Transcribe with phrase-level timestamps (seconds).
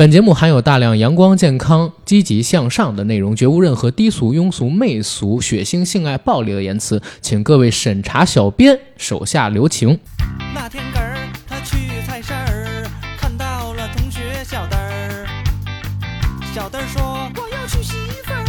[0.00, 9.98] 本节目含有大量阳光、健康、积极向上的内容，绝无任何低俗、庸俗、媚俗、血腥、性爱、暴力的言辞，请各位审查小编手下留情。
[10.54, 11.76] 那天根儿他去
[12.06, 15.26] 菜市儿，看到了同学小灯儿。
[16.54, 17.92] 小灯儿说：“我要娶媳
[18.24, 18.46] 妇儿，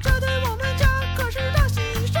[0.00, 1.80] 这对我们家可是大喜
[2.12, 2.20] 事儿。”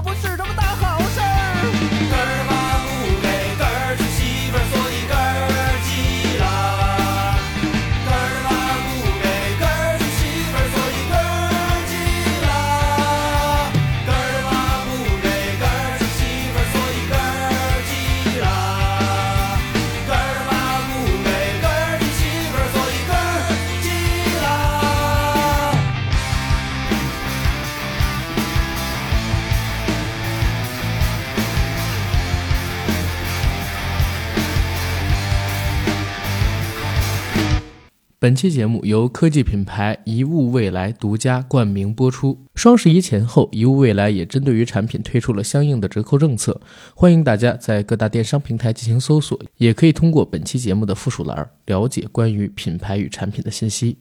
[38.21, 42.37] 本期节目由科技品牌一物未来独家冠名播出。
[42.53, 46.61] 双十一前后，一物未来也针对于产品推出了相应的折扣政策，
[46.93, 53.97] 欢迎大家在各大电商平台进行搜索，也可以通过本期节目的附属栏了解关于品牌与产品的信息。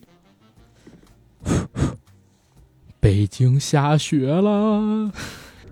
[3.01, 5.11] 北京下雪了，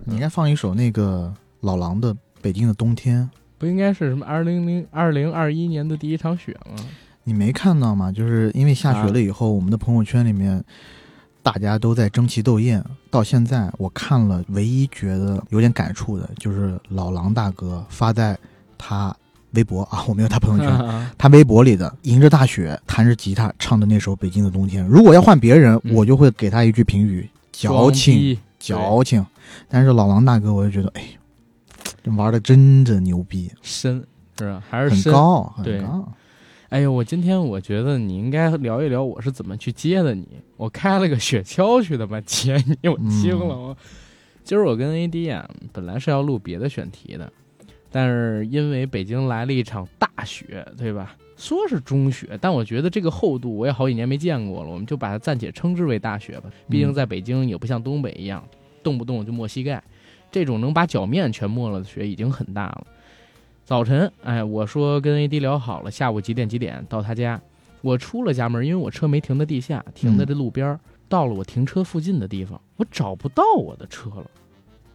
[0.05, 6.83] 你应该放一首那个老狼的《北京的冬天》，不应该是什么二零零二零二一年的第一场雪吗？
[7.29, 8.11] 你没看到吗？
[8.11, 10.61] 就是因为下雪了以后，我们的朋友圈里面
[11.43, 12.83] 大家都在争奇斗艳。
[13.11, 18.35] 到现在我看了，唯一觉得有点感触的就是老狼大哥发在
[18.77, 19.15] 他
[19.51, 20.69] 微博啊， 我没有他朋友圈，
[21.17, 24.83] 他微博里的迎着大雪弹着吉他唱的那首《北京的冬天》。
[24.87, 29.23] 如果要换别人，嗯我就会给他一句评语：矫情，矫情。
[29.67, 31.03] 但是老狼大哥，我就觉得，哎，
[32.03, 34.03] 这玩的真的牛逼，深
[34.37, 34.63] 是吧？
[34.69, 35.11] 还是很深？
[35.11, 36.07] 高，很对高。
[36.69, 40.27] 哎呦，我今天我觉得你应该聊一聊我是怎么去接的你。
[40.55, 43.57] 我开了个雪橇去的吧，接你，我惊了。
[43.57, 43.77] 我、
[44.43, 47.31] 今儿我跟 AD 啊，本来是要录别的选题的，
[47.91, 51.15] 但是因为北京来了一场大雪，对吧？
[51.35, 56.51] 说是中雪，但我觉得这个厚度我也好几年没见过了，我们就把它暂且称之为大雪吧。
[56.69, 58.47] 毕竟在北京也不像东北一样，
[58.83, 59.83] 动不动就没膝盖，
[60.31, 62.85] 这种能把脚面全没了的雪已经很大了。
[63.69, 67.39] 早晨，哎，我说跟 AD 聊好了，下午几点几点到他家。
[67.81, 70.79] 我出了家门，因为我车没停在地下，停在这路边儿。
[71.07, 74.25] 到了我停车附近的地方，我找不到我的车了，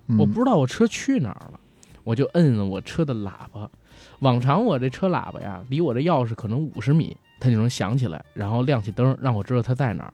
[0.08, 1.60] 嗯我不知道我车去哪儿了，
[2.02, 3.70] 我就摁了我车的喇叭。
[4.18, 10.12] 往常我这车喇叭呀，离我这钥匙可能五十米，它就能响起来，然后亮起灯，让我知道它在哪儿。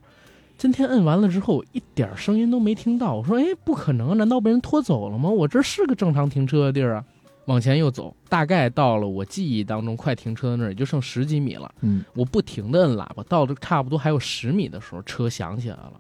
[0.59, 3.15] 今天摁完了之后，一点声音都没听到。
[3.15, 5.31] 我说：“哎，不可能，难道被人拖走了吗？
[5.31, 7.04] 我这是个正常停车的地儿啊。”
[7.47, 11.75] 往前又走，大概到了我记忆当中快停车的那儿，也就剩十几米了。
[11.81, 15.93] 嗯我不停的摁喇叭，到了差不多还有十米的时候，车响起来了。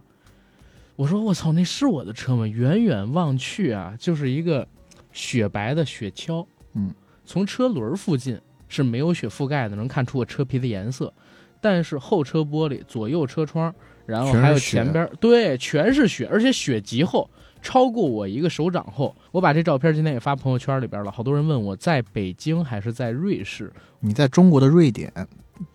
[0.96, 4.68] 我说：“我操，那是我的车吗？”远远望去啊，就是一个
[5.12, 6.46] 雪白的雪橇。
[6.74, 11.10] 嗯，从车轮附近是没有雪覆盖的，能看出我车皮的颜色，
[11.58, 13.74] 但是后车玻璃、左右车窗，
[14.04, 17.30] 然后还有前边，对，全是雪，而且雪极厚，
[17.62, 19.14] 超过我一个手掌后。
[19.30, 23.72] 我把这照片今天也发朋友圈里边了，好多人问我在北京还是在瑞士。
[24.00, 25.12] 你在中国的瑞典、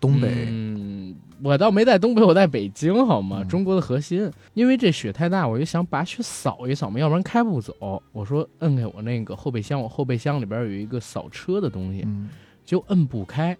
[0.00, 3.38] 东北，嗯，我倒没在东北，我在北京，好吗？
[3.42, 8.02] 嗯中国的核心，因为这雪太大，我就想把雪扫一扫嘛，要不然开不走。
[8.12, 12.28] 我说摁开我那个后备箱，我后备箱里边有一个扫车的东西，嗯，
[12.64, 13.56] 就摁不开。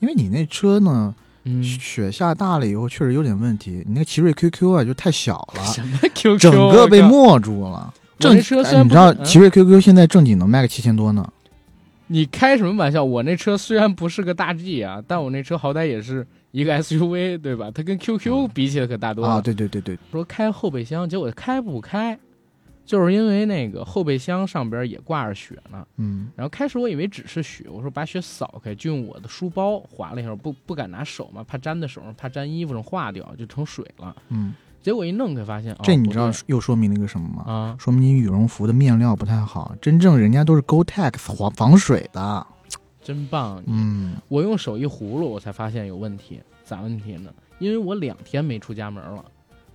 [0.00, 1.14] 因为你那车呢，
[1.44, 3.82] 嗯，雪下大了以后确实有点问题。
[3.86, 7.92] 你那个奇瑞 QQ 啊，就太小了，什么 QQ，整个被没住了。
[8.18, 11.28] 正车虽哎你知道奇瑞 QQ 现在正经能卖个七千多呢。
[12.06, 13.02] 你开什么玩笑？
[13.02, 17.70] 我那车虽然不是个大 G 啊，但我那车好歹也是一个 SUV，对吧？
[17.74, 19.34] 它跟 QQ 比起来可大多了。
[19.34, 22.18] 啊，对对对对，说开后备箱，结果开不开，
[22.84, 25.86] 就是因为那个后备箱上边也挂着雪呢。
[25.96, 34.14] 嗯然后开始我以为只是雪，我说把雪扫开，就用我的书包划了一下，不不敢拿手嘛，怕粘在手上，怕粘衣服上化掉，就成水了。
[34.28, 37.44] 嗯，结果一弄才发现，这你知道又说明了一个什么吗？
[37.50, 37.76] 啊？
[37.78, 42.46] 说明你羽绒服的面料不太好，真正人家都是 Gore-Tex 防防水的。
[43.02, 43.60] 真棒！
[43.66, 47.32] 嗯我用手一葫芦，我才发现有问题，咋问题呢？
[47.58, 49.24] 因为我两天没出家门了，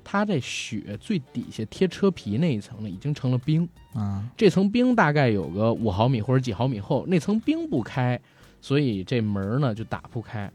[0.10, 3.68] 它这雪最底下贴车皮那一层呢，已经成了冰。
[3.94, 8.18] 啊，这层冰大概有个五毫米或者几毫米厚，那层冰不开，
[8.62, 10.50] 所以这门呢就打不开。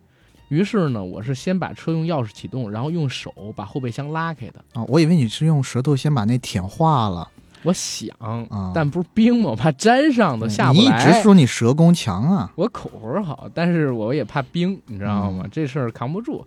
[0.49, 4.65] 于是呢，我是先把车用钥匙启动，然后用手把后备箱拉开的。
[4.73, 7.31] 啊，我以为你是用舌头先把那舔化了，
[7.63, 8.17] 我想，
[8.49, 10.89] 啊但不是冰嘛，我怕粘上的下不你一。
[10.99, 15.43] 直说你舌功强啊，我口活好，但是我也怕冰，你知道吗？
[15.45, 16.47] 嗯这事儿扛不住。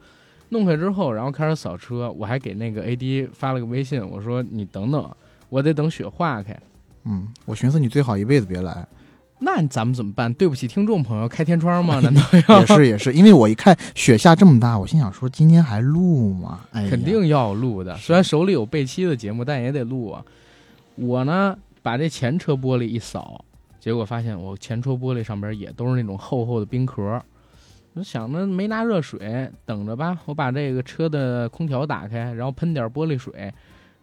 [0.50, 5.10] 弄开之后，然后开始扫车，我还给那个 AD 发了个微信，我说你等等，
[5.50, 6.58] 我得等雪化开。
[7.06, 8.88] 嗯，我寻思你最好一辈子别来，
[9.40, 10.34] 那咱们怎么办？
[10.34, 12.00] 对不起听众朋友，开天窗吗？
[12.00, 12.60] 难道要？
[12.62, 16.62] 也是也是，因为我一看雪下这么大，我心想说今天还录吗？
[16.72, 17.96] 哎，肯定要录的。
[17.98, 20.24] 虽然手里有备期的节目，但也得录啊。
[20.96, 23.44] 我呢，把这前车玻璃一扫，
[23.80, 27.22] 结果发现我前车玻璃上边也都是那种厚厚的冰壳。
[27.96, 30.18] 我想着没拿热水，等着吧。
[30.26, 33.52] 我把这个车的空调打开，然后喷点玻璃水，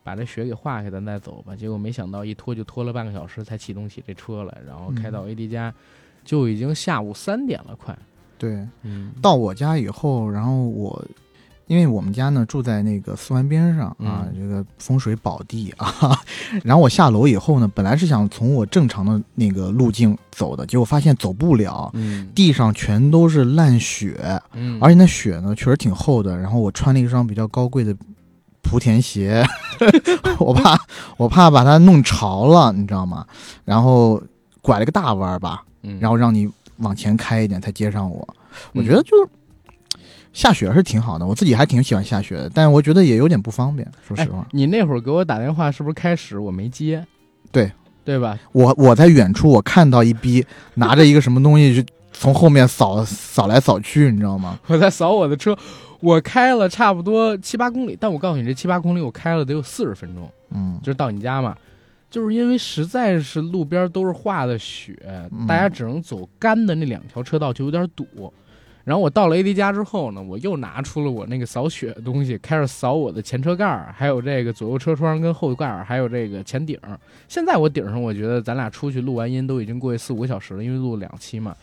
[0.03, 1.55] 把这雪给化开，咱再走吧。
[1.55, 5.73] 结果没想到一拖就拖了半个小时才启动起这车来，然后开到 AD 家，
[6.25, 7.97] 就已经下午三点了，快。
[8.39, 8.67] 对。
[8.83, 11.05] 嗯，到我家以后，然后我，
[11.72, 16.20] 因为我们家呢住在那个四环边上啊，嗯这个风水宝地啊。
[16.62, 26.36] 然后我下楼以后呢，本来是想从我正常的那个路径走的，结果发现走不了，嗯地上全都是烂雪，嗯，而且那雪呢确实挺厚的。
[26.36, 27.96] 然后我穿了一双比较高贵的
[28.62, 29.42] 莆田鞋，
[30.38, 30.78] 我怕
[31.16, 33.26] 我怕把它弄潮了，你知道吗？
[33.64, 34.22] 然后
[34.60, 36.46] 拐了个大弯儿吧，嗯然后让你
[36.76, 38.28] 往前开一点才接上我。
[38.74, 39.16] 我嗯觉得就
[40.32, 44.38] 下雪是挺好的，我自己还挺喜欢下雪的，但是我觉得也有点不方便，说实话。
[44.40, 47.06] 哎，你那会儿给我打电话是不是开始我没接？
[47.50, 47.70] 对
[48.05, 48.38] 对吧？
[48.52, 50.44] 我我在远处我看到一逼
[50.75, 54.58] 拿着一个什么东西就从后面扫扫来扫去，你知道吗？
[54.67, 55.56] 我在扫我的车，
[56.00, 61.56] 我开了差不多七八公里，但我告诉你，这七八公里我开了得有四十分钟，嗯就是到你家嘛。
[62.11, 64.94] 就是因为实在是路边都是化的雪，
[65.31, 68.06] 嗯大家只能走干的那两条车道，就有点堵。
[68.84, 76.99] 然后我到了 AD 家之后呢，我又拿出了我那个扫雪的东西，开始扫我的前车盖儿，还有这个左右车窗跟后盖儿，还有这个前顶儿。
[77.29, 81.55] 现在我顶上，我觉得咱俩出去录完音都已经过去四五个小时了，因为录了两期嘛，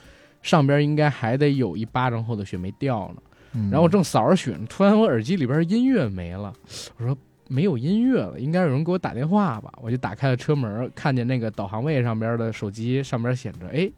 [0.42, 3.22] 上边应该还得有一巴掌厚的雪没掉呢。
[3.54, 6.54] 嗯，然后我正扫着雪呢，突然我耳机里边音乐没了，
[6.98, 7.18] 我说
[7.48, 9.74] 没有音乐了，应该有人给我打电话吧？
[9.82, 13.92] 我就打开了车门，看见那个导航位上边的手机上边显着哎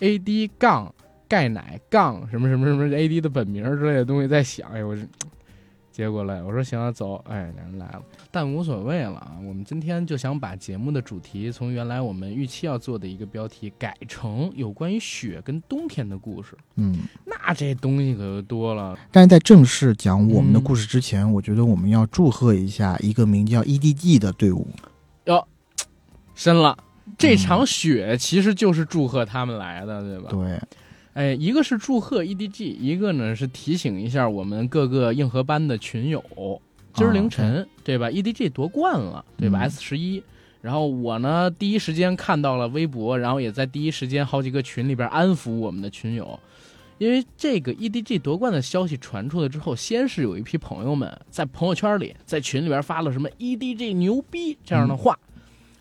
[0.00, 0.94] ，AD 杠
[1.34, 5.02] 钙奶杠什么什么什么 AD 的本名之类的东西在响，哎，我这
[5.90, 9.32] 接过来，我说行啊，走，哎，两人来了，但无所谓了啊。
[9.44, 16.56] 我们今天就想把节目的主题从原来我们预期要做的一个标题改成有关于雪跟冬天的故事。
[16.76, 18.96] 嗯，那这东西可就多了。
[19.10, 24.68] 但是在正式讲我们的嗯故事之前，我觉得我们要祝贺一下一个名叫 EDG 的队伍
[25.24, 25.44] 哟。
[26.36, 26.78] 深了。
[27.18, 30.30] 这场雪其实就是祝贺他们来的，对吧？
[30.30, 30.60] 对，
[31.14, 36.22] 哎，一个是祝贺 EDG，一个呢是提醒一下我们各个硬核班的群友，
[36.92, 40.20] 今儿凌晨、对吧？EDG 夺冠了，对吧、嗯 s 十一。
[40.60, 46.36] 然后我呢，第一时间看到了微博，然后也在第一时间好几个群里边安抚我们的群友，
[46.98, 55.16] 因为这个 EDG 夺冠的消息传出来之后，先是有一批朋友们在朋友圈里、在群里边发了什么 EDG 牛逼这样的话。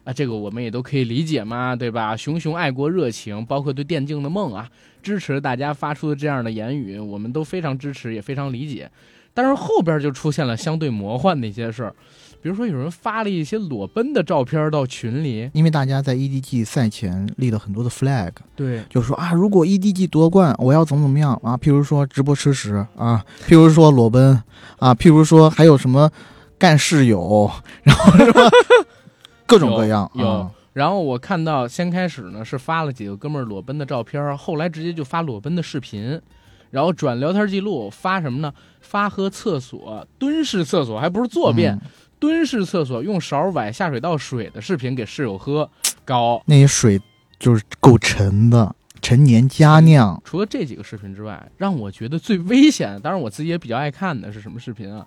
[0.03, 2.15] 啊，这个我们也都可以理解嘛，对吧？
[2.15, 4.69] 熊熊爱国热情，包括对电竞的梦啊，
[5.01, 8.89] 支持大家发出的这样的言语，我们都非常支持，也非常理解。
[9.33, 11.95] 但是后边就出现了相对魔幻的一些事儿，
[12.39, 21.57] 比如说有人发了一些裸奔的照片到群里，因为大家在 EDG 赛前立了很多的 flag，对，就说啊，如果 EDG 夺冠，我要怎么怎么样啊？
[21.57, 24.39] 譬如说直播吃屎啊，譬如说裸奔
[24.77, 26.11] 啊，譬如说还有什么
[26.59, 27.49] 干室友，
[27.81, 28.41] 然后是吧？
[29.53, 30.27] 各种各样有。
[30.27, 36.19] 啊然后我看到先开始呢是发了几个哥们儿裸奔的照片，后来直接就发裸奔的视频，
[36.71, 38.51] 然后转聊天记录发什么呢？
[38.81, 41.81] 发喝厕所蹲式厕所，还不是坐便，嗯
[42.17, 45.69] 蹲式厕所用勺崴下水道水的视频给室友喝，
[46.03, 46.41] 高。
[46.47, 46.99] 那些水
[47.37, 50.19] 就是够沉的，陈年佳酿。
[50.25, 55.05] 除了这几个视频之外，让我觉得最危险，当然我自己也比较爱看的是什么视频啊？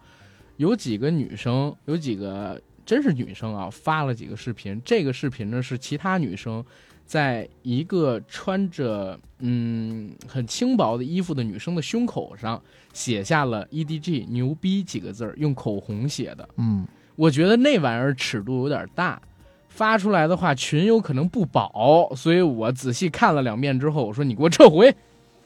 [0.58, 4.80] 有几个女生，有几个真是女生啊，发了几个视频。
[4.84, 6.64] 这个视频呢是其他女生
[7.04, 12.60] 在一个穿着嗯很轻薄的衣服的女生的胸口上
[12.94, 16.48] 写下了 “EDG 牛逼”几个字儿，用口红写的。
[16.56, 19.20] 嗯，我觉得那玩意儿尺度有点大，
[19.68, 24.94] 发出来的话群有可能不保，所以我仔细看了两遍之后，我说你给我撤回，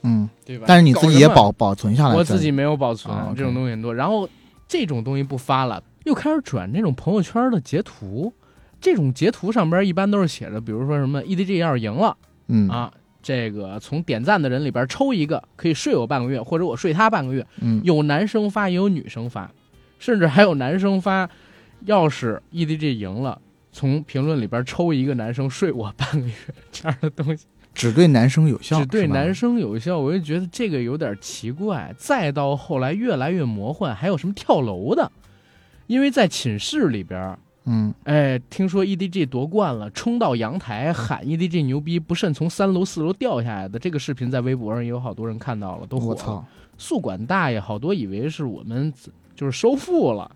[0.03, 0.67] 嗯，对吧？
[0.69, 3.95] 但是你自己也保保存下来，我自己没有保存、这种东西很多。
[3.95, 4.29] 然后
[4.69, 8.33] 这种东西不发了，又开始转那种朋友圈的截图，
[8.81, 12.17] 这种截图上边一般都是写着，比如说什么 EDG 要是赢了
[12.49, 12.93] 嗯啊，
[13.23, 17.47] 这个从点赞的人里边抽一个，可以睡我半个月，或者我睡他半个月。
[17.61, 19.51] 嗯有男生发，也有女生发，
[19.99, 21.29] 甚至还有男生发，
[21.85, 23.41] 要是 EDG 赢了，
[23.71, 26.35] 从评论里边抽一个男生睡我半个月
[26.73, 31.95] 这样的东西，只对男生有效，只对男生有效，我就觉得这个有点奇怪。
[31.97, 35.13] 再到后来越来越魔幻，还有什么跳楼的，
[35.91, 37.37] 因为在寝室里边。
[37.65, 46.47] 嗯哎，听说 EDG 夺冠了，冲到阳台喊 EDG 牛逼，不慎从三楼、四楼掉下来的这个视频，在微博上也有好多人看到了，都火了。
[46.79, 48.93] 宿管大爷好多以为是我们
[49.37, 50.31] 就是收复了，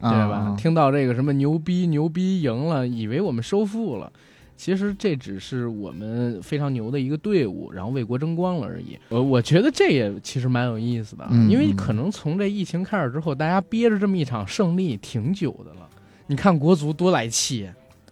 [0.00, 0.36] 对吧？
[0.36, 4.12] 啊听到这个什么牛逼牛逼赢了，以为我们收复了。
[4.58, 8.98] 其实这只是我们非常牛的一个队伍，然后为国争光了而已。
[9.08, 15.88] 呃，我觉得这也其实蛮有意思的，嗯因为可能从这疫情开始之后，大家憋着这么一场胜利挺久的了。
[16.26, 17.70] 你看国足多来气，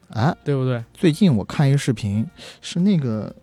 [0.09, 0.83] 啊，对不对？
[0.95, 2.25] 最近我看一个视频，
[2.63, 3.35] 是那个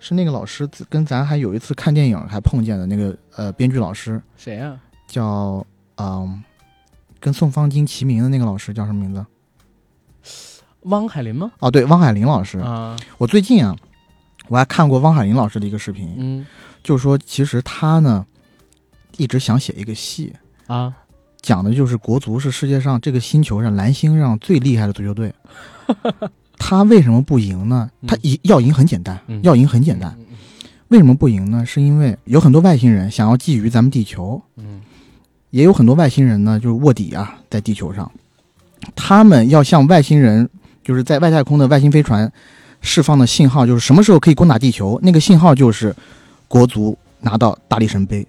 [0.00, 5.64] 是那个老师跟咱还有一次看电影还碰见的那个呃编剧老师，谁呀、叫
[5.98, 6.42] 嗯、
[7.20, 9.24] 跟宋方金齐名的那个老师叫什么名字？
[10.86, 11.52] 汪海林吗？
[11.60, 12.58] 哦，对，汪海林老师。
[12.58, 13.76] 啊，我最近啊，
[14.48, 16.46] 我还看过汪海林老师的一个视频，嗯
[16.82, 18.24] 就是说其实他呢
[19.16, 20.32] 一直想写一个戏，
[20.66, 20.92] 啊，
[21.40, 25.34] 讲的就是国足是世界上这个星球上蓝星上最厉害的足球队。
[26.58, 27.90] 他为什么不赢呢？
[28.00, 30.14] 嗯他赢要赢很简单，嗯要赢很简单。
[30.18, 30.24] 嗯
[30.88, 31.66] 为什么不赢呢？
[31.66, 34.80] 是因为有很多外星人想要觊觎咱们地球，嗯
[35.50, 38.08] 也有很多外星人呢，就是卧底啊，在地球上，
[38.94, 40.48] 他们要向外星人，
[40.86, 42.30] 就是在外太空的外星飞船
[42.80, 45.92] 释放的信号，就是什么时候可以攻打地球，那个信号就是
[46.46, 48.24] 国足拿到大力神杯。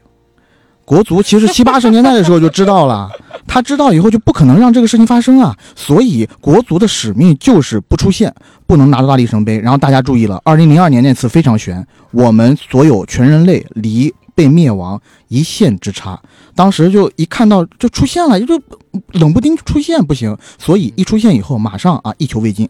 [0.84, 3.12] 国足其实七八十年代的时候就知道了，
[3.46, 8.34] 他知道以后就不可能让这个事情发生啊，所以国足的使命就是不出现，
[8.66, 9.60] 不能拿到大力神杯。
[9.60, 16.22] 然后大家注意了，二零零二年那次非常悬，我们所有全人类离被灭亡一线之差。
[16.54, 18.62] 当时就一看到就出现了，就
[19.14, 22.70] 冷不丁出现不行，所以一出现以后马上啊一球未进，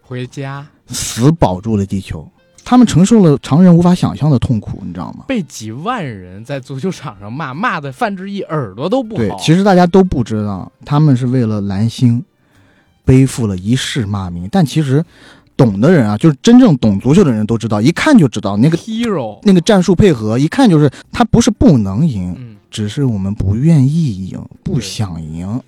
[0.00, 2.28] 回家死保住了地球。
[2.64, 5.24] 他们承受了常人无法想象的痛苦，你知道吗？
[5.28, 9.18] 被几万人在足球场上骂，骂的范志毅耳朵都不好。
[9.18, 12.24] 对，其实大家都不知道，他们是为了蓝星
[13.04, 14.48] 背负了一世骂名。
[14.50, 15.04] 但其实
[15.56, 25.60] 懂的人啊，就是真正懂足球的人都知道，一看就知道那个 hero，那个战术配合，一看就是他不是不能赢，嗯，只是我们不愿意赢，不想赢。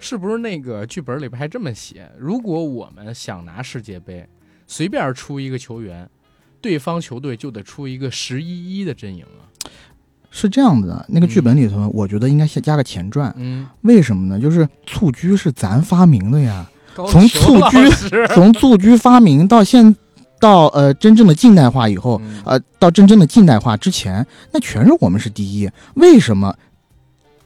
[0.00, 2.08] 是不是那个剧本里边还这么写？
[2.16, 4.24] 如果我们想拿世界杯，
[4.66, 6.08] 随便出一个球员，
[6.60, 9.50] 对方球队就得出一个十一一的阵营啊。
[10.30, 13.34] 是这样子的，那个剧本里头，我觉得应该先加个前传。
[13.38, 14.38] 嗯，为什么呢？
[14.38, 17.90] 就是蹴鞠是咱发明的呀，高从蹴鞠
[18.34, 19.94] 从蹴鞠发明到现
[20.40, 25.70] 到呃真正的近代化以后，嗯呃，到真正的近代化之前，那全是我们是第一。
[25.94, 26.54] 为什么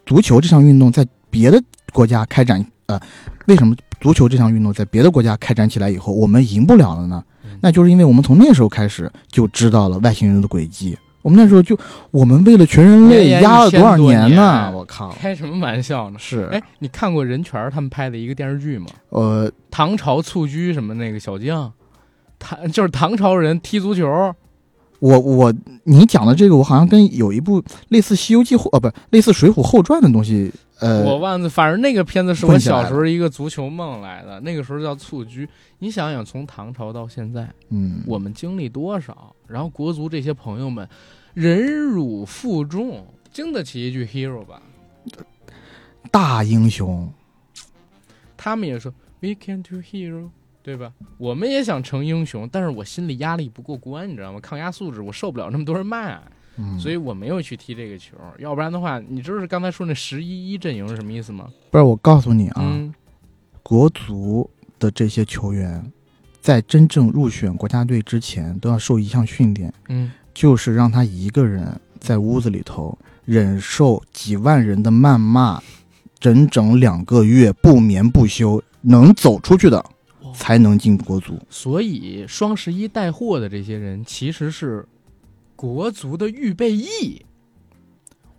[0.07, 2.65] 足球这项运动在别的国家开展？
[2.87, 3.01] 呃，
[3.47, 7.59] 为什么足球这项运动在别的国家开展起来以后，我们赢不了了呢嗯？
[7.61, 10.97] 那就是因为我们从那时候开始就知道了外星人的轨迹。
[11.23, 11.79] 我们那时候就，
[12.11, 14.73] 我们为了全人类压了多少1000多呢？
[14.75, 15.11] 我靠！
[15.19, 16.19] 开什么玩笑呢？
[16.19, 18.87] 是，哎，你看过任泉他们拍的一个电视剧吗？
[19.11, 21.73] 呃，唐朝蹴鞠什么那个小将，
[22.39, 24.35] 唐就是唐朝人踢足球，
[25.03, 34.39] 我我你讲的这个，我好像跟有一部类似《西游记》后，呃，不，类似《水浒后传》的东西，呃，我忘了，反正那个片子是我小时候一个足球梦来的。
[34.39, 35.49] 那个时候叫蹴鞠，
[35.81, 39.35] 你想想，从唐朝到现在，嗯，我们经历多少？
[39.49, 40.89] 然后国足这些朋友们
[41.35, 44.63] 忍辱负重，经得起一句 hero 吧？
[46.13, 47.13] 大英雄，
[48.37, 50.29] 他们也说 we can do hero，
[50.63, 50.93] 对吧？
[51.19, 54.39] 我们也想成英雄，但是我心理压力不过关，你知道吗？
[54.41, 56.21] 抗压素质我受不了那么多人骂，
[56.57, 58.17] 嗯，所以我没有去踢这个球。
[58.39, 61.49] 要不然的话，你知道刚才说那十一一阵营是什么意思吗？
[61.71, 62.95] 不是我告诉你啊，嗯，
[63.63, 65.85] 国足的这些球员，
[66.41, 75.61] 在真正入选国家队之前，都要受一项训练，嗯，就是让他一个人在屋子里头忍受几万人的谩骂，
[76.21, 79.92] 整整两个月不眠不休，能走出去的哇
[80.35, 81.39] 才能进国足。
[81.49, 84.87] 所以双十一带货的这些人其实是
[85.57, 87.25] 国足的预备役，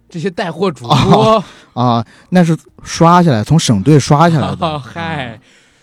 [0.10, 4.78] 这些带货主播， 啊，那是刷下来，从省队刷下来的。
[4.80, 5.40] 嗨，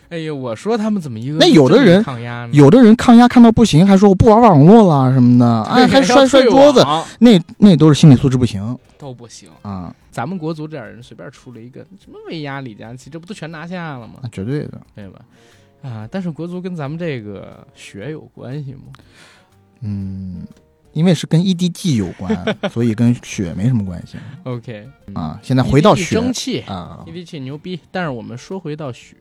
[0.09, 2.49] 哎呀，我说他们怎么一个那有的人抗压？
[2.53, 6.85] 有的人抗压看到不行，还说我不玩网络了什么的，哎，还摔摔桌子，
[7.21, 9.49] 那那都是心理素质不行都不行。
[9.63, 14.29] 啊，咱们国足这点人随便出了一个什么维亚、李佳琦，这不都全拿下了吗那？
[14.29, 14.79] 绝对的。
[14.95, 15.21] 对吧？
[15.83, 18.83] 啊，但是国足跟咱们这个血有关系吗？
[19.81, 20.47] 嗯，
[20.93, 22.35] 因为是跟 EDG 有关，
[22.71, 25.41] 所以跟血没什么关系 OK 啊。
[25.43, 27.81] 现在回到血争气啊，，EDG 牛逼。
[27.91, 29.17] 但是我们说回到雪，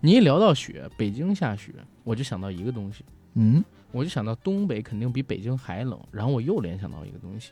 [0.00, 7.50] 你一聊到雪，北京下雪，我就想到一个东西，嗯，我就想到东北肯定比北京还冷，然后我又联想到一个东西，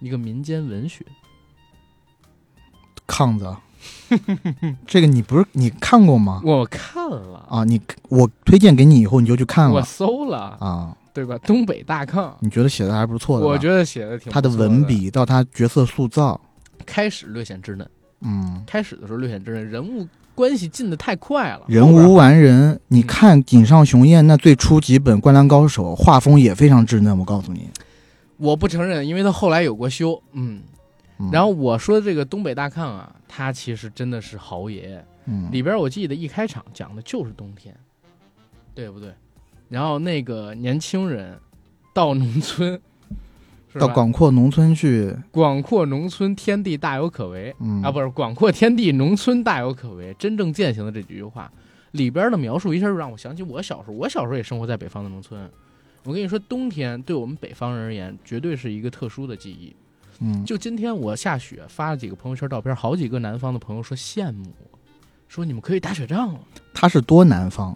[0.00, 1.04] 一个民间文学。
[3.06, 3.54] 炕子，
[4.86, 6.40] 这个你不是你看过吗？
[6.44, 11.38] 我看了，啊，你我推荐给你以后你就去看了我了搜了，啊，对吧？
[11.38, 13.46] 东北大炕，你觉得写的还是不错的？
[13.46, 16.40] 我觉得写的挺不他的文笔到他角色塑造，
[16.84, 17.88] 开始略显稚嫩，
[18.20, 22.78] 嗯，开始的时候略显稚嫩，人物关系进的太快了，人无完人。
[22.88, 27.68] 你嗯看井上雄彦那最初几本《灌篮高手》，画风也非常稚嫩，我告诉你。
[28.38, 30.62] 我不承认，因为他后来有过修，嗯。
[31.18, 37.74] 嗯然后我说的这个东北大炕啊，它其实真的是豪爷，嗯，里边我记得一开场讲的就是冬天，
[38.74, 39.12] 对不对？
[39.68, 41.38] 然后那个年轻人
[41.94, 42.80] 到农村，
[43.78, 51.50] 到广阔农村去，广阔农村天地大有可为，嗯啊，不是广阔天地，农村大有可为，真正践行的这几句话
[51.92, 53.92] 里边的描述，一下就让我想起我小时候。
[53.94, 55.48] 我小时候也生活在北方的农村。
[56.04, 59.74] 我跟你说，冬天对我们北方人而言，绝对是一个特殊的记忆。
[60.24, 64.78] 嗯，就今天我下雪发了几个朋友圈照片，好几个南方的朋友说羡慕我，
[65.26, 66.40] 说你们可以打雪仗了。
[66.72, 67.74] 他是多南方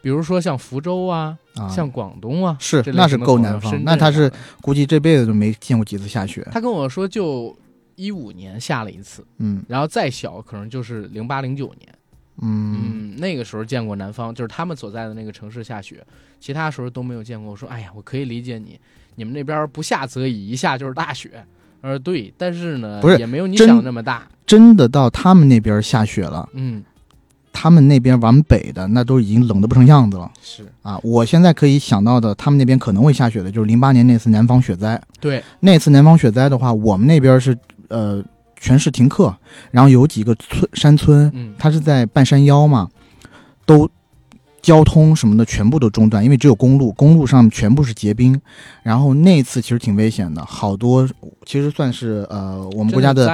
[0.00, 6.46] 比如说像福州啊，啊，像广东啊，是那是够南方那他是估计这辈子都没见过几次下雪。
[6.50, 7.56] 他跟我说，就
[7.94, 11.94] 一五年下了一次，嗯然后再小可能就是零八零九年。
[12.40, 16.04] 嗯嗯，那个时候见过南方，就是他们所在的那个城市下雪，
[16.40, 17.52] 其他时候都没有见过。
[17.52, 18.80] 我说，哎呀，我可以理解你，
[19.16, 21.44] 你们那边不下则已，一下就是大雪。
[21.82, 24.22] 他说对，但是呢，不是也没有你想的那么大。
[24.46, 26.82] 真的到他们那边下雪了，嗯，
[27.52, 30.98] 他们那边往北的那都已经冷的不成样子了是啊！
[31.02, 35.00] 我现在可以想到的，他们那边可能会下雪的，就是零八年那次南方雪灾。
[35.20, 37.56] 对，那次南方雪灾的话，我们那边是
[37.88, 38.22] 呃
[38.56, 39.34] 全市停课，
[39.70, 42.88] 然后有几个村山村，嗯，它是在半山腰嘛，
[43.64, 43.88] 都
[44.62, 48.40] 交通什么的全部都中断，因为只有公路，公路上全部是结冰。
[48.82, 51.06] 然后那次其实挺危险的，好多
[51.44, 53.26] 其实算是呃我我们国家的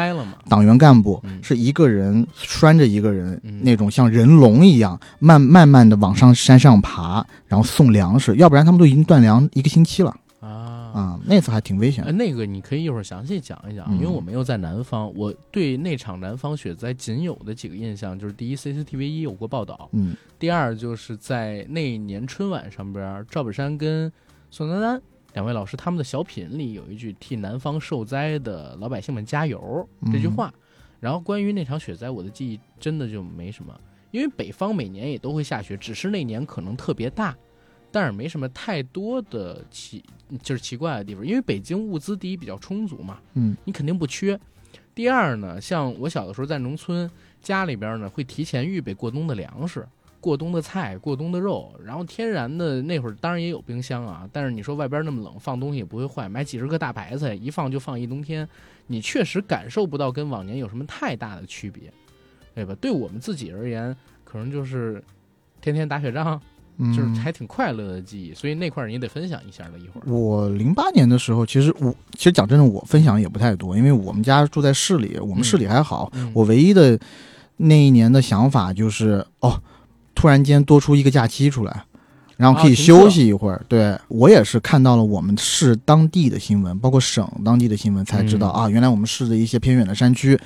[0.48, 1.38] 党员干部嗯。
[1.42, 3.60] 是一个人拴着一个人，嗯。
[3.62, 10.14] 那种像人龙一样，慢慢慢的往上山上爬，然后送粮食，要不然他们都已经断粮一个星期了
[10.98, 11.02] 啊。
[11.02, 11.20] 啊！
[11.24, 12.16] 那次还挺危险呃，的。
[12.18, 24.12] 那个你可以一会儿详细讲一讲，嗯因为我没有在南方，我对那场南方雪灾仅有的几个印象就是：第一，CCTV 一有过报道；嗯第二，就是在那一年春晚上边，赵本山跟
[24.50, 25.00] 宋丹丹
[25.34, 30.52] 两位老师他们的小品里有一句“替南方受灾的老百姓们加油”这句话。
[31.00, 33.72] 然后关于那场雪灾，我的记忆真的就没什么，
[34.10, 37.36] 因为北方每年也都会下雪，只是那年可能特别大，
[37.90, 40.04] 但是没什么太多的奇
[40.42, 41.26] 就是奇怪的地方。
[41.26, 44.38] 因为北京物资第一比较充足嘛，嗯你肯定不缺。
[44.94, 47.08] 第二呢，像我小的时候在农村，
[47.40, 49.86] 家里边呢会提前预备过冬的粮食、
[50.20, 58.46] 过冬的菜、过冬的肉，然后天然的那会儿当然也有冰箱啊，但是你说外边那么冷，放东西也不会坏，买几十个大白菜一放就放一冬天，
[58.88, 61.92] 你确实感受不到跟往年有什么太大的区别，
[62.56, 62.74] 对吧？
[62.80, 65.00] 对我们自己而言，可能就是
[65.60, 66.57] 天天打雪仗，嗯，
[66.94, 70.04] 就是还挺快乐的记忆，所以那块儿你也得分享一下的一会儿。
[70.06, 76.08] 我零八年的时候，其实我其实讲真的，我分享也不太多，因为我们家住在市里，我们市里还好。
[76.14, 76.96] 嗯我唯一的
[77.56, 79.60] 那一年的想法就是，哦，
[80.14, 81.84] 突然间多出一个假期出来，
[82.36, 83.60] 然后可以休息一会儿。
[83.66, 90.38] 对我也是看到了我们市当地的新闻，包括省当地的新闻，才知道、嗯啊，原来我们市的一些偏远的山区，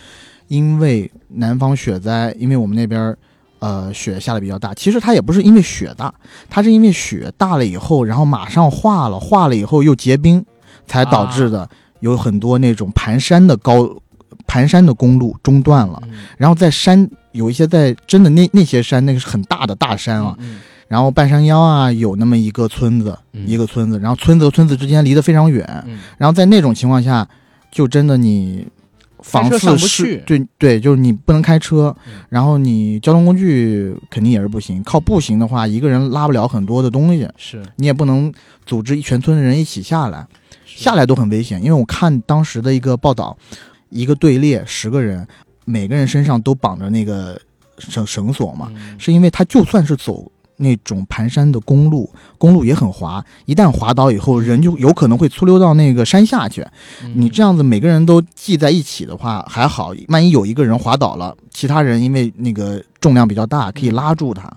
[0.49, 3.19] 因为南方雪灾，因为我们那边儿。
[3.63, 6.13] 呃，雪下的比较大，其实它也不是因为雪大，
[6.51, 10.45] 它是因为雪大了以后，然后马上化了，化了以后又结冰，
[10.85, 11.71] 才导致的
[12.01, 13.89] 有很多那种盘山的高
[14.49, 16.03] 盘山的公路中断了。
[16.07, 16.25] 嗯。
[16.37, 20.35] 然后在山有一些在真的那那些山，那个是很大的大山啊。
[20.41, 20.59] 嗯。
[20.89, 23.47] 然后半山腰啊有那么一个村子，嗯。
[23.47, 25.65] 一个村子，然后村子和村子之间离得非常远。
[25.87, 26.01] 嗯。
[26.19, 27.29] 然后在那种情况下，
[27.71, 28.67] 就真的你
[29.23, 34.83] 仿开车上不去对对，就是你不能开车嗯，然后你交通工具肯定也是不行。
[34.83, 38.33] 靠步行的话，一个人拉不了很多的东西，是你也不能
[38.67, 40.27] 组织全村的人一起下来。
[40.65, 43.37] 下来都很危险，因为我看当时的一个报道，
[43.91, 45.25] 一个队列十个人，
[45.67, 47.39] 每个人身上都绑着那个
[47.79, 56.63] 绳绳索嘛，嗯是因为他就算是走那种盘山的公路，公路也很滑，一旦滑倒以后，人就有可能会粗溜到那个山下去。
[57.05, 64.51] 嗯你这样子每个人都系在一起的话还好，万一有一个人滑倒了，其他人因为那个重量比较大，可以拉住他。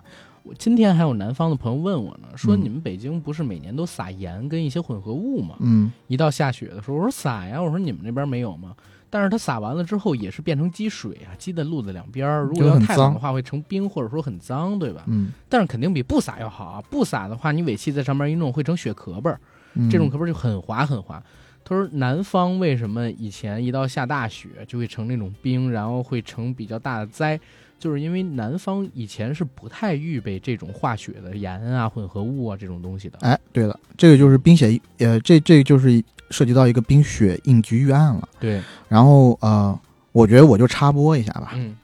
[0.43, 5.55] 我今天还有南方的朋友问我呢，说嗯你们北京不是每年都撒盐跟一些混合物吗？
[5.59, 8.73] 嗯一到下雪的时候，我说撒呀，我说你们那边没有吗？
[9.15, 12.43] 但是它撒完了之后也是变成积水啊，积在路的两边儿。
[12.43, 15.05] 如果要太冷的话，会成冰，或者说很脏，对吧？
[15.07, 16.83] 嗯，但是肯定比不撒要好啊。
[16.89, 19.39] 不撒的话，你尾气在上面一弄，会成雪壳儿，
[19.75, 21.23] 嗯这种壳儿就很滑很滑。
[21.63, 27.39] 他说南方为什么以前一到下大雪就会成那种冰，然后会成比较大的灾，
[27.85, 33.19] 就是因为南方以前是不太预备这种化雪的盐啊、混合物啊这种东西的。
[33.21, 38.27] 哎，对了，这个就是冰雪，呃，这这就是涉及到一个冰雪应急预案了。
[38.39, 39.79] 对，然后呃，
[40.13, 41.75] 我觉得我就插播一下吧，嗯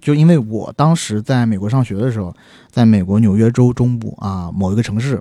[0.00, 2.32] 就因为我当时在美国上学的时候，
[2.70, 5.20] 在美国纽约州中部啊某一个城市，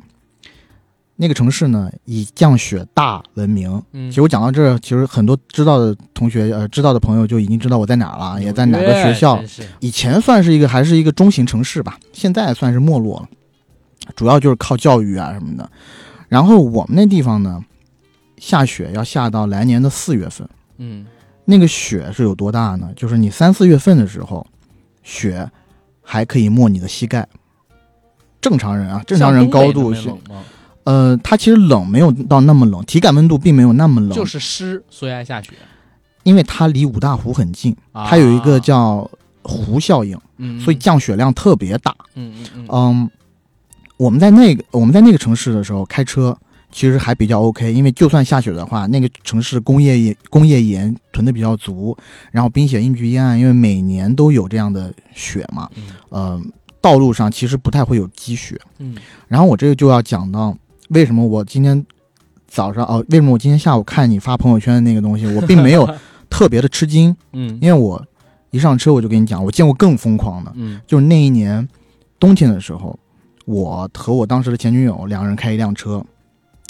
[1.15, 3.82] 那个城市呢以降雪大闻名。
[3.93, 9.41] 嗯其实我讲到这儿，其实很多知道的同学呃知道的朋友就已经知道我在哪儿了，也在哪个学校
[9.80, 13.30] 以前算是一个还是一个中型城市吧，现在算是没落了，
[14.15, 15.69] 主要就是靠教育啊什么的。
[16.28, 17.63] 然后我们那地方呢，
[18.38, 20.47] 下雪要下到来年的四月份。
[20.78, 21.06] 嗯
[21.43, 22.89] 那个雪是有多大呢？
[22.95, 24.45] 就是你三四月份的时候，
[25.04, 25.50] 雪
[26.02, 27.28] 还可以没你的膝盖。
[28.39, 30.10] 正常人啊，正常人高度是？
[30.84, 35.54] 呃，它其实冷没有到那么冷，体感温度并没有那么冷，就是湿，所以爱下雪。
[36.24, 38.08] 因为它离五大湖很近，啊。
[38.08, 39.10] 它有一个叫
[39.41, 41.96] 湖效应，嗯，所以降雪量特别大。
[42.13, 42.67] 嗯嗯嗯。
[42.70, 43.10] 嗯，
[43.98, 46.38] 我们在那个我们在那个城市的时候开车，
[46.72, 51.98] 其实还比较 OK，因为就算下雪的话，那个城市工业盐工业盐囤的比较足，
[52.32, 55.84] 然后冰雪应急预案，因为每年都有这样的雪嘛，嗯。
[56.10, 56.41] 呃，
[56.80, 58.60] 道路上其实不太会有积雪。
[58.78, 58.96] 嗯。
[59.28, 60.56] 然后我这个就要讲到
[60.93, 61.86] 为什么我今天
[62.47, 65.89] 早上哦，为什么我今天下午看你发朋友圈的那个东西，我并没有
[66.30, 67.58] 特别的吃惊，嗯。
[67.62, 68.06] 因为我
[68.49, 70.82] 一上车我就跟你讲，我见过更疯狂的，嗯。
[70.86, 71.65] 就是那一年
[72.19, 72.97] 冬天的时候，
[73.45, 76.04] 我和我当时的前女友两个人开一辆车，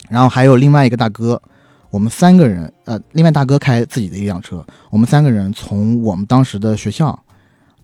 [0.07, 1.41] 然后还有另外一个大哥，
[1.89, 7.19] 我们三个人，呃，另外大哥开自己的一辆车，我们三个人从我们当时的学校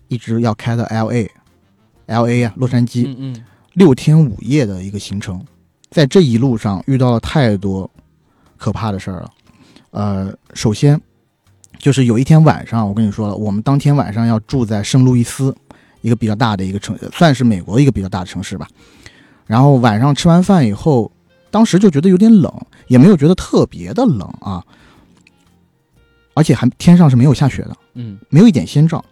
[0.06, 3.44] 一直要开到 L A，L A 啊，洛杉矶，嗯嗯。
[3.74, 5.44] 六天五夜的一个行程，
[5.90, 7.90] 在这一路上遇到了太多
[8.56, 9.30] 可怕的事儿了。
[9.90, 11.00] 呃，首先
[11.78, 15.56] 就是有一天晚上，我跟你说了，我们当天晚上要住在圣路易斯，
[16.02, 18.68] 一个比较大的一个城，算是美国一个比较大的城市吧。
[19.46, 21.10] 然后晚上吃完饭以后，
[21.50, 22.52] 当时就觉得有点冷，
[22.88, 24.62] 也没有觉得特别的冷啊，
[26.34, 27.76] 而且还天上是没有下雪的。
[27.94, 29.02] 嗯没有一点先兆。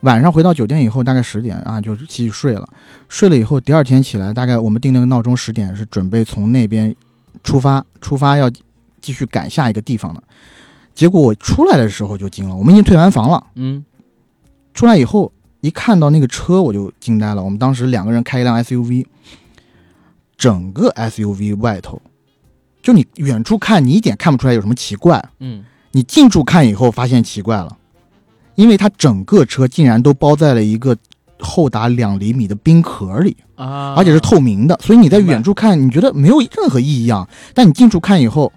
[0.00, 2.68] 晚上回到酒店以后，大概十点啊，就继续睡了。
[3.08, 6.94] 睡了以后，第二天起来，大概我们定那个闹钟十点，是准备从那边
[7.42, 8.50] 出发，出发要
[9.00, 10.22] 继续赶下一个地方的。
[10.94, 13.46] 结果我出来的时候就惊了，我们已经退完房了。
[13.54, 13.84] 嗯
[14.74, 17.42] 出来以后，一看到那个车，我就惊呆了。
[17.42, 19.06] 我们当时两个人开一辆 SUV，
[20.36, 22.00] 整个 SUV 外头，
[22.82, 27.76] 就你远处看，你一点看不出来有什么奇怪，嗯你近处看以后，发现奇怪了，
[28.56, 30.96] 因为它整个车竟然都包在了一个
[31.38, 38.52] 厚达两厘米的冰壳里，啊，而且是透明的，所以你在远处看，你觉得没有任何异样，但你近处看以后，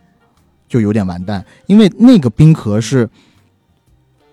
[0.67, 3.09] 就有点完蛋，因为那个冰壳是，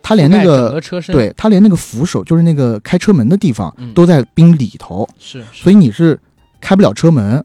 [0.02, 1.12] 它连那个个车身。
[1.14, 6.18] 对它连那个扶手，就是那个开车门的地方嗯都在冰里头，是，所以你是
[6.60, 7.44] 开不了车门。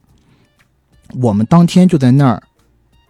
[1.20, 2.42] 我们当天就在那儿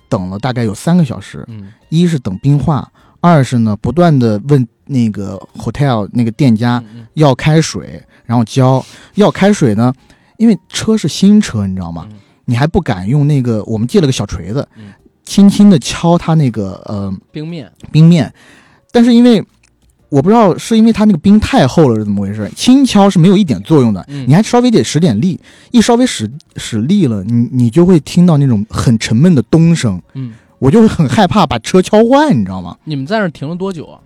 [0.09, 1.71] 等了大概有三个小时，嗯。
[1.89, 2.89] 一是等冰化，
[3.21, 8.85] 二是呢不断的问那个 hotel 那个店家嗯要开水，然后浇。
[9.15, 9.93] 要开水呢，
[10.37, 12.05] 因为车是新车，你知道吗？
[12.11, 12.17] 嗯。
[12.45, 14.91] 你还不敢用那个，我们借了个小锤子嗯，
[15.23, 17.71] 轻轻的敲它那个呃冰面。
[17.91, 18.33] 冰面，
[18.91, 19.41] 但是因为
[20.09, 24.25] 我不知道是因为它那个冰太厚了是怎么回事，轻敲是没有一点作用的，嗯。
[24.27, 32.77] 你还稍微得使点力，一稍微使使力了，你你就会听到那种很沉闷的咚声，嗯，我就是很害怕把车敲坏，你知道吗？
[32.83, 33.99] 你们在那儿停了多久啊？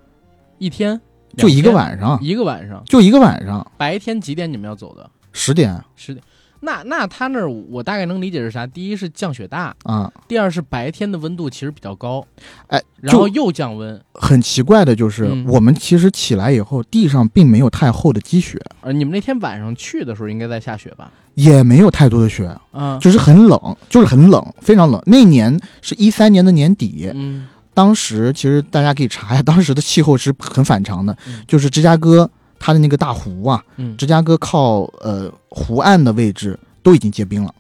[0.57, 0.99] 一天？
[1.35, 5.09] 就一个晚上，一个晚上，就一个晚上，白天几点你们要走的？
[5.33, 6.23] 十点十点。
[6.65, 8.65] 那那他那儿我大概能理解是啥？
[8.65, 10.11] 第一是降雪大，啊。
[10.27, 12.25] 第二是白天的温度其实比较高，
[12.67, 21.11] 哎，然后又降温，很奇怪的就是，嗯我们其实起来以后，地上并没有太厚的积雪，呃你们那天晚上去的时候应该在下雪吧？
[21.35, 24.99] 也没有太多的雪，嗯，就是很冷，就是很冷，非常冷。
[25.05, 32.29] 那年是一三年的年底，嗯当时其实大家可以查一下，当时的气候是很反常的，嗯就是芝加哥
[32.65, 37.53] 它的那个大湖啊，嗯，芝加哥靠呃湖岸的位置都已经结冰了。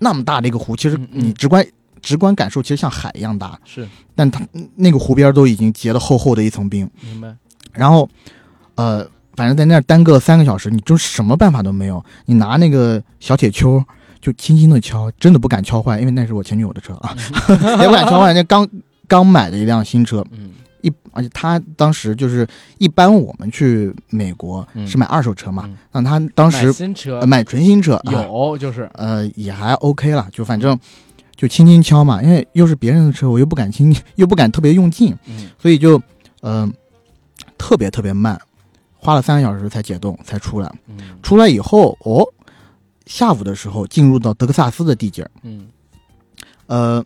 [0.00, 1.64] 那么大的一个湖，其实你直观
[2.00, 6.90] 直观感受其实像海一样大，是但它那个湖边都已经结了厚厚的一层冰。
[7.00, 7.32] 明白。
[7.72, 8.08] 然后，
[8.74, 12.04] 呃，反正在那儿耽搁三个小时，你就什么办法都没有。
[12.26, 13.80] 你拿那个小铁锹
[14.20, 17.14] 就轻轻的敲，真的不敢敲坏，因为那是我前女友的车啊，
[17.80, 18.34] 也不敢敲坏。
[18.34, 18.68] 那刚
[19.06, 20.50] 刚买的一辆新车，嗯
[20.82, 22.46] 一而且他当时就是
[22.78, 30.78] 一般我们去美国嗯是买二手车嘛，嗯那他当时买新车呃买纯新车啊有就是呃也还 OK 了，就反正
[31.34, 36.00] 就轻轻敲嘛，因为又是别人的车，我又不敢轻，又不敢特别用劲，嗯所以就
[36.40, 36.70] 呃
[37.56, 38.40] 特别特别慢，
[38.96, 40.72] 花了三个小时才解冻才出来。
[40.88, 42.26] 嗯出来以后哦，
[43.06, 45.68] 下午的时候进入到德克萨斯的地界儿，嗯
[46.66, 47.04] 呃，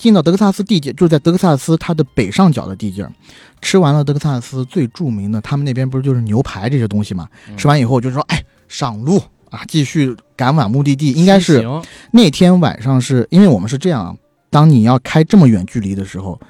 [0.00, 3.12] 进到德克萨斯地界，就是在德克萨斯它的北上角的地界儿，
[3.60, 7.28] 吃完了德克萨斯最著名的，他们那边不是就是牛排这些东西嘛？
[7.48, 11.12] 嗯吃完以后就说，哎，上路啊，继续赶往目的地。
[11.12, 11.62] 应该是
[12.10, 14.16] 那天晚上是，因为我们是这样啊，
[14.48, 16.40] 当你要开这么远距离的时候，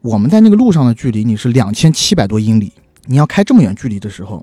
[0.00, 2.72] 我们在那个路上的距离你是两千七百多英里，
[3.04, 4.42] 你要开这么远距离的时候，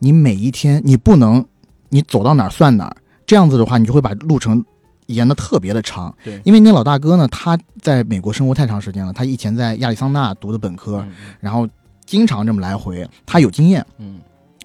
[0.00, 1.44] 你每一天你不能
[1.90, 4.64] 你走到哪儿算哪儿，这样子的话，你就会把路程
[5.08, 6.14] 延的特别的长。
[6.24, 11.68] 对因为那老大哥呢，他在美国生活太长时间了，他以前在亚利桑那读的本科，嗯然后
[12.06, 14.20] 经常这么来回，他有经验，嗯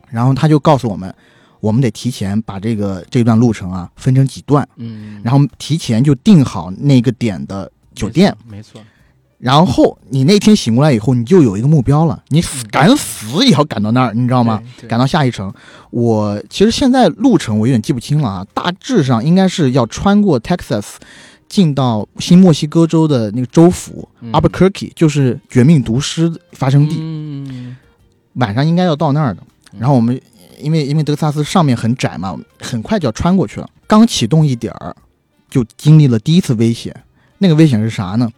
[0.10, 1.14] 然后他就告诉我们，
[1.60, 4.68] 我们得提前把这个这段路程啊分成几段。
[4.76, 8.80] 嗯，然后提前就定好那个点的酒店，没错，
[9.44, 14.64] 然后你那天醒过来以后，你就有一个目标了，你死嗯赶死也要赶到那儿，你知道吗？
[14.88, 15.54] 赶到下一城。
[15.90, 20.86] 我其实现在路程我有点记不清了啊，大致上应该是要穿过 Texas，
[21.50, 27.76] 进到新墨西哥州的那个州府、嗯 Albuquerque，就是《绝命毒师》发生地，嗯
[28.36, 29.42] 晚上应该要到那儿的。
[29.74, 30.18] 嗯然后我们
[30.62, 33.70] 因为因为德克萨斯上面很窄嘛，很快就要穿过去了。
[33.88, 34.96] 刚启动一点儿，
[35.50, 36.96] 就经历了第一次危险。
[37.40, 38.30] 那个危险是啥呢？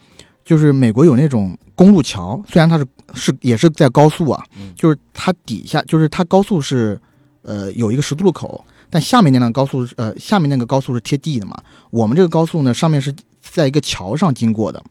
[0.45, 6.97] 就是美国有那种公路桥，虽然它是是也是在高速啊，嗯就是它底下就是它高速是
[7.41, 11.58] 呃有一个十字路口，但下面那辆高速是呃下面那个高速是贴地的嘛。
[11.89, 14.81] 我们这个高速呢上面是在一个桥上经过的。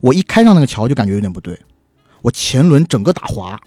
[0.00, 1.60] 我一开上那个桥就感觉有点不对，
[2.22, 3.60] 我前轮整个打滑。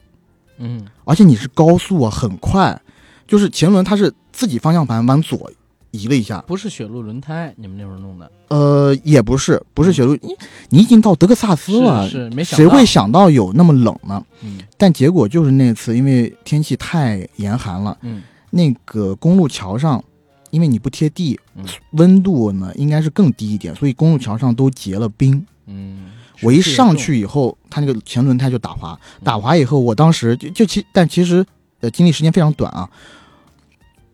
[0.58, 2.82] 嗯而且你是高速啊，很快，
[3.28, 5.52] 就是前轮它是自己方向盘往左
[5.92, 10.36] 移了一下，不是雪路轮胎，你们那会儿弄的，呃，也不是，不是雪路，你
[10.70, 14.24] 你已经到德克萨斯了，是是没想谁会想到有那么冷呢？
[14.42, 20.04] 嗯但结果就是那次，因为天气太严寒了，嗯那个公路桥上，
[20.50, 25.46] 因为你不贴地嗯，温度呢应该是更低一点，所以公路桥上都结了冰。
[25.68, 31.46] 嗯，我一上去以后，它那个前轮胎就打滑，嗯打滑以后，我当时就就其但其实
[31.82, 32.90] 呃经历时间非常短啊，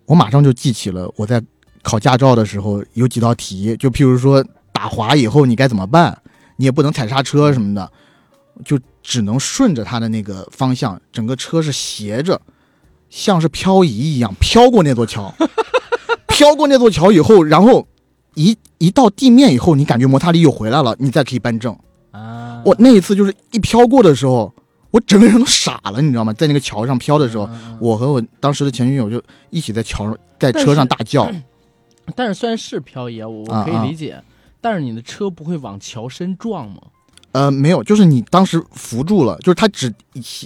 [0.06, 1.42] 我马上就记起了我在
[1.88, 6.22] 考驾照的时候有几道题，就譬如说打滑以后你该怎么办，
[6.58, 7.90] 你也不能踩刹车什么的，
[8.66, 12.42] 就只能顺着它的那个方向，整个车是斜着，
[13.10, 15.34] 像是漂移一样飘过那座桥，
[16.28, 17.88] 飘过那座桥以后，然后
[18.34, 21.74] 一一到地面以后，你感觉摩擦力又回来了，你再可以扳正。
[22.12, 24.54] 啊，我那一次就是一飘过的时候，
[24.92, 26.34] 我整个人都傻了，你知道吗？
[26.34, 31.32] 在那个桥上飘的时候，我和我当时的前女友就一起在桥上，在车上大叫。
[32.16, 34.22] 但是虽然是漂移，我我可以理解，
[34.62, 36.78] 但是你的车不会往桥身撞吗？
[37.34, 39.94] 呃，没有，就是你当时扶住了，就是它只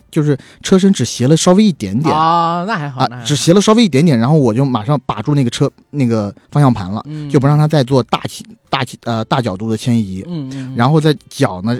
[0.09, 2.13] 就是车身只斜了稍微一点点。
[2.13, 11.79] 啊，那还好，啊，只斜了稍微一点点，然后我就马上把住那个车那个方向盘了，嗯就不让它再做大起大起呃大角度的迁移，嗯嗯，然后在脚呢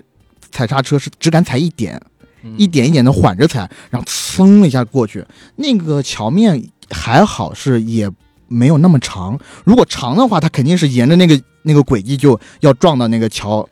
[0.50, 2.00] 踩刹车是只敢踩一点，
[2.44, 2.56] 嗯。
[2.58, 5.26] 一点一点的缓着踩，然后噌一下过去。
[5.58, 8.10] 那个桥面还好是也
[8.52, 13.68] 没有那么长，如果长的话，它肯定是沿着那个那个轨迹就要撞到那个桥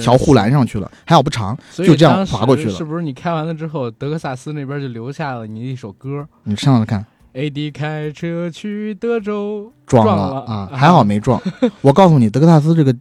[0.00, 0.90] 桥护栏上去了。
[1.06, 7.04] 还好不长，就这样滑过去了是不是你开完了之后，德克萨斯那边就留下了你的一首歌你上来看。
[7.34, 11.40] ？AD 开车去德州，撞撞了了啊，啊还好没撞。
[11.82, 12.94] 我告诉你，德克萨斯这个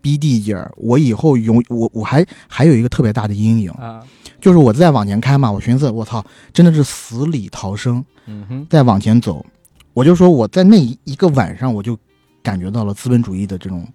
[0.00, 4.00] 逼地界儿，我以后永我我还还有一个特别大的阴影，啊，
[4.40, 9.44] 就是我再往前开嘛，我寻思我操，真的是死里逃生，嗯哼，再往前走，
[9.92, 11.98] 我就说我在那一一个晚上，我就
[12.42, 13.86] 感觉到了资本主义的这种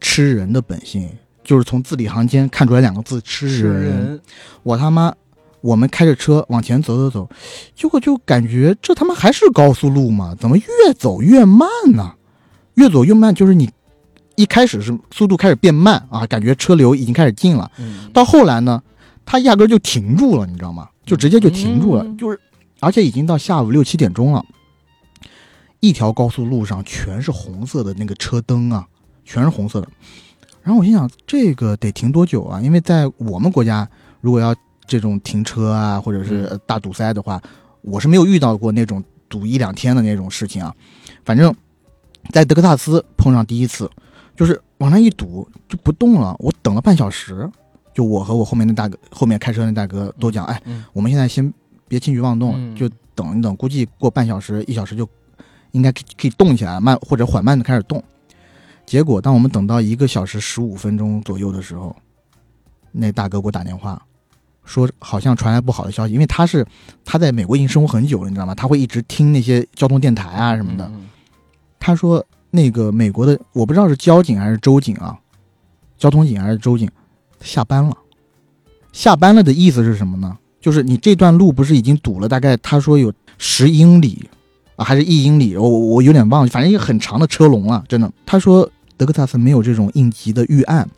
[0.00, 1.08] 吃人的本性，
[1.42, 3.82] 就是从字里行间看出来两个字吃是人。
[3.82, 4.20] 人，
[4.62, 5.12] 我他妈，
[5.60, 7.28] 我们开着车往前走走走，
[7.74, 10.34] 结果就感觉这他妈还是高速路吗？
[10.38, 12.14] 怎么越走越慢呢？
[12.74, 13.68] 越走越慢，就是你
[14.36, 17.70] 一开始是速度开始变慢啊，感觉车流已经开始进了。
[17.78, 18.80] 嗯，到后来呢，
[19.26, 20.88] 它压根儿就停住了，你知道吗？
[21.04, 22.38] 就直接就停住了，嗯就是
[22.80, 24.44] 而且已经到下午六七点钟了，
[25.80, 28.86] 一条高速路上全是红色的那个车灯啊，
[29.24, 29.88] 全是红色的。
[30.62, 32.60] 然后我心想，这个得停多久啊？
[32.60, 33.88] 因为在我们国家，
[34.20, 34.54] 如果要
[34.86, 37.40] 这种停车啊，或者是大堵塞的话，
[37.80, 40.74] 我是没有遇到过那种堵一两天的那种事情啊。
[41.24, 41.54] 反正，
[42.32, 43.90] 在德克萨斯碰上第一次，
[44.36, 47.48] 就是往那一堵就不动了，我等了半小时。
[47.94, 51.52] 就我和我后面那大哥，后面开车那大哥都讲，哎，嗯我们现在先
[51.88, 55.08] 别轻举妄动，嗯就等一等，估计过半小时、一小时就
[55.72, 58.02] 应该可以动起来，慢或者缓慢的开始动。
[58.86, 61.94] 结果，当我们等到一个小时十五分钟左右的时候，
[62.92, 64.00] 那大哥给我打电话，
[64.64, 66.66] 说好像传来不好的消息，因为他是
[67.04, 68.54] 他在美国已经生活很久了，你知道吗？
[68.54, 70.86] 他会一直听那些交通电台啊什么的。
[70.86, 71.06] 嗯
[71.80, 75.16] 他说那个美国的我不知道是交警还是州警啊，
[75.96, 76.90] 交通警还是州警，
[77.40, 77.96] 下班了。
[78.92, 80.36] 下班了的意思是什么呢？
[80.60, 84.28] 就是你这段路不是已经堵了，大概他说有十英里
[84.78, 85.56] 啊，还是一英里？
[85.56, 88.08] 我我有点忘了，反正一个很长的车龙了，真的。
[88.24, 90.88] 他说德克萨斯没有这种应急的预案，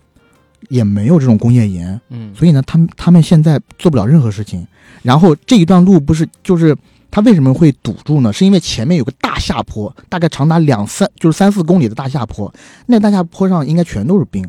[0.69, 4.67] 也没有这种工业盐，嗯，所以呢，他们他们现在做不了任何事情。
[5.03, 6.77] 然后这一段路不是就是
[7.11, 8.31] 他为什么会堵住呢？
[8.31, 12.53] 是因为前面有个大下坡，大概长达两三就是三四公里的大下坡，
[12.85, 14.47] 那大下坡上应该全都是冰，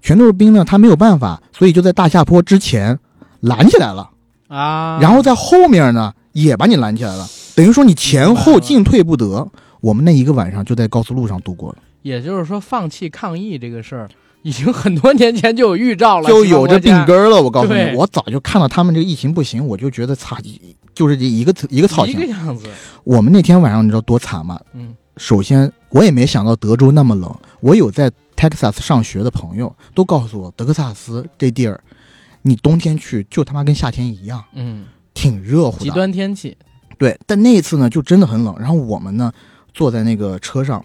[0.00, 2.96] 全都是冰呢，他没有办法，所以就在大下坡之前
[3.40, 4.08] 拦起来了，
[4.46, 7.26] 啊，然后在后面呢也把你拦起来了，
[7.58, 9.48] 等于说你前后进退不得。
[9.80, 14.08] 我们那一个晚上就在高速路上度过了，也就是说，放弃抗议这个事儿，
[14.42, 17.28] 已经很多年前就有预兆了， 就有这病根儿。
[17.28, 17.40] 了。
[17.42, 20.36] 我告诉你，我早就看到他们这个疫情不行，我就觉得操，
[20.94, 22.68] 就是一个一个操一个样子，
[23.02, 24.60] 我们那天晚上你知道多惨吗？
[24.74, 27.32] 嗯首先，我也没想到德州那么冷。
[27.60, 31.80] 我有在 Texas 上学的朋友都告诉我，德克萨斯这地儿，
[32.42, 35.90] 你冬天去就他妈跟夏天一样，嗯，挺热乎的极。
[35.90, 36.56] 端天气，
[36.98, 38.54] 对，但那一次呢，就真的很冷。
[38.58, 39.32] 然后我们呢，
[39.72, 40.84] 坐在那个车上，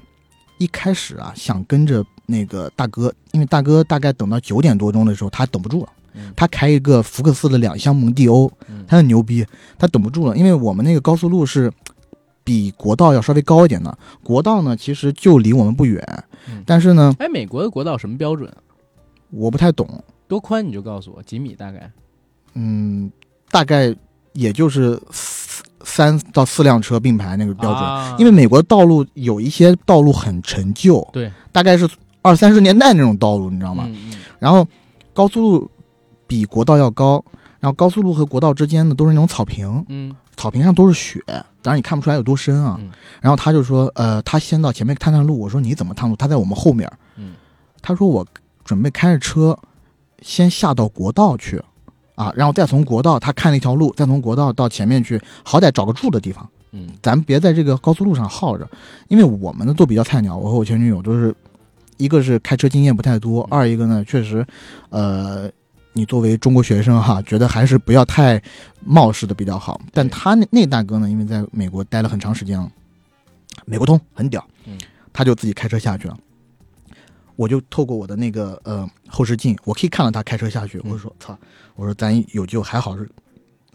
[0.60, 5.90] 一开始啊，想跟着那个大哥，因为大哥大概等到九点多钟的时候，他等不住了。
[6.16, 9.44] 嗯他开一个福克斯的两厢蒙迪欧，嗯他很牛逼，
[9.80, 11.72] 他等不住了，因为我们那个高速路是
[12.44, 16.00] 比国道要稍微高一点的，国道呢其实就离我们不远，
[16.48, 18.48] 嗯但是呢，哎，美国的国道什么标准？
[19.32, 21.92] 我不太懂，多宽你就告诉我，几米大概？
[22.54, 23.12] 嗯，
[23.50, 23.96] 大概
[24.34, 25.43] 也就是四
[25.84, 31.88] 三到四辆车并排那个标准，啊因为美国道路有一些道路很陈旧，对，大概是
[32.22, 33.86] 二三十年代那种道路，你知道吗？
[33.88, 34.68] 嗯嗯然后
[35.14, 35.72] 高速路
[36.26, 37.24] 比国道要高，
[37.60, 41.22] 然后高速路和国道之间呢都是那种草坪，嗯草坪上都是雪，
[41.62, 42.76] 当然你看不出来有多深啊。
[42.80, 42.90] 嗯
[43.22, 45.40] 然后他就说，呃，他先到前面探探路。
[45.40, 46.16] 我说你怎么探路？
[46.16, 46.92] 他在我们后面。
[47.16, 47.34] 嗯
[47.82, 48.26] 他说我
[48.66, 49.58] 准备开着车
[50.22, 51.62] 先下到国道去，
[52.16, 56.48] 啊，然后再从国道他看了一条路，再从国道到前面去，好歹找个住的地方。
[56.76, 58.68] 嗯咱别在这个高速路上耗着，
[59.08, 61.34] 因为我们呢都比较菜鸟，我和我前女友都是，
[61.98, 64.44] 一个是开车经验不太多，二一个呢确实，
[64.90, 65.48] 呃，
[65.94, 68.42] 你作为中国学生哈，觉得还是不要太
[68.84, 69.80] 冒失的比较好。
[69.92, 72.68] 但他那那大哥呢，因为在美国待了很长时间了，
[73.66, 74.76] 美国通很屌，嗯，
[75.12, 76.18] 他就自己开车下去了。
[77.36, 80.80] 我就透过我的那个呃后视镜，我可以看到他开车下去。
[80.84, 80.92] 嗯。
[80.92, 81.38] 我说操，
[81.76, 83.10] 我说咱有救，还好是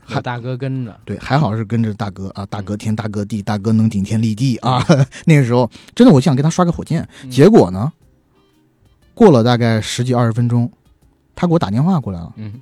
[0.01, 4.85] 还大哥跟着，对，还好是跟着大哥啊，大哥天大哥地，大哥能顶天立地啊。
[5.27, 7.31] 那个时候真的我想给他刷个火箭，嗯。
[7.31, 7.93] 结果呢，
[9.15, 10.71] 过了大概十几二十分钟，
[11.35, 12.61] 他给我打电话过来了，嗯，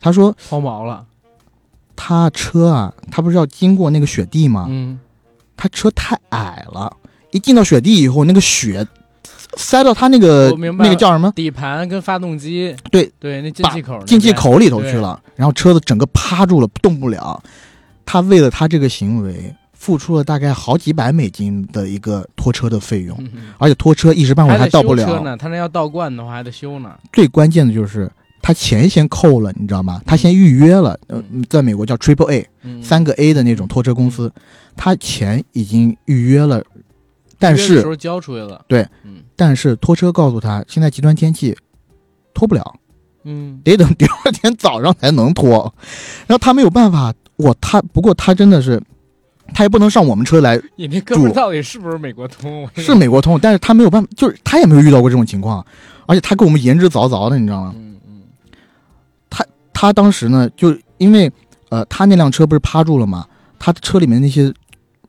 [0.00, 1.04] 他说抛锚了，
[1.94, 4.66] 他车啊，他不是要经过那个雪地吗？
[4.68, 4.98] 嗯。
[5.58, 6.94] 他车太矮了，
[7.30, 8.86] 一进到雪地以后，那个雪
[9.56, 11.32] 塞到他那个那个叫什么？
[11.34, 17.42] 底盘跟发动机，对对，那进气口，进气口里头去了，然后车子整个趴住了，动不了。
[18.04, 23.18] 他为了他这个行为，付出了大概好几百美金的一个拖车的费用，
[23.58, 25.04] 而且拖车一时半会儿还到不了。
[25.04, 30.00] 车呢，他那要倒灌的话还得修呢，最关键的就是他钱先扣了，你知道吗？
[30.06, 34.32] 他先预约了，呃，在美国叫 Triple A 嗯，三个 A 的那种拖车公司，
[34.76, 36.62] 他钱已经预约了，
[37.38, 41.56] 但是时候交出去了，对，嗯但是拖车告诉他，现在极端天气
[42.32, 42.74] 拖不了，
[43.24, 45.72] 嗯得等第二天早上才能拖。
[46.26, 48.82] 然后他没有办法，我他不过他真的是，
[49.54, 52.68] 他也不能上我们车来，你那哥们到底是不是美国通？
[52.74, 55.64] 是美国通，但是他没有办法，就是他也没有遇到过这种情况，
[56.06, 57.74] 而且他跟我们言之凿凿的，你知道吗？
[57.76, 58.22] 嗯嗯
[59.74, 61.30] 他当时呢，就因为
[61.68, 63.26] 呃，他那辆车不是趴住了吗？
[63.58, 64.50] 他车里面那些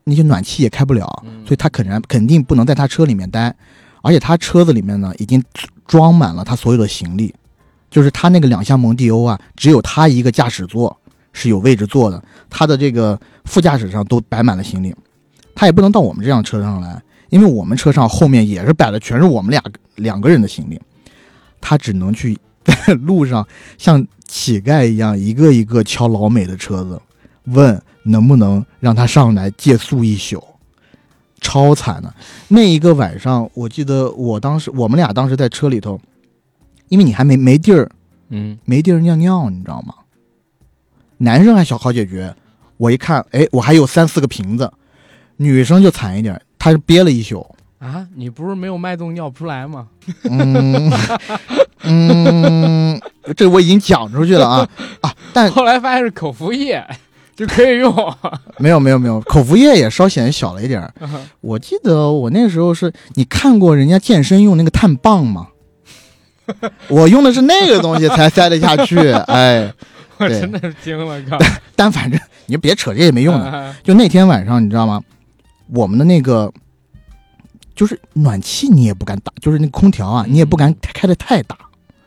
[0.08, 1.44] 那些暖气也开不了，嗯。
[1.46, 3.54] 所以他肯然肯定不能在他车里面待，
[4.02, 5.42] 而且他车子里面呢已经
[5.86, 7.34] 装满了他所有的行李，
[7.90, 10.96] 就是他那个两厢蒙迪欧啊，只有他一个驾驶座
[11.32, 14.94] 是有位置坐的，他的这个副驾驶上都摆满了行李，
[15.54, 17.00] 他也不能到我们这辆车上来，
[17.30, 19.62] 因为我们车上后面也是摆的全是我们俩
[19.96, 20.80] 两个人的行李，
[21.60, 23.46] 他只能去 在路上
[23.78, 27.00] 像乞丐一样一个一个敲老美的车子，
[27.44, 30.42] 问能不能让他上来借宿一宿。
[31.40, 32.12] 超惨的，
[32.48, 36.00] 那一个晚上，我记得我当时我们俩当时在车里头，
[36.88, 37.88] 因为你还没没地儿
[38.30, 39.94] 嗯，没地儿尿尿，你知道吗？
[41.18, 42.34] 男生还小好解决，
[42.76, 44.72] 我一看，哎，我还有三四个瓶子，
[45.36, 47.46] 女生就惨一点，她是憋了一宿，
[47.78, 49.86] 啊，你不是没有脉动尿不出来吗？
[50.28, 50.92] 嗯
[51.82, 53.00] 嗯，
[53.36, 54.68] 这我已经讲出去了啊
[55.02, 56.84] 啊，但 后来发现是口服液，
[57.38, 57.94] 就可以用。
[58.58, 60.92] 没有没有没有，口服液也稍显小了一点儿。
[61.40, 65.46] 我记得我那时候是你看过人家健身用那个碳棒吗？
[66.88, 69.72] 我用的是那个东西才塞得下去， 哎，
[70.16, 71.38] 我真的是惊了，靠！
[71.76, 73.72] 但反正你就别扯这也没用的。
[73.84, 75.00] 就那天晚上，你知道吗？
[75.72, 76.52] 我们的那个
[77.76, 81.56] 就是暖气你也不敢打，就是那空调啊，嗯你也不敢开的太大。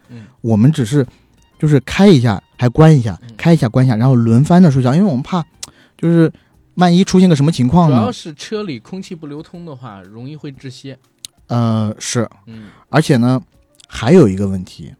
[0.09, 1.05] 嗯我们只是
[1.59, 5.43] 就是开一下还关一下嗯，开一下关一下，然后轮番的睡觉，因为我们怕
[5.97, 6.31] 就是
[6.75, 8.11] 万一出现个什么情况呢主要？
[8.11, 10.95] 是车里空气不流通的话，容易会窒息。
[11.47, 13.41] 呃，是，嗯，而且呢，
[13.87, 14.93] 还有一个问题，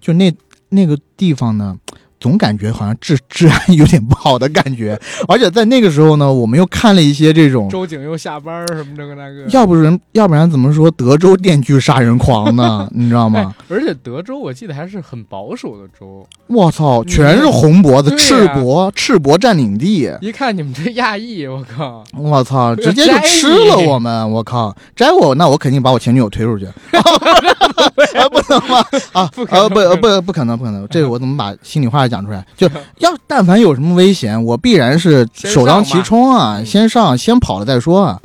[0.00, 0.34] 就那
[0.70, 1.78] 那个地方呢，
[2.18, 4.98] 总感觉好像治治安有点不好的感觉，
[5.28, 9.44] 而且在那个时候呢，我们又看了一些这种，周景又下班什么这个那个。
[9.50, 12.88] 要不然要不然怎么说德州电锯杀人狂呢？
[12.94, 20.10] 你知道哎吗？，而且德州我记得还是很保守的州，我操，全是红脖子，赤膊，赤膊占领地。
[20.20, 22.02] 一看你们这亚裔，我靠！
[22.16, 24.30] 我操， 直接就吃了我们！
[24.30, 26.66] 我靠，摘我，那我肯定把我前女友推出去。
[26.66, 28.84] 啊，不能吗？
[29.12, 30.86] 啊，不可能呃，不，呃不，不可能，不可能。
[30.88, 32.46] 这个我怎么把心里话讲出来？
[32.56, 38.20] 就 要但凡有什么危险，我必然是首当其冲啊，嗯先上，先跑了再说啊，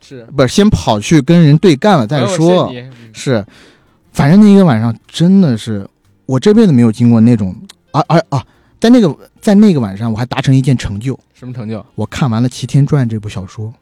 [0.00, 2.72] 是不是先跑去跟人对干了再说。
[3.12, 3.44] 是，
[4.12, 5.88] 反正那一个晚上真的是
[6.26, 7.54] 我这辈子没有经过那种，
[7.92, 8.44] 啊啊啊！
[8.80, 11.84] 在那个在那个晚上，我还达成一件成就，什么成就？
[11.94, 13.72] 我看完了《齐天传》这部小说。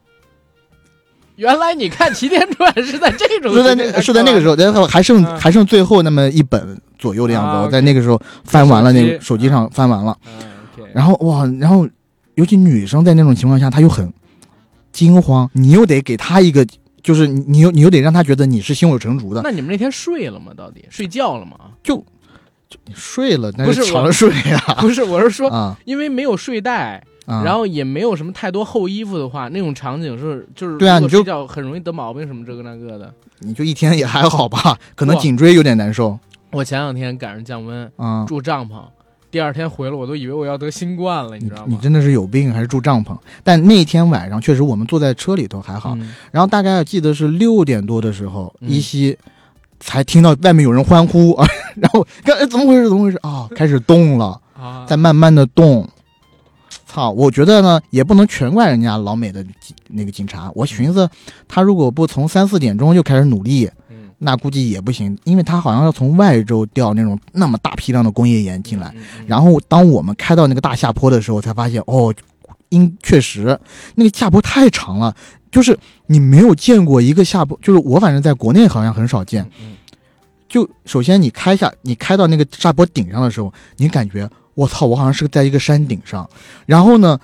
[1.37, 7.49] 原来你看《齐天传》是在这种是在那是在那个时候，然后还剩嗯还剩最后那么一本左右的样子。
[7.49, 11.89] 啊我在那个时候翻完了那个手机上翻完了，嗯然后哇，然后
[12.35, 14.13] 尤其女生在那种情况下，她又很
[14.93, 16.67] 惊慌，你又得给她一个，
[17.03, 20.53] 就是你你又你又得让她觉得你是胸有成竹的，那你们那天睡了吗？
[20.57, 21.57] 到底睡觉了吗？
[22.87, 27.43] 你睡了那是我长睡啊 不是，我是说，啊因为没有睡袋，啊！
[27.45, 33.13] 然后也没有什么太多厚衣服的话，那种场景是就是对啊你就很容易得毛病什么这个那个的。
[33.41, 36.17] 你就一天也还好吧，可能颈椎有点难受
[36.53, 38.25] 我前两天赶上降温，啊。
[38.27, 38.83] 住帐篷，
[39.31, 41.67] 第二天回来我都以为我要得新冠了，你你知道吗？
[41.69, 43.17] 你真的是有病还是住帐篷？
[43.45, 49.17] 但那天晚上确实我们坐在车里头还好，嗯然后大概记得是六点多的时候，嗯依稀
[49.79, 51.47] 才听到外面有人欢呼啊，
[51.77, 52.89] 然后看哎怎么回事？
[52.89, 53.49] 怎么回事啊？
[53.55, 55.89] 开始动了，啊，在慢慢的动。
[56.87, 59.47] 操，我觉得呢，也不能全怪人家老美的
[59.91, 60.51] 那个警察。
[60.57, 61.09] 我寻思，
[61.47, 63.73] 他如果不从三四点钟就开始努力，嗯
[64.23, 68.95] 那估计也不行，因为它好像要从外州调那种那么大批量的工业盐进来。，
[69.27, 72.15] 然后当我们开到那个大下坡的时候，才发现哦，
[72.69, 73.59] 因确实
[73.95, 75.15] 那个下坡太长了，
[75.51, 79.43] 就是你没有见过一个下坡，就是我反正在国内好像很少见。
[79.61, 79.77] 嗯
[80.51, 86.29] 就首先你开下，你开到那个下坡顶上的时候，你感觉我操，我好像是在一个山顶上。
[86.67, 87.17] 然后呢，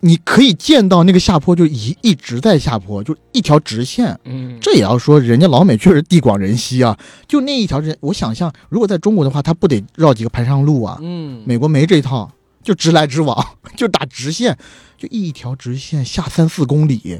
[0.00, 4.18] 你可以见到那个下坡就一一直在下坡，就一条直线。
[4.24, 6.96] 嗯，这也要说，人家老美确实地广人稀啊，
[7.26, 10.98] 就那一条直线，我想象如果在中国的话，他不得绕几个盘山路啊？
[11.02, 12.30] 嗯美国没这一套，
[12.62, 13.44] 就直来直往，
[13.76, 14.56] 就打直线，
[14.96, 17.18] 就一条直线下三四公里。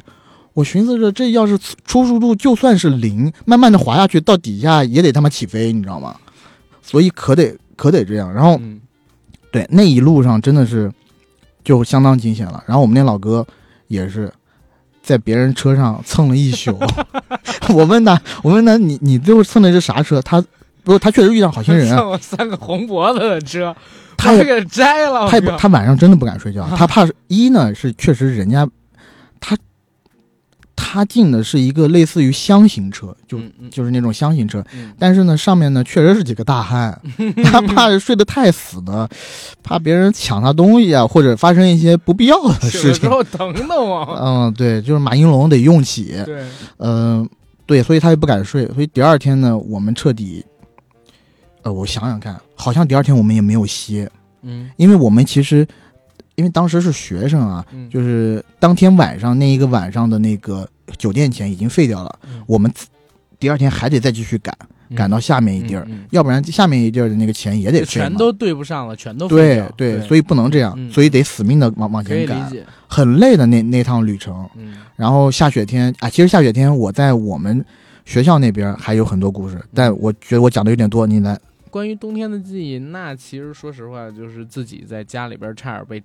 [0.55, 6.17] 我寻思着，这要是初速度就算是零，慢慢的滑下去，到底下也得他妈起飞，你知道吗？
[6.83, 8.33] 所以可得可得这样。
[8.33, 8.81] 然后嗯
[9.51, 10.91] 对那一路上真的是
[11.69, 12.65] 就相当惊险了。
[12.67, 13.47] 然后我们那老哥
[13.89, 14.33] 也是
[15.03, 16.79] 在别人车上蹭了一宿。
[17.69, 20.23] 我问他，我问他你你最后蹭的是啥车？
[20.23, 20.43] 他
[20.83, 23.77] 不是他确实遇到好心人啊， 蹭我三个红脖子的车，
[24.17, 28.67] 他也把给摘了，他也不，他晚上真的不敢睡觉，他怕是一呢是确实人家，
[29.39, 29.55] 他
[30.91, 33.71] 他进的是一个类似于箱型车，就、嗯嗯。
[33.71, 34.91] 就是那种箱型车，嗯。
[34.99, 36.99] 但是呢上面呢确实是几个大汉，
[37.45, 39.07] 他怕睡得太死呢，
[39.63, 43.11] 怕别人抢他东西啊，或者发生一些不必要的事情。
[43.11, 46.43] 后疼的我， 嗯，对，就是马应龙得用起，对，
[46.79, 47.29] 嗯、
[47.67, 50.43] 对，所以他也不敢睡，所以第二天呢，我们彻底
[51.63, 54.11] 呃，我想想看，好像第二天我们也没有歇，
[54.41, 54.71] 嗯。
[54.79, 55.67] 因为我们其实
[56.37, 60.67] 因为当时是学生啊，嗯，就是当天晚上那一个晚上的那个
[60.97, 62.43] 酒店钱已经废掉了，嗯。
[62.47, 62.73] 我们
[63.39, 64.57] 第二天还得再继续赶，
[64.97, 70.91] 赶到下面一地儿，要不然下面一地儿的那个钱也得废全都对不上了，全都对对，对，所以不能这样，嗯。
[70.91, 72.51] 所以得死命的往往前赶，
[72.87, 74.49] 很累的那那趟旅程。
[74.57, 74.77] 嗯。
[74.97, 77.65] 然后下雪天啊，其实下雪天我在我们
[78.05, 81.39] 学校那边还有很多故事，但我觉得我讲的有点多，你来。
[81.71, 86.03] 关于冬天的记忆，那其实说实话，就是自己在家里边差点被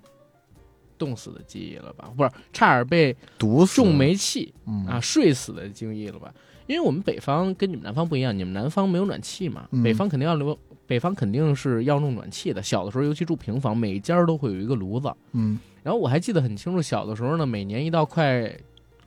[1.04, 2.10] 冻死的记忆了吧？
[2.16, 6.32] 不是，差点被毒死中煤气嗯啊睡死的经历了吧？
[6.66, 12.62] 因为我们北方跟你们南方不一样，你们南方没有暖气嘛，嗯北方肯定要留，北方肯定是要弄暖气的。
[12.62, 15.12] 小的时候，尤其住平房，每一家都会有一个炉子。
[15.32, 18.50] 嗯然后我还记得很清楚，小的时候呢，每年一到快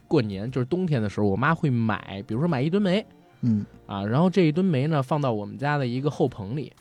[0.07, 3.03] 过年，就是冬天的时候，我妈会买，比如说买一吨煤
[3.41, 6.71] 嗯啊，然后这一吨煤呢放到我们家的一个后棚里。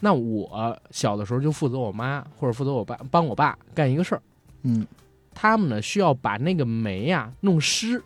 [0.00, 4.22] 那我小的时候就负责我妈或者负责我爸帮我爸干一个事儿，
[4.62, 4.86] 嗯
[5.34, 8.02] 他们呢需要把那个煤呀、弄湿，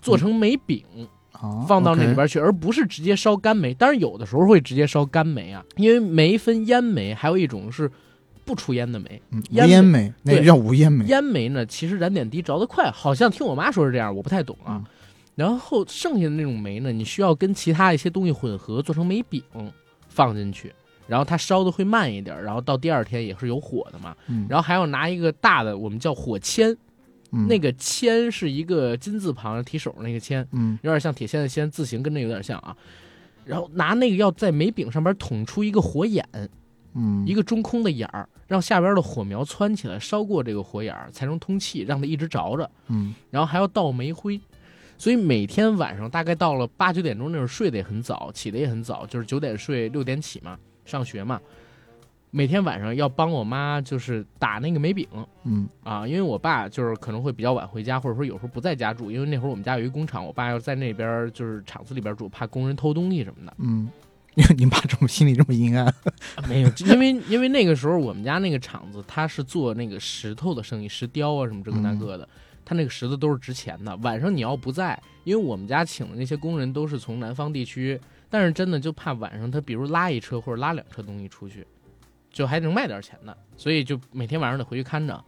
[0.00, 0.84] 做成煤饼，
[1.30, 3.72] 好，放到那里边去，而不是直接烧干煤。
[3.74, 7.90] 当然有的时候会直接烧干煤啊，因为煤分烟煤，还有一种是
[8.44, 9.22] 不出烟的煤。
[9.30, 11.04] 嗯无烟烟煤，那对叫无烟煤。
[11.06, 14.82] 烟煤呢，其实燃点低，着得快，好像听我妈说是这样，我不太懂啊。
[14.82, 14.84] 嗯
[15.34, 19.42] 然后剩下的那种煤呢，你需要跟其他一些东西混合，做成煤饼
[20.10, 20.70] 放进去，
[21.12, 24.16] 然后它烧的会慢一点，然后到第二天也是有火的嘛。
[24.28, 26.74] 嗯，然后还要拿一个大的，我们叫火签，
[27.32, 32.74] 嗯那个签是一个金字旁提手那个签，嗯有点像铁锨的锨，字形跟那有点像啊。
[33.44, 36.26] 然后拿那个要在煤饼上边捅出一个火眼，
[36.94, 42.70] 嗯一个中空的眼儿，让下边的火苗窜起来，烧过这个火眼儿才能通气，让它一直着着。
[42.88, 44.40] 嗯然后还要倒煤灰，
[44.96, 51.40] 所以每天晚上大概到了八九点钟那会儿睡得也很早，起得也很早，就是九点睡，六点起嘛，上学嘛。
[52.34, 55.06] 每天晚上要帮我妈就是打那个煤饼
[55.44, 63.52] 嗯啊，因为我爸就是可能会比较晚回家，或者说有时候不在家住，因为那会儿我们家有一个工厂，我爸要在那边儿就是厂子里边住，怕工人偷东西什么的。
[63.58, 63.86] 嗯，
[64.56, 65.84] 你爸这么心里这么阴暗？
[65.86, 65.94] 啊
[66.48, 72.26] 没有，因为因为那个时候我们家那个厂子，他是做那个石头的生意，石雕啊什么这个那个的，
[72.64, 73.94] 它那个石头都是值钱的。
[73.98, 78.00] 晚上你要不在，因为我们家请的那些工人都是从南方地区，
[78.32, 81.66] 但是真的就怕晚上他比如拉一车或者拉两车东西出去，
[82.30, 85.22] 就还能卖点钱的，所以就每天晚上得回去看着。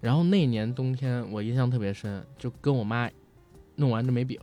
[0.00, 3.08] 然后那年冬天我印象特别深，就跟我妈
[3.76, 4.36] 弄完这枚饼，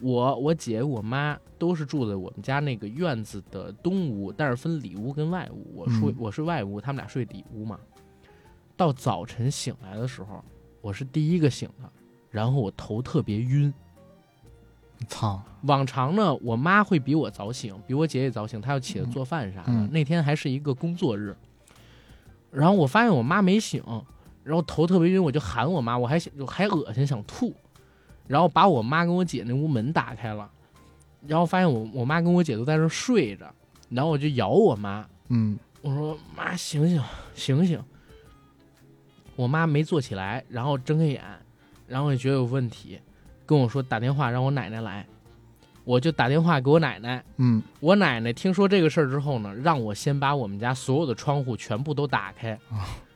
[0.00, 5.74] 我我姐我妈都是住在我们家那个院子的东屋，但是分里屋跟外屋。
[5.74, 7.80] 我睡、嗯我睡外屋，他们俩睡里屋嘛。
[8.76, 10.44] 到早晨醒来的时候，
[10.80, 11.90] 我是第一个醒的，
[12.30, 13.74] 然后我头特别晕。
[15.08, 19.66] 操，往常呢，我妈会比我早醒，比我姐也早醒，她要起来做饭啥的。
[19.68, 19.84] 嗯。
[19.84, 21.36] 嗯那天还是一个工作日，
[22.50, 23.82] 然后我发现我妈没醒，
[24.42, 27.54] 然后头特别晕，我就喊我妈，我还想我还恶心想吐，
[28.26, 30.50] 然后把我妈跟我姐那屋门打开了，
[31.26, 33.46] 然后发现我我妈跟我姐都在那睡着，
[33.90, 35.58] 然后我就摇我妈，嗯。
[35.82, 37.00] 我说妈醒醒
[37.34, 37.80] 醒醒，
[39.36, 41.22] 我妈没坐起来，然后睁开眼，
[41.86, 42.98] 然后也觉得有问题，
[43.46, 45.06] 跟我说打电话让我奶奶来，
[45.84, 47.22] 我就打电话给我奶奶。
[47.36, 47.62] 嗯。
[47.80, 52.58] 我奶奶听说这个事儿之后呢，让我先把我们家所有的窗户全部都打开，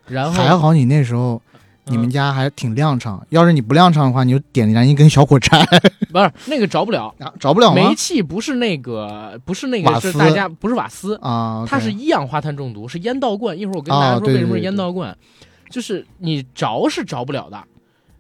[0.07, 1.43] 然后还好你那时候
[1.87, 5.59] 你们嗯家还挺亮畅，要是你不亮敞的话，你就点燃一根小火柴，
[6.13, 7.75] 不是那个着不了，啊着不了吗？
[7.75, 7.95] 煤？
[7.97, 13.59] 气不是那个不是那个是大家不是瓦斯，啊，它是一氧化碳中毒，是烟道罐。
[13.59, 15.17] 一会儿我跟大家说为什么是烟道罐，
[15.71, 17.61] 就是你着是着不了的。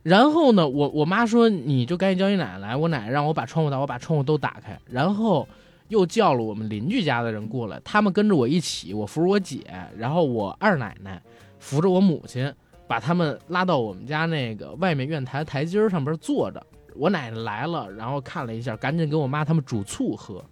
[0.02, 5.46] 然后呢，我我妈说你就赶紧叫你奶奶来，我奶奶让我把窗户打，我把窗户都打开，然后
[5.88, 9.60] 又叫了我们邻居家的人过来，他们跟着我一起，我扶着我姐，
[9.96, 11.20] 然后我二奶奶
[11.58, 12.50] 扶着我母亲，
[12.86, 16.64] 把他们拉到我们家那个外面院台台阶上边坐着。
[16.96, 20.44] 我奶奶来了，然后看了一下，赶紧给我妈他们煮醋喝，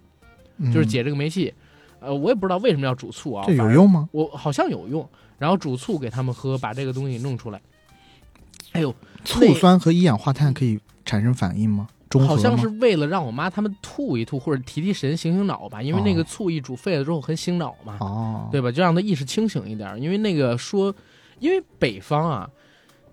[0.67, 1.53] 就是嗯解这个煤气。
[1.99, 4.07] 呃，我也不知道为什么要煮醋啊，这有用吗？
[4.13, 7.61] 我好像有用，然后煮醋给他们喝，把这个东西弄出来。
[8.71, 11.87] 哎呦，醋酸和一氧化碳可以产生反应吗？
[12.09, 18.71] 中好像是为了让我妈他们吐一吐或者提提神、醒醒脑吧，因为那个哦醋一煮沸了之后很醒脑嘛，哦，对吧？
[18.71, 20.01] 就让他意识清醒一点。
[20.01, 20.91] 因为那个说，
[21.37, 22.49] 因为北方啊，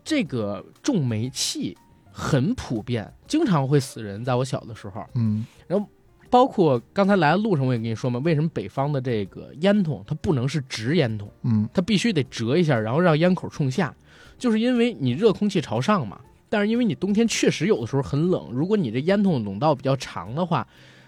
[0.02, 1.76] 这个重煤气
[2.10, 4.24] 很普遍，经常会死人。
[4.24, 5.86] 在我小的时候，嗯然后
[6.30, 11.30] 包括刚才来的路上我也跟你说嘛，为什么北方的这个烟筒它不能是直烟筒？
[11.42, 13.94] 嗯它必须得折一下，然后让烟口冲下，
[14.38, 16.20] 就是因为你热空气朝上嘛。
[16.48, 20.64] 但是因为你冬天确实有的时候很冷，如果你这烟筒拢道比较长的话，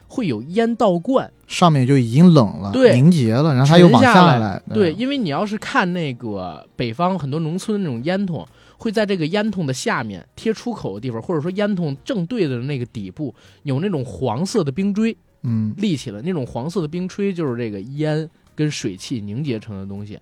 [0.08, 1.30] 会有烟倒灌。
[1.46, 4.60] 上面就已经冷了，对凝结了，然后它又往下来来。
[4.74, 8.44] 对，，因为你要是看那个北方很多农村那种烟囱，
[8.78, 20.18] 会在这个烟囱的下面贴出口的地方，或者说烟囱正对的那个底部有那种黄色的冰锥嗯立起来，那种黄色的冰锥就是这个烟跟水汽凝结成的东西。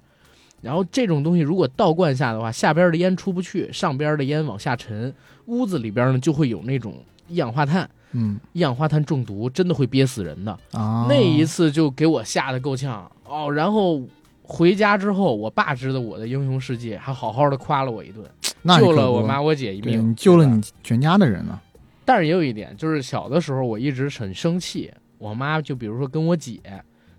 [0.62, 5.12] 然后这种东西如果倒灌下的话，下边的烟出不去，上边的烟往下沉，
[5.46, 6.94] 屋子里边呢就会有那种
[7.28, 10.59] 一氧化碳，嗯一氧化碳中毒，真的会憋死人的。
[10.72, 13.52] 啊，那一次就给我吓得够呛哦。
[13.52, 14.02] 然后
[14.42, 18.24] 回家之后，我爸知道我的英雄事迹，还好好的夸了我一顿，
[18.62, 21.61] 那救了我妈我姐一命，你救了你全家的人呢。
[22.04, 26.61] 但是也有一点，就是小的时候我一直很生气，我妈就比如说跟我姐，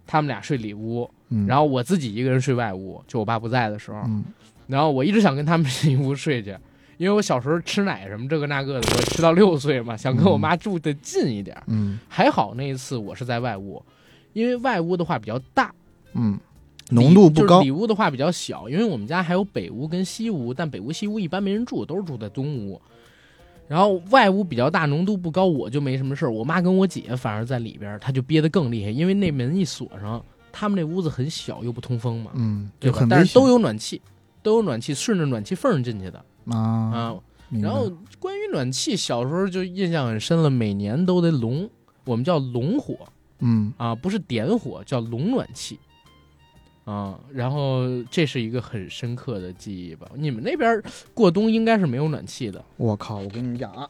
[0.08, 4.24] 他们俩睡里屋，嗯，然后我自己一个人睡外屋，就我爸不在的时候，嗯。
[4.66, 6.58] 然后我一直想跟他们一屋睡去。
[6.98, 11.56] 因为我小时候吃奶什么这个那个的，我吃到六岁嘛，想跟我妈住的近一点。
[11.68, 12.00] 嗯。
[12.10, 13.80] 还好那一次我是在外屋，
[14.34, 15.72] 因为外屋的话比较大，
[16.16, 16.40] 嗯，
[16.90, 17.60] 浓度不高。
[17.62, 22.82] 里就是里屋的话比较小，因为我们家还有北屋跟西屋，但北屋、西屋一般没人住，都是住在东屋。
[23.68, 26.32] 然后外屋比较大，浓度不高，我就没什么事儿。
[26.32, 32.72] 我妈跟我姐反而在里边，她就憋得更厉害，因为那门一锁上，他们那屋子很小又不通风嘛，嗯，
[33.10, 34.02] 但是都有暖气，
[34.42, 36.58] 都有暖气，顺着暖气缝进去的啊。
[36.58, 37.16] 啊。
[37.62, 37.90] 然后
[38.20, 41.70] 关于暖气，小时候就印象很深了，每年都得龙，
[42.04, 42.96] 我们叫龙火，
[43.40, 45.80] 嗯啊，不是点火，叫龙暖气。
[46.88, 50.08] 啊，然后这是一个很深刻的记忆吧？
[50.16, 50.82] 你们那边
[51.14, 53.18] 过冬应该是没有暖气的，我靠！
[53.18, 53.86] 我跟你们讲啊，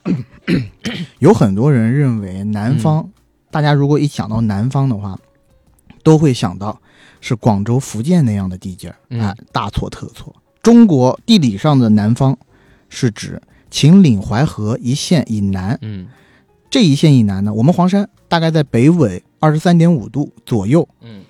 [1.20, 3.12] 有很多人认为南方，嗯
[3.50, 5.16] 大家如果一想到南方的话，
[6.02, 6.78] 都会想到
[7.20, 10.34] 是广州、福建那样的地界儿，嗯啊，大错特错。
[10.60, 12.36] 中国地理上的南方
[12.88, 13.40] 是指
[13.70, 16.08] 秦岭淮河一线以南，嗯
[16.68, 21.22] 这一线以南呢，我们黄山大概在北纬二十三点五度左右，嗯，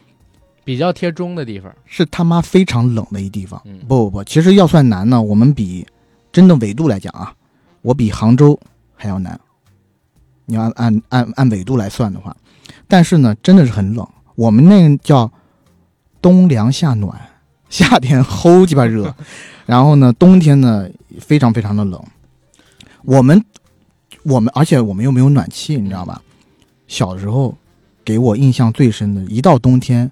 [0.69, 3.59] 比较贴中的地方，是他妈非常冷的一地方。
[3.65, 5.87] 嗯不不不，其实要算南呢，我们比
[6.31, 7.35] 真的纬度来讲啊，
[7.81, 8.61] 我比杭州
[8.95, 9.41] 还要南。
[10.45, 12.37] 你要按按按按纬度来算的话，
[12.87, 14.07] 但是呢，真的是很冷。
[14.35, 15.33] 我们那叫
[16.21, 17.19] 冬凉夏暖，
[17.71, 19.15] 夏天 齁鸡巴热，
[19.65, 20.87] 然后呢，冬天呢
[21.19, 21.99] 非常非常的冷。
[23.05, 23.43] 我们
[24.23, 26.21] 我们而且我们又没有暖气，你知道吧？
[26.87, 27.57] 小时候
[28.05, 30.11] 给我印象最深的，一到冬天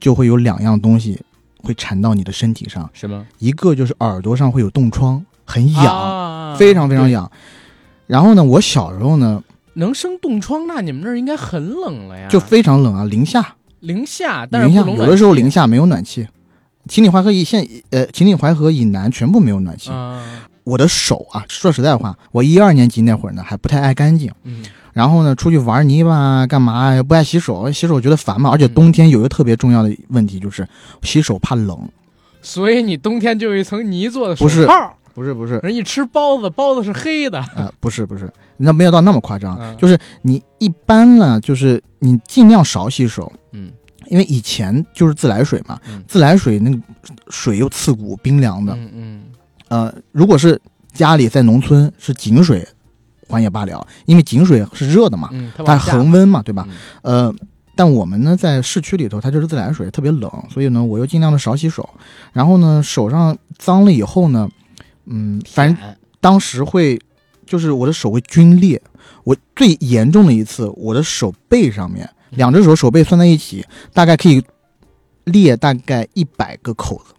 [0.00, 1.20] 就会有两样东西
[1.62, 7.30] 会缠到你的身体上，什么一个就是耳朵上会有冻疮，很痒，啊非常非常痒。
[8.06, 9.42] 然后呢，我小时候呢
[9.74, 12.28] 能生冻疮，那你们那儿应该很冷了呀？
[12.28, 16.26] 就非常冷啊，零下，零下，但是零下，不冷有的时候零下没有暖气。
[16.88, 19.90] 秦岭淮河以现，呃，秦岭淮河以南全部没有暖气。
[19.90, 20.24] 啊，
[20.62, 24.64] 我的手啊，说实在话，我一二年级那会儿呢还不太爱干净，嗯
[24.96, 27.02] 然后呢出去玩泥巴干嘛呀？
[27.02, 28.48] 不爱洗手，洗手觉得烦嘛。
[28.48, 30.66] 而且嗯冬天有一个特别重要的问题就是
[31.02, 31.78] 洗手怕冷。
[32.40, 39.76] 所以你冬天就有一层泥做的手不是套，不是不是，人一吃包子，包子是黑的，啊，不是不是，那没有到那么夸张，嗯。
[39.76, 43.70] 就是你一般呢，就是你尽量少洗手，嗯。
[44.08, 46.02] 因为以前就是自来水嘛，嗯。
[46.08, 46.78] 自来水那个
[47.28, 49.22] 水又刺骨冰凉的，嗯嗯。
[49.68, 50.58] 呃，如果是
[50.94, 52.66] 家里在农村是井水，
[53.28, 56.66] 还也罢了，因为井水是热的嘛，嗯，它恒温嘛，对吧？
[57.02, 57.34] 嗯呃，
[57.74, 61.88] 但我们呢在市区里头，它就是自来水，特别冷，所以呢我又尽量的少洗手，
[62.32, 64.48] 然后呢手上脏了以后呢，
[65.06, 65.76] 嗯，反正
[66.20, 67.00] 当时会，
[67.44, 68.80] 就是我的手会皲裂。
[69.24, 74.40] 我最严重的一次，我的手背上面，两只手手背算在一起，大概可以
[75.24, 77.12] 裂大概一百个口子。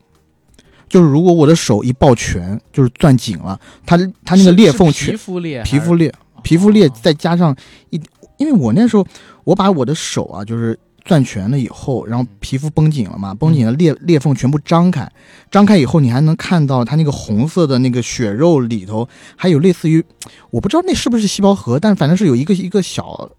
[0.88, 6.14] 就是如果我的手一抱拳，就是攥紧了，它它那个裂缝全皮肤裂，皮肤裂，
[6.44, 6.92] 皮肤裂哦。
[7.02, 7.56] 再加上
[7.90, 8.02] 一，
[8.38, 9.06] 因为我那时候
[9.44, 15.10] 我把我的手啊，就是攥拳了以后，然后皮肤绷紧了嘛，绷紧了裂裂缝全部张开，
[15.50, 20.04] 张开以后你还能看到它那个红色的那个血肉里头还有类似于，
[20.52, 23.30] 我不知道那是不是细胞核，但反正是有一个一个小，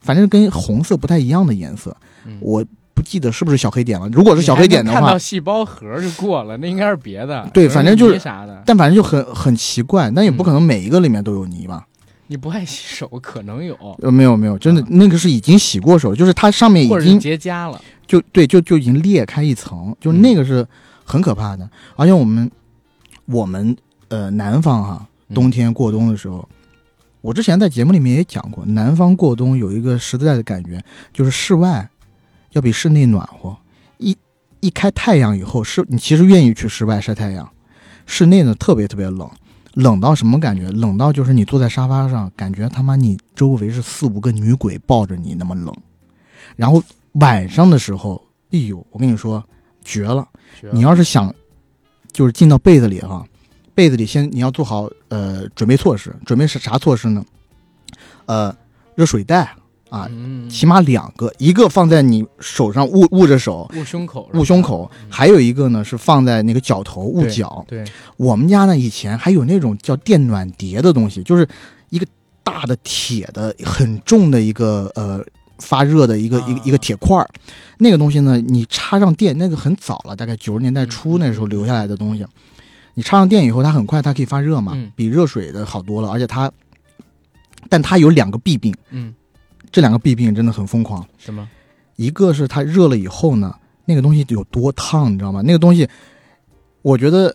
[0.00, 2.38] 反正跟红色不太一样的颜色，嗯。
[2.40, 2.64] 我
[2.94, 4.08] 不记得是不是小黑点了。
[4.08, 7.48] 如果是小黑点的话看到，细胞核就过了，那应该是别的。
[7.52, 8.62] 对反正就是啥的。
[8.64, 11.86] 但反正就很很奇怪，但也不可能每一个里面都有泥吧。
[12.28, 17.78] 你不爱洗手，可能有，呃，没有没有，真的啊那个是已经洗过手，就是它上面已经结痂了。
[18.06, 20.66] 就对就就已经裂开一层，就嗯那个是
[21.04, 21.68] 很可怕的。
[21.96, 22.50] 而且我们
[23.26, 23.76] 我们
[24.08, 26.48] 呃南方哈，嗯冬天过冬的时候，
[27.20, 30.82] 我之前在节目里面也讲过，南方过冬有一个实在的感觉，
[31.12, 31.88] 就是室外
[32.54, 33.56] 要比室内暖和。
[33.98, 34.16] 一
[34.58, 37.48] 一开太阳以后，是你其实愿意去室外晒太阳，
[38.06, 39.30] 室内呢特别特别冷。
[39.74, 40.70] 冷到什么感觉？
[40.70, 45.74] 冷到就是你坐在沙发上，感觉他妈你周围是四五个女鬼抱着你那么冷。
[46.56, 46.80] 然后
[47.14, 49.44] 晚上的时候，哎呦，我跟你说
[49.82, 50.26] 绝了！
[50.60, 51.34] 绝了你要是想
[52.12, 53.26] 就是进到被子里哈，
[53.74, 57.24] 被子里先你要做好呃准备措施，准备是啥措施呢？
[58.26, 58.56] 呃，
[58.94, 59.56] 热水袋
[59.94, 63.70] 啊，嗯，起码两个，一个放在你手上捂捂着手。
[63.76, 65.06] 捂胸口，捂胸口，嗯。
[65.08, 67.64] 还有一个呢是放在那个脚头捂脚。
[67.68, 67.84] 对，
[68.16, 71.46] 我们家呢以前还有那种叫电暖碟的东西，就是
[71.90, 72.06] 一个
[72.42, 75.24] 大的铁的很重的一个呃
[75.58, 76.62] 发热的一个、一个啊。
[76.64, 77.28] 一个铁块儿，
[77.78, 82.26] 那个东西呢你插上电，那个很早了，大概九十年代初嗯那时候留下来的东西，
[82.94, 84.90] 你插上电以后，它很快它可以发热嘛，嗯。
[84.96, 86.50] 比热水的好多了，而且它，
[87.68, 89.14] 但它有两个弊病，嗯，
[89.74, 91.04] 这两个弊病真的很疯狂。
[91.18, 91.48] 什么？
[91.96, 93.52] 一个是它热了以后呢，
[93.86, 95.42] 那个东西有多烫，你知道吗？
[95.42, 95.88] 那个东西，
[96.80, 97.34] 我觉得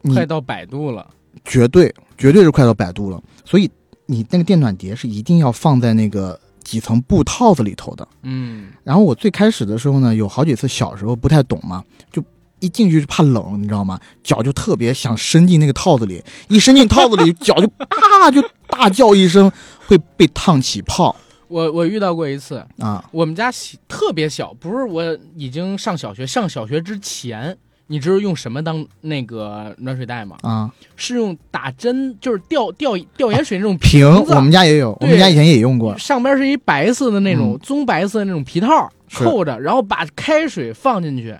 [0.00, 1.06] 你快到百度了，
[1.44, 3.70] 绝对绝对是快到百度了，所以
[4.06, 8.08] 你那个电暖碟是一定要放在那个几层布套子里头的。
[8.22, 12.24] 嗯，然后我最开始的时候呢，有好几次小时候不太懂嘛，就
[12.60, 14.00] 一进去就怕冷，你知道吗？
[14.22, 19.52] 脚就特别想伸进那个套子里，一伸进套子里，脚就啊就大叫一声，
[19.86, 21.14] 会被烫起泡
[21.48, 23.04] 我我遇到过一次，啊。
[23.12, 30.36] 我们家小特别小，不是我已经上小学，上小学之前，你知道用什么当那个暖水袋吗？
[30.42, 34.34] 啊，是用打针，就是吊吊吊盐水那种瓶子。
[34.34, 37.58] 我们家也有，我们家以前也用过，上边是一白色的那种、嗯。
[37.62, 41.36] 棕白色的那种皮套扣着，然后把开水放进去，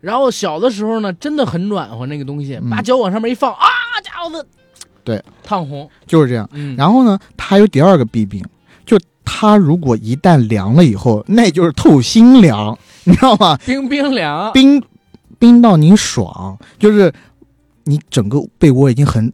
[0.00, 2.70] 然后小的时候呢，真的很暖和那个东西，嗯。
[2.70, 3.66] 把脚往上面一放，啊，
[4.02, 4.46] 家伙的，
[5.04, 6.48] 对，烫红，就是这样。
[6.52, 8.48] 嗯，然后呢，它还有第二个弊病，就
[9.30, 13.58] 它如果一旦凉了以后，那就是透心凉， 你知道吗？
[13.66, 14.82] 冰冰凉，冰
[15.38, 17.12] 冰到你爽，就是
[17.84, 19.30] 你整个被窝已经很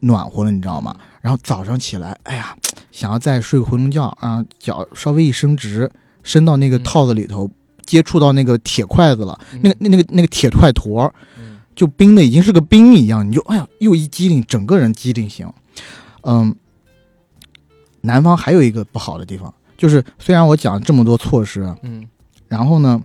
[0.00, 0.94] 暖和了，你知道吗？
[1.22, 2.54] 然后早上起来，哎呀，
[2.92, 5.90] 想要再睡个回笼觉啊，脚稍微一伸直，
[6.22, 7.50] 伸到那个嗯套子里头，
[7.86, 15.50] 接触到那个铁筷子了，嗯那个那那个那个铁块坨，嗯就冰的已经是个冰一样，你就哎呀，又一激灵，整个人激灵醒。
[16.22, 16.54] 嗯，
[18.00, 22.06] 南方还有一个不好的地方，就是虽然我讲这么多措施，啊嗯
[22.48, 23.00] 然后呢，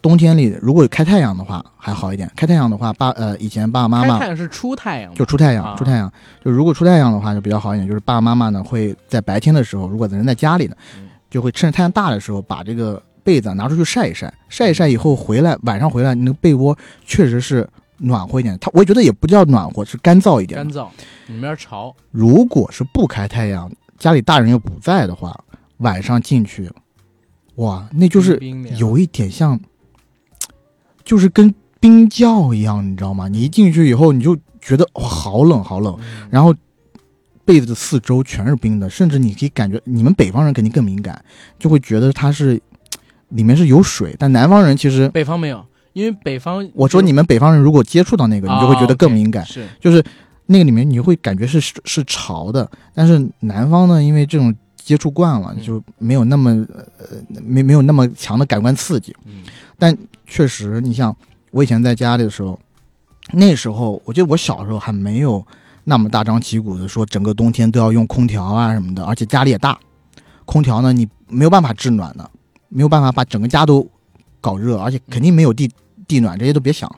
[0.00, 2.30] 冬天里如果有开太阳的话还好一点。
[2.36, 6.12] 开太阳的话，爸呃以前爸爸妈妈开太阳是出太阳，就出太阳，啊出太阳。
[6.44, 18.56] 就如果出太阳的话就比较好一点，就是爸爸妈妈呢会在白天的时候，如果人在家里呢嗯，就会趁着太阳大的时候把这个被子啊拿出去晒一晒，晒一晒以后回来，晚上回来那个被窝确实是暖和一点。
[18.60, 20.62] 它我觉得也不叫暖和，是干燥一点。
[20.62, 20.86] 干燥，
[21.26, 23.70] 里面潮，如果是不开太阳，
[24.02, 25.44] 家里大人又不在的话，
[25.76, 26.68] 晚上进去，
[27.54, 28.36] 哇，那就是
[28.76, 29.60] 有一点像，
[31.04, 33.28] 就是跟冰窖一样，你知道吗？
[33.28, 35.96] 你一进去以后，你就觉得哇，好冷，好冷。
[36.00, 36.52] 嗯然后
[37.44, 41.24] 被子的四周全是冰的，甚至你可以感觉，你们北方人肯定更敏感，
[41.56, 42.60] 就会觉得它是
[43.28, 44.16] 里面是有水。
[44.18, 49.46] 但南方人其实，北方没有，因为北方我说你们北方人如果接触到那个，你就会觉得更敏感。
[49.46, 50.02] 是，就是
[50.52, 56.50] 那个里面你会感觉是是潮的，但是南方呢，因为这种接触惯了，嗯就没有那么
[56.98, 59.16] 呃没没有那么强的感官刺激。
[59.78, 59.96] 但
[60.26, 61.16] 确实，你像
[61.50, 62.58] 我以前在家里的时候，
[63.32, 65.44] 那时候我记得我小时候还没有
[65.84, 69.78] 那么大张旗鼓的说整个冬天都要用空调啊什么的，而且家里也大，
[70.44, 72.30] 空调呢你没有办法制暖的，
[72.68, 73.88] 没有办法把整个家都
[74.40, 75.70] 搞热，而且肯定没有地
[76.06, 76.90] 地暖，这些都别想。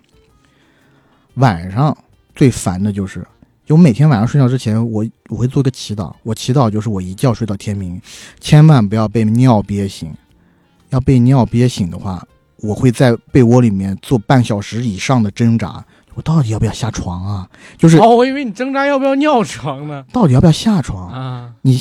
[1.34, 1.96] 晚上
[2.34, 3.26] 最烦的就是，
[3.64, 8.00] 就我每天晚上睡觉之前，我我会做个祈祷，我祈祷就是我一觉睡到天明，
[8.38, 10.12] 千万不要被尿憋醒，
[10.90, 12.22] 要被尿憋醒的话，
[12.58, 15.82] 我会在被窝里面做半小时以上的挣扎，
[16.14, 17.48] 我到底要不要下床啊？
[17.78, 21.10] 就是哦，我以为你挣扎要不要尿床呢，到底要不要下床？
[21.10, 21.80] 啊，你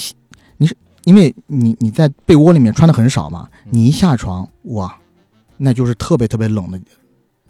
[0.56, 4.96] 你是因为你你在被窝里面穿的很少嘛，嗯你一下床，哇，
[5.58, 6.80] 那就是特别特别冷的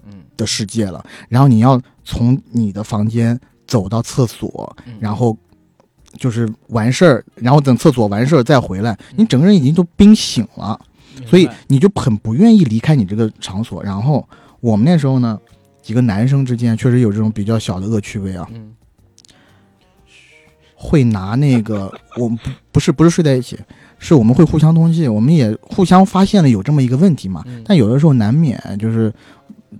[0.08, 1.06] 嗯，的世界了。
[1.30, 3.40] 然后你要从你的房间
[3.74, 5.36] 走到厕所，嗯然后
[6.20, 10.80] 就是完事儿，然后等厕所完事儿再回来，嗯你整个人已经都冰醒了。
[11.26, 13.84] 所以你就很不愿意离开你这个场所。
[13.84, 14.28] 然后
[14.60, 15.40] 我们那时候呢，
[15.82, 18.76] 几个男生之间确实有这种比较小的恶趣味啊，嗯
[20.76, 23.58] 会拿那个 我们不不是不是睡在一起，
[23.98, 27.42] 是我们会互相通气，我们也互相发现了有这么一个问题嘛。
[27.48, 29.12] 嗯但有的时候难免就是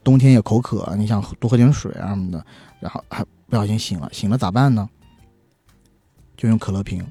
[0.04, 2.46] 冬天也口渴，你想多喝点水啊什么的，
[2.80, 4.89] 然后还不小心醒了，醒了咋办呢？
[6.36, 7.06] 就用可乐瓶，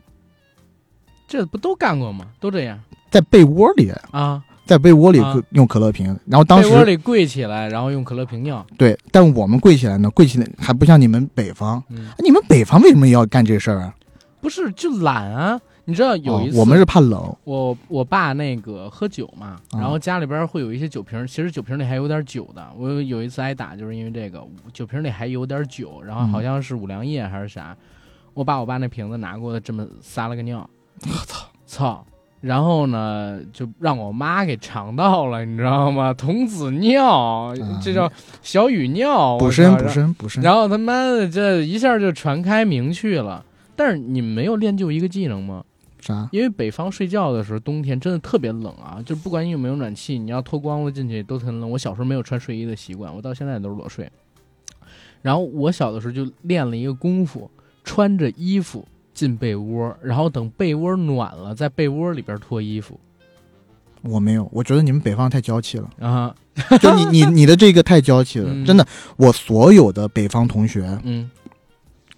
[1.28, 2.26] 这不都干过吗？
[2.40, 2.80] 都这样
[3.12, 8.66] 在被窝里，啊，在被窝里啊用可乐瓶，然后当时被窝里跪起来，然后用可乐瓶尿。
[8.76, 13.95] 对，但我们跪起来呢，跪起来还不像你们北方，嗯，你们北方为什么要干这事儿啊？
[14.40, 15.61] 不是就懒啊。
[15.85, 22.64] 你知道有一次、哦我们是怕冷，我我爸那个喝酒嘛，啊然后家里边会有一些酒瓶，其实酒瓶里还有点酒的。
[22.76, 24.41] 我有有一次挨打，就是因为这个
[24.72, 27.76] 酒瓶里还有点酒，然后好像是五粮液还是啥，
[28.33, 30.68] 我把我爸那瓶子拿过来，这么撒了个尿，
[31.03, 31.47] 我操！
[31.66, 32.07] 操！
[32.41, 36.12] 然后呢，就让我妈给尝到了，你知道吗？
[36.12, 38.11] 童子尿，这叫
[38.43, 40.43] 小雨尿，补身补身补身。
[40.43, 43.45] 然后他妈的这一下就传开名去了。
[43.74, 45.64] 但是你们没有练就一个技能吗？
[46.03, 46.28] 啥？
[46.32, 49.00] 因为北方睡觉的时候，冬天真的特别冷啊！
[49.07, 51.70] 就不管你有没有暖气，你要脱光了进去都很冷。
[51.70, 54.11] 我小时候没有穿睡衣的习惯，我到现在都是裸睡。
[55.22, 57.48] 然后我小的时候就练了一个功夫，
[57.84, 62.98] 穿着衣服进被窝，然后等被窝暖了，在被窝里边脱衣服
[64.03, 66.34] 我没有，我觉得你们北方太娇气了，啊。
[66.80, 68.84] 就你你你的这个太娇气了，嗯真的。
[69.16, 71.30] 我所有的北方同学，嗯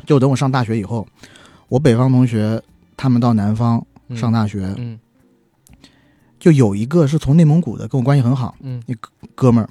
[0.07, 1.07] 就等我上大学以后，
[1.69, 2.61] 我北方同学
[2.97, 4.99] 他们到南方嗯上大学，嗯。
[6.39, 8.83] 就有一个是从内蒙古的，跟我关系很好，嗯。
[9.35, 9.69] 哥们儿，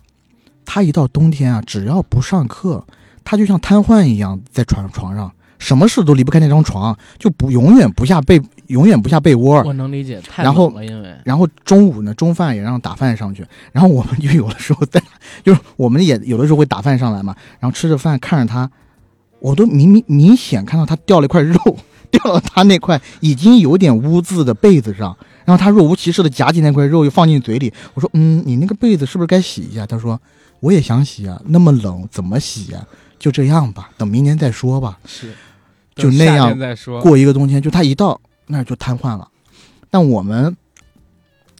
[0.65, 2.84] 他一到冬天啊，只要不上课，
[3.24, 9.61] 他就像瘫痪一样在床床上，什么事都离不开那张床，就不永远不下被，永远不下被窝。
[9.63, 11.15] 我能理解，太然后冷了，因为。
[11.24, 14.99] 然后中午呢，中饭也让打饭上去，然后我们就有的时候在，
[15.45, 18.71] 就是我们也有的时候会打饭上来嘛，然后吃着饭看着他，
[19.39, 21.59] 我都明明明显看到他掉了一块肉，
[22.14, 29.86] 掉到他那块已经有点污渍的被子上，然后他若无其事的夹起那块肉又放进嘴里，我说嗯，你那个被子是不是该洗一下？
[29.86, 30.20] 他说
[30.59, 32.88] 我也想洗啊，那么冷怎么洗呀、
[33.20, 34.97] 就这样吧，等明年再说吧。
[35.05, 35.34] 是
[35.95, 36.57] 就那样。
[37.01, 39.28] 过一个冬天，就他一到那儿就瘫痪了。
[39.89, 40.55] 但我们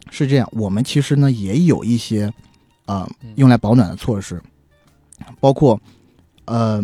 [0.10, 2.32] 是这样，我们其实呢也有一些
[2.86, 4.42] 呃嗯用来保暖的措施，
[5.40, 5.80] 包括
[6.46, 6.84] 呃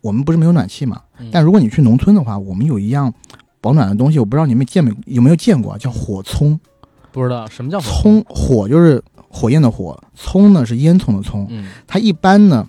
[0.00, 3.12] 我们不是没有暖气嘛，嗯但如果你去农村的话，我们有一样
[3.60, 6.58] 保暖的东西，我不知道你们见没有没有见过啊，叫火葱。
[7.12, 8.24] 不知道什么叫火葱？
[8.28, 11.46] 火就是火焰的火，葱呢是烟囱的葱。
[11.50, 11.68] 嗯。
[11.86, 12.68] 它一般呢，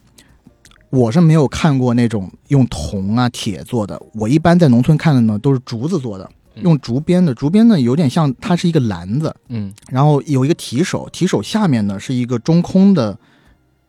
[0.89, 6.63] 我是没有看过那种用铜啊铁做的，我一般在农村看的呢都是竹子做的，嗯。
[6.63, 7.35] 用竹编的。
[7.35, 9.71] 竹编呢有点像它是一个篮子，嗯。
[9.89, 13.15] 然后有一个提手，提手下面呢是一个中空的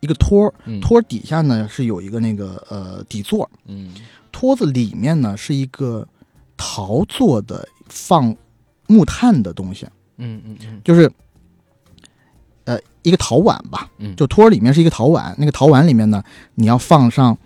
[0.00, 0.78] 一个托儿，嗯。
[0.82, 3.88] 托儿底下呢是有一个那个呃底座，嗯
[4.32, 6.08] 托子里面呢是一个
[6.56, 8.34] 陶做的放
[8.88, 10.80] 木炭的东西，嗯嗯嗯。
[10.82, 11.10] 就是
[12.64, 16.22] 呃一个陶碗吧，嗯，就托儿里面是一个陶碗，那个陶碗里面呢，
[16.54, 17.36] 你要放上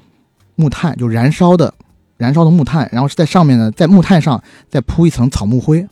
[0.55, 1.75] 木炭，就燃烧的
[2.17, 5.87] 燃烧的木炭，然后是在上面呢，在木炭上再铺一层草木灰，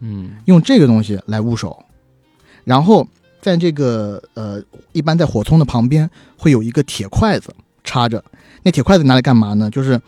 [0.00, 0.36] 嗯。
[0.46, 1.84] 用这个东西来捂手，
[2.64, 3.06] 然后
[3.40, 4.62] 在这个呃，
[4.92, 8.24] 一般在火葱的旁边会有一个铁筷子插着，
[8.66, 9.70] 那铁筷子拿来干嘛呢？
[9.70, 10.00] 就是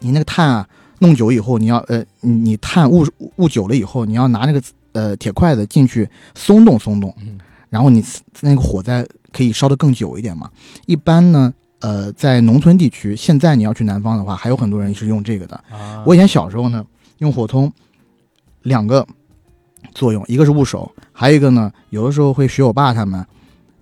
[0.00, 0.68] 你那个炭啊
[0.98, 3.06] 弄久以后，你要呃，你你炭捂
[3.36, 4.62] 捂久了以后，你要拿那个
[4.92, 7.14] 呃铁筷子进去松动松动。
[7.22, 8.04] 嗯然后你
[8.40, 10.48] 那个火再可以烧得更久一点嘛。
[10.86, 15.56] 一般呢，呃，在农村地区，现在你要去南方的话，还有很多人是用这个的。
[15.72, 16.84] 啊，我以前小时候呢，
[17.18, 17.72] 用火通
[18.62, 19.04] 两个
[19.92, 23.26] 作用，一个是捂手，还有一个呢，有的时候会学我爸他们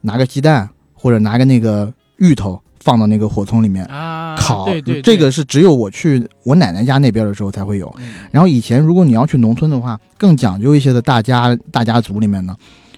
[0.00, 4.64] 拿个鸡蛋或者拿个那个芋头放到那个火葱里面啊烤。
[4.64, 7.92] 对对，这个是只有我去我奶奶家那边的时候才会有。
[7.98, 8.14] 嗯。
[8.30, 12.56] 然后以前如果你要去农村的话，更讲究一些的大家大家族里面呢，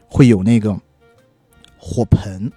[0.08, 0.74] 会有那个
[1.76, 2.50] 火盆，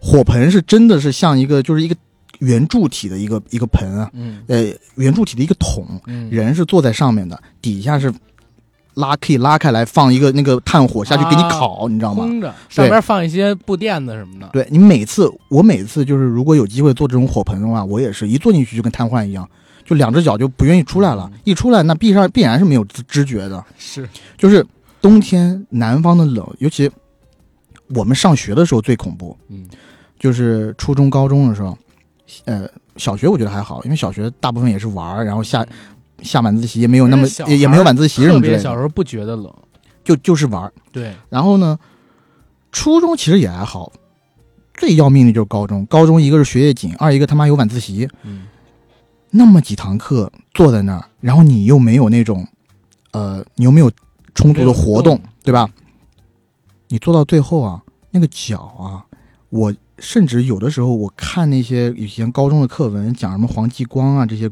[0.00, 1.94] 火盆是真的是像一个就是一个
[2.38, 4.42] 圆柱体的一个一个盆啊，嗯。
[4.46, 6.30] 呃，圆柱体的一个桶，嗯。
[6.30, 8.12] 人是坐在上面的，底下是
[8.96, 12.24] 拉可以拉开来放一个那个炭火下去给你烤，你知道吗？
[12.68, 14.48] 上边放一些布垫子什么的。
[14.52, 19.48] 对你每次，我每次就是如果有机会做这种火盆的话，我也是一坐进去就跟瘫痪一样，
[19.84, 21.30] 就两只脚就不愿意出来了。
[21.32, 23.64] 嗯，一出来那必上必然是没有知知觉的。
[23.78, 24.66] 是，就是
[25.00, 26.90] 冬天南方的冷，尤其
[27.94, 29.66] 我们上学的时候最恐怖，嗯。
[30.18, 31.76] 就是初中、高中的时候，
[32.46, 32.66] 呃，
[32.96, 35.64] 小学我觉得还好，因为小学大部分也是玩儿，然后下
[36.22, 39.52] 下晚自习也没有那么也也没有晚自习什么之类的，小时候不觉得冷。
[40.04, 40.72] 就就是玩儿。
[40.92, 41.76] 对，然后呢，
[42.70, 43.92] 初中其实也还好，
[44.74, 48.46] 最要命的就是高中，高中一个是学业紧，二一个他妈有晚自习，嗯
[49.30, 52.46] 那么几堂课坐在那儿，然后你又没有那种，
[53.10, 53.90] 呃，你又没有
[54.32, 55.68] 充足的活动动，对吧？
[56.86, 59.04] 你坐到最后啊，那个脚啊，
[59.50, 64.48] 我甚至有的时候我看那些以前高中的课文，讲什么黄继光啊这些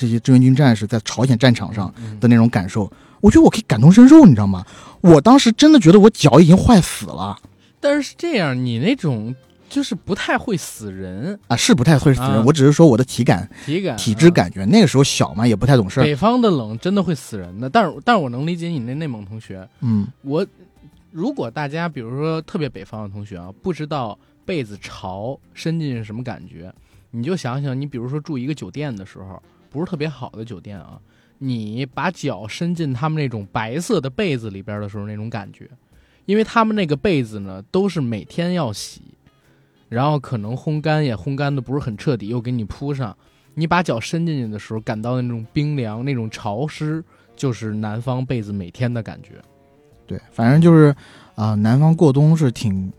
[0.00, 2.90] 这些志愿军战士在朝鲜战场上嗯的那种感受，
[3.20, 4.64] 我觉得我可以感同身受，你知道吗？
[5.02, 7.38] 我当时真的觉得我脚已经坏死了
[7.78, 9.34] 但是是这样，你那种
[9.68, 12.30] 就是不太会死人，啊，是不太会死人。
[12.30, 14.30] 啊我只是说我的体感、体感体质。
[14.30, 19.68] 感觉，那个时候小嘛，也不太懂事北方的冷真的会死人的，但是但是我能理解你那内蒙同学。
[19.80, 20.46] 嗯我
[21.10, 26.72] 如果大家比如说特别北方的同学啊，不知道被子潮伸进去是什么感觉，
[27.10, 31.00] 你就想想，你比如说住一个酒店的时候，不是特别好的酒店啊，
[31.38, 35.70] 你把脚伸进他们那种白色的被子里边的时候那种感觉，
[36.26, 39.00] 因为他们那个被子呢都是每天要洗，
[39.88, 43.16] 然后可能烘干也烘干的不是很彻底，又给你铺上。
[43.54, 47.02] 你把脚伸进去的时候，感到那种冰凉、那种潮湿，
[47.34, 49.40] 就是南方被子每天的感觉。
[50.06, 50.94] 对，反正就是
[51.34, 52.92] 啊、南方过冬是挺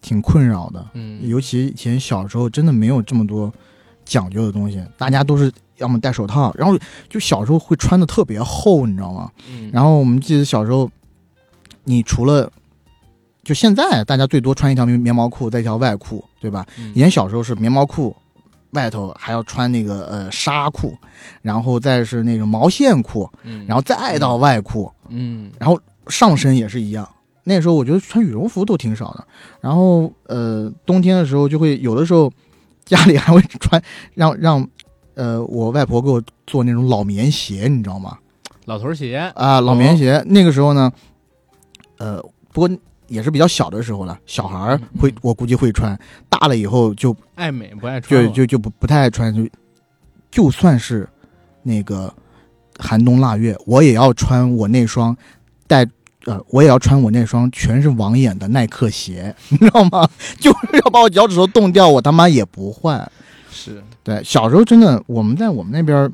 [0.00, 3.52] 挺困扰的，嗯，尤其以前小时候真的没有这么多
[4.10, 6.76] 讲究的东西，大家都是要么戴手套，然后
[7.08, 9.30] 就小时候会穿的特别厚，你知道吗？
[9.48, 10.90] 嗯，然后我们记得小时候，
[11.84, 12.50] 你除了
[13.44, 16.66] 就现在大家最多穿一条棉棉毛裤，再一条外裤，对吧？
[16.76, 18.14] 嗯以前小时候是棉毛裤，
[18.72, 20.98] 外头还要穿那个呃纱裤，
[21.40, 27.08] 然后再是那个毛线裤，嗯，然后再到外裤，嗯然后上身也是一样。
[27.44, 29.24] 那时候我觉得穿羽绒服都挺少的，
[29.60, 32.30] 然后呃冬天的时候就会有的时候
[32.90, 33.80] 家里还会穿
[34.14, 34.68] 让让
[35.14, 38.18] 呃我外婆给我做那种老棉鞋，你知道吗？
[38.64, 40.20] 老头鞋，啊，老棉鞋。
[40.26, 40.90] 那个时候呢，
[41.98, 42.20] 呃，
[42.52, 42.70] 不过
[43.06, 45.96] 也是比较小的时候了，小孩儿嗯嗯，会我估计会穿，
[46.28, 49.48] 大了以后就爱美不爱穿，就就就不不太爱穿，就
[50.28, 51.08] 就算是
[51.62, 52.12] 那个
[52.76, 55.16] 寒冬腊月，我也要穿我那双
[55.68, 55.86] 带。
[56.26, 60.08] 呃，我也要穿我那双全是网眼的耐克鞋， 你知道吗？
[60.38, 63.10] 就是要把我脚趾头冻掉，我他妈也不换。
[63.50, 66.12] 是对，小时候真的，我们在我们那边，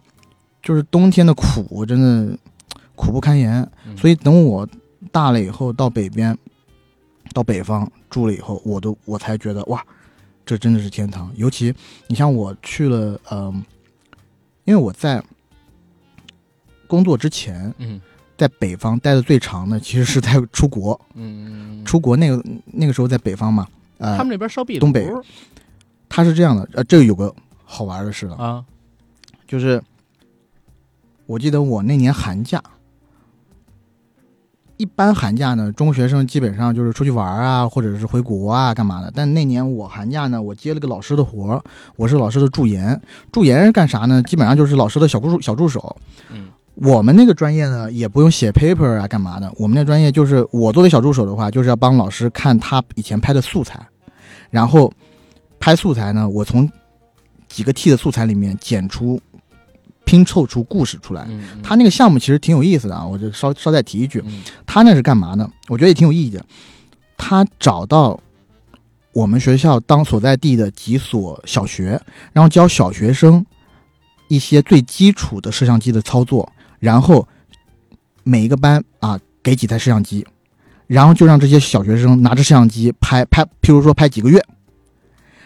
[0.62, 2.38] 就是冬天的苦，真的
[2.94, 3.68] 苦不堪言。
[3.86, 4.68] 嗯所以等我
[5.10, 6.36] 大了以后，到北边，
[7.32, 9.84] 到北方住了以后，我都我才觉得哇，
[10.44, 11.30] 这真的是天堂。
[11.36, 11.74] 尤其
[12.06, 13.64] 你像我去了，嗯、
[14.64, 15.22] 因为我在
[16.86, 18.00] 工作之前，嗯
[18.36, 21.00] 在北方待的最长的，其实是在出国。
[21.14, 23.66] 嗯，出国那个那个时候在北方嘛，
[23.98, 25.10] 呃他，们那边烧壁炉东北
[26.08, 27.34] 他是这样的，呃，这个有个
[27.64, 28.36] 好玩的事了。
[28.36, 28.64] 啊，
[29.46, 29.82] 就是
[31.26, 32.62] 我记得我那年寒假，
[34.76, 39.10] 一般寒假呢，中学生基本上就是出去玩啊，或者是回国啊，干嘛的。
[39.14, 41.62] 但那年我寒假呢，我接了个老师的活儿，
[41.96, 43.00] 我是老师的助研。
[43.32, 44.22] 助研是干啥呢？
[44.22, 45.96] 基本上就是老师的小助小助手。
[46.30, 49.50] 嗯我们那个专业呢，也不用写 paper 啊，干嘛的？
[49.56, 53.80] 我们那专业就是我作为小助手的话，就是要帮老师看他以前拍的素材，
[54.50, 54.92] 然后
[55.58, 56.70] 拍素材呢，我从
[57.48, 59.18] 几个 T 的素材里面剪出、
[60.04, 61.26] 拼凑出故事出来。
[61.30, 65.50] 嗯，他那个项目其实挺有意思的啊，我就稍稍再提一句，嗯他那是干嘛呢？
[65.68, 66.44] 我觉得也挺有意义的。
[67.16, 68.20] 他找到
[69.12, 71.98] 我们学校当所在地的几所小学，
[72.34, 73.44] 然后教小学生
[74.28, 77.26] 一些最基础的摄像机的操作，然后
[78.24, 80.26] 每一个班啊给几台摄像机，
[80.86, 84.42] 然后就让这些小学生拿着摄像机拍拍，譬如说拍几个月，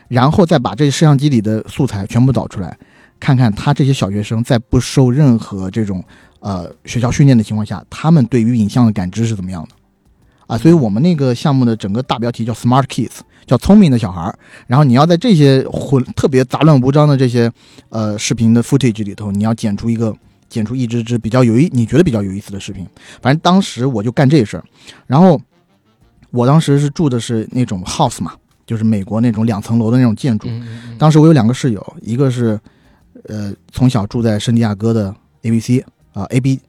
[0.09, 2.77] 然后再把这些摄像机里的素材全部导出来，
[3.19, 6.03] 看看他这些小学生在不受任何这种
[6.41, 9.69] 呃学校训练的情况下，他们对于影像的感知是怎么样的
[10.47, 10.59] 啊？
[10.59, 14.39] 所以我们那个项目的整个大标题叫 Smart Kids，叫聪明的小孩儿。
[14.67, 17.53] 然后你要在这些混特别杂乱无章的这些
[17.91, 20.15] 呃视频的 footage 里头，你要剪出一个
[20.51, 22.87] 剪出一支支比较有意你觉得比较有意思的视频。
[23.23, 24.65] 反正当时我就干这事儿，
[25.07, 25.41] 然后
[26.31, 28.35] 我当时是住的是那种 house 嘛，
[28.67, 30.49] 就是美国那种两层楼的那种建筑。
[30.99, 32.61] 当时我有两个室友，一个是
[33.29, 36.61] 呃从小住在圣地亚哥的 A B C 啊、A B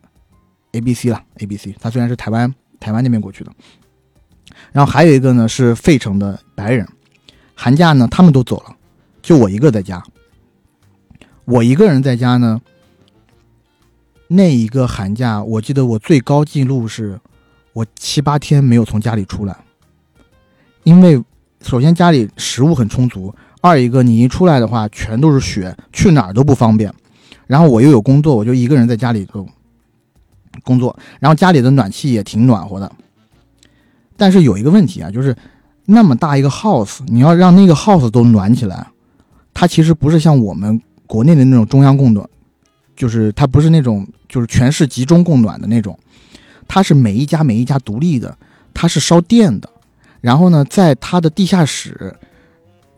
[0.71, 3.51] A B C 了 A B C，他虽然是台湾台湾那边过去的，
[4.71, 6.87] 然后还有一个呢是费城的白人，
[7.55, 8.75] 寒假呢他们都走了，
[9.21, 10.01] 就我一个在家。
[11.45, 12.61] 我一个人在家呢，
[14.33, 17.19] 那一个寒假我记得我最高记录是
[17.73, 19.53] 我七八天没有从家里出来，
[20.83, 21.21] 因为
[21.61, 26.93] 首先家里食物很充足，二一个你一出来的话全都是雪，去哪儿都不方便。
[27.45, 29.45] 然后我又有工作，我就一个人在家里头
[30.63, 32.89] 工作，然后家里的暖气也挺暖和的。
[34.15, 35.35] 但是有一个问题啊，就是
[35.85, 38.87] 那么大一个 house，你要让那个 house 都暖起来，
[39.53, 42.25] 它其实不是像我们国内的那种中央供暖，
[42.95, 45.99] 就是它不是那种就是全市集中供暖的那种，
[46.65, 48.35] 它是每一家每一家独立的，
[48.73, 49.69] 它是烧电的。
[50.21, 52.15] 然后呢，在它的地下室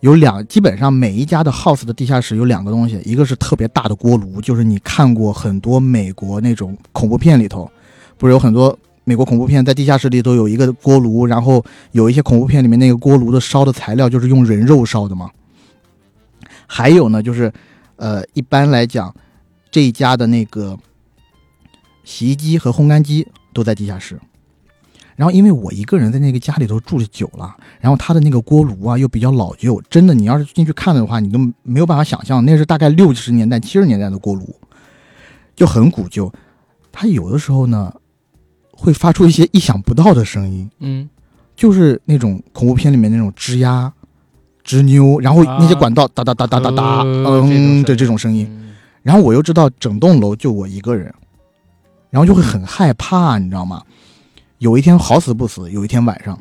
[0.01, 7.67] 有两，基本上每一家的 house 的地下室有两个东西，一个是特别大的锅炉，就是你看过很多美国那种恐怖片里头，
[8.17, 15.31] 不是有很多美国恐怖片在地下室里头有一个锅炉，然后有一些恐怖片里面那个锅炉的烧的材料就是用人肉烧的嘛。
[16.67, 17.51] 还有呢，就是
[17.95, 19.13] 呃，一般来讲，
[19.71, 20.77] 这一家的那个
[22.03, 24.19] 洗衣机和烘干机都在地下室。
[25.15, 34.55] 然后因为我一个人在那个家里头住的久了，然后他的那个锅炉啊又比较老旧，真的你要是进去看的话，你都没有办法想象，那是大概六十年代、七十年代的锅炉，
[35.55, 36.33] 就很古旧。
[36.91, 37.93] 它有的时候呢，
[38.71, 41.07] 会发出一些意想不到的声音，嗯，
[41.55, 43.93] 就是那种恐怖片里面那种吱呀、
[44.65, 48.47] 吱扭，然后那些管道哒哒哒哒哒哒，呃嗯的这种声音。
[48.49, 48.61] 嗯
[49.03, 51.13] 然后我又知道整栋楼就我一个人，
[52.13, 53.81] 然后就会很害怕，你知道吗？
[54.59, 56.39] 有一天好死不死，有一天晚上，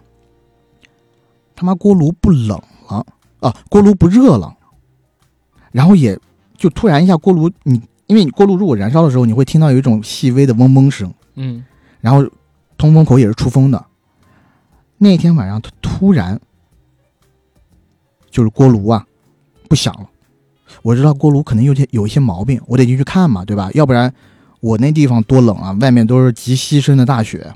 [1.57, 2.61] 他妈锅炉不冷
[2.91, 3.07] 了
[3.41, 4.55] 啊，锅炉不热了，
[5.70, 6.20] 然后也
[6.59, 11.64] 就突然一下锅炉，你因为你锅炉如果燃烧的时候，你会听到有一种细微的嗡嗡声，嗯
[12.03, 12.23] 然后
[12.77, 13.83] 通风口也是出风的。
[14.99, 16.39] 那天晚上突突然
[18.31, 19.07] 就是锅炉啊
[19.70, 20.07] 不响了，
[20.83, 23.70] 我知道锅炉可能有些有一些毛病，我得进去看嘛，对吧？
[23.73, 24.12] 要不然
[24.62, 27.52] 我那地方多冷啊，外面都是极稀深的大雪，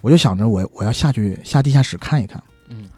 [0.00, 2.40] 我就想着我我要下去下地下室看一看。
[2.70, 2.88] 嗯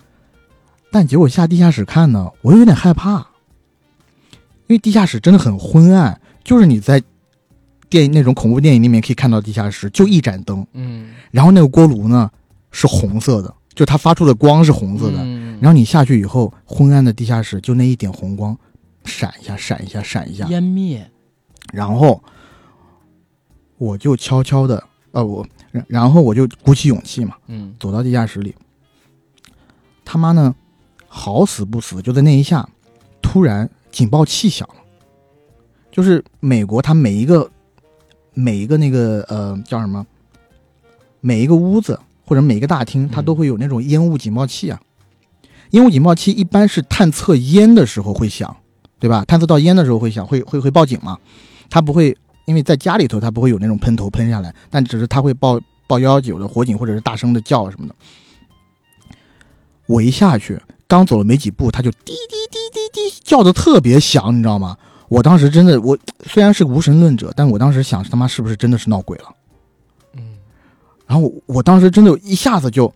[0.93, 3.16] 但结果下地下室看呢，我又有点害怕，
[4.66, 7.03] 因为地下室真的很昏暗，就是你在
[7.88, 12.30] 电影那种恐怖电影里面可以看到地下室就一盏灯，嗯然后那个锅炉呢
[12.70, 15.16] 是红色的，就它发出的光是红色的。
[15.18, 18.59] 嗯然后你下去以后，昏暗的地下室就那一点红光，
[19.05, 20.47] 闪一下，闪一下，闪一下。
[20.47, 21.11] 湮灭，
[21.72, 22.22] 然后
[23.81, 28.55] 我就悄悄的，呃，我，然然后我就鼓起勇气嘛，嗯走到地下室里。
[30.05, 30.55] 他妈呢，
[31.09, 32.68] 好死不死，就在那一下，
[33.22, 34.74] 突然警报器响了。
[35.91, 37.51] 就是美国，它每一个
[38.35, 40.07] 每一个那个呃叫什么，
[41.22, 44.78] 每一个屋子或者每一个大厅，它嗯都会有那种烟雾警报器啊。
[45.70, 48.55] 烟雾警报器一般是探测烟的时候会响，
[48.99, 49.24] 对吧？
[49.24, 51.18] 探测到烟的时候会响，会会会报警嘛。
[51.70, 52.16] 它不会，
[52.51, 57.95] 因为在家里头它不会有那种喷头喷下来，但只是它会报报幺幺九的火警或者是大声的叫什么的。
[59.87, 64.77] 我一下去，刚走了没几步，它就滴滴滴滴滴叫的特别响，你知道吗？
[65.07, 69.25] 我当时真的，我虽然是个无神论者，但我当时想，他妈是不是真的是闹鬼了？
[70.17, 70.37] 嗯
[71.07, 72.93] 然后我我当时真的一下子就，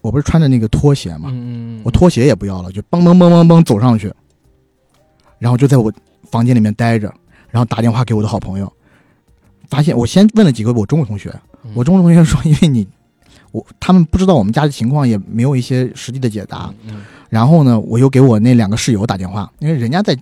[0.00, 4.10] 我不是穿着那个拖鞋嘛，嗯，我拖鞋也不要了，就嘣嘣嘣嘣嘣走上去，
[5.38, 5.92] 然后就在我
[6.30, 7.10] 房间里面待着，
[7.54, 8.70] 然后打电话给我的好朋友，
[9.68, 11.32] 发现我先问了几个我中国同学，
[11.62, 12.84] 嗯我中国同学说， 因为你
[13.52, 20.18] 我他们不知道我们家的情况，也没有一些实际的解答，嗯然后呢，我又给我那两个室友打电话，因为人家在，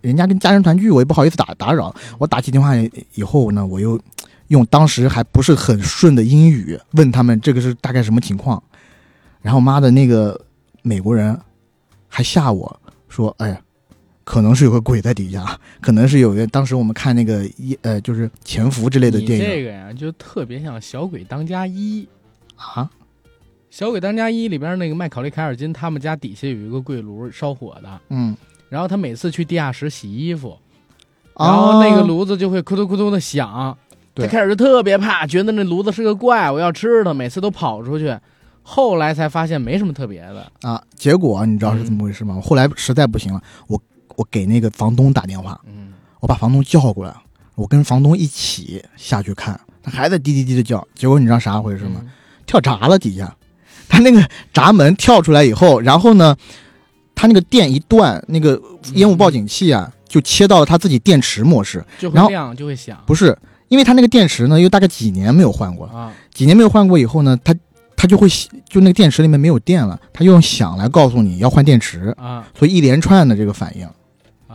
[0.00, 1.94] 人家跟家人团聚，我也不好意思打打扰。
[2.16, 2.72] 我打起电话
[3.12, 4.00] 以后呢，我又
[4.48, 8.62] 用当时还不是很顺的英语问他们这个是大概什么情况，
[9.42, 10.40] 然后妈的那个
[10.80, 11.38] 美国人
[12.08, 13.60] 还吓我说，哎呀，
[14.24, 19.44] 可能是有个鬼在底下，可能是有个当时我们看那个一呃就是潜伏之类的电影。
[19.44, 22.02] 这个呀，就特别像《小鬼当家一》。
[22.56, 22.88] 啊，
[23.70, 28.36] 《小鬼当家一》里边那个麦考利·凯尔金，他们家底下有一个柜炉烧火的，嗯，
[28.68, 30.56] 然后他每次去地下室洗衣服，
[31.36, 33.76] 然后那个哦炉子就会咕嘟咕嘟的响，
[34.14, 38.16] 他开始就特别怕，觉得那炉子是个怪，我要吃它，每次都跑出去。
[38.62, 42.40] 后来才发现没什么特别的，啊，结果你知道是怎么回事吗？
[42.40, 43.82] 后来实在不行了，我
[44.16, 47.14] 我给那个房东打电话，嗯我把房东叫过来，
[47.54, 50.86] 我跟房东一起下去看，他还在滴滴滴的叫。
[50.94, 52.00] 结果你知道啥回事吗？
[52.02, 52.10] 嗯
[52.44, 53.34] 跳闸了底下，
[53.88, 56.36] 他那个闸门跳出来以后，然后呢，
[57.14, 58.60] 他那个电一断，那个
[58.94, 61.82] 烟雾报警器啊就切到了他自己电池模式。
[62.00, 63.38] 然后就会亮，就会响不是，
[63.68, 66.12] 因为他那个电池呢，又大概几年没有换过了，啊。
[66.34, 67.54] 几年没有换过以后呢，他
[67.96, 68.28] 他就会
[68.68, 73.88] 就那个电池里面没有电了，他就用响来告诉你要换电池，啊所以一连串的这个反应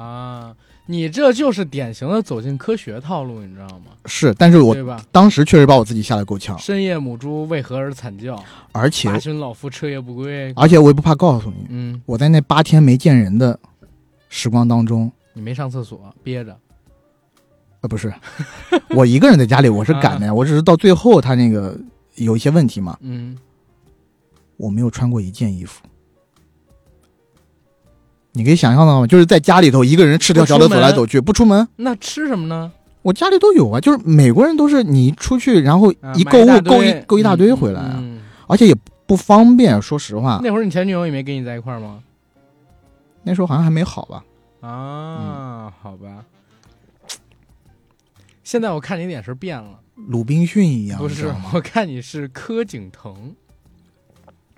[0.07, 0.55] 啊！
[0.89, 3.91] 你这就是典型的走进科学套路，你知道吗？
[4.05, 5.03] 是，但是我对吧？
[5.11, 8.41] 当时确实把我自己吓得够呛，深夜母猪为何而惨叫？
[8.71, 10.53] 而且八旬老妇彻夜不归。
[10.55, 13.59] 而且我也不怕告诉你，嗯，我在那八天没见人的
[14.29, 16.57] 时光当中，你没上厕所，憋着。
[17.81, 18.13] 呃，不是，
[18.91, 21.77] 我一个人在家里，我是敢的呀， 我只是到最后他那个
[22.15, 23.37] 有一些问题嘛，嗯，
[24.55, 25.83] 我没有穿过一件衣服。
[28.37, 29.07] 你可以想象到吗？
[29.07, 31.67] 就是在家里头一个人赤条条的走来走去，不出门。
[31.75, 32.71] 那吃什么呢？
[33.01, 39.81] 我家里都有啊，就是美国人都是你出去，然后啊一购物购一购一大堆回来啊，嗯而且也不方便。
[39.81, 41.99] 说实话，那会儿你前女友也没跟你在一块儿吗？
[43.23, 44.23] 那时候好像还没好吧？
[44.61, 46.23] 啊，好吧。
[48.43, 51.33] 现在我看你眼神变了，鲁滨逊一样，不是？
[51.53, 53.13] 我看你是柯景腾。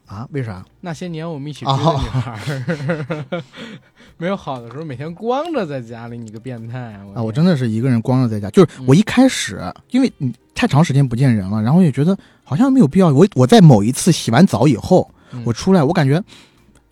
[0.09, 0.27] 啊？
[0.31, 0.65] 为啥？
[0.81, 3.43] 那些年我们一起追的女孩儿，
[4.17, 7.05] 没有好的时候，每天光着在家里，你个变态啊！
[7.15, 9.61] 啊，我真的是一个人光着在家，就是我一开始，
[9.91, 13.09] 因为你太长时间不见人了，然后也觉得好像没有必要。
[13.09, 16.21] 我我在某一次洗完澡以后，嗯我出来，我感觉，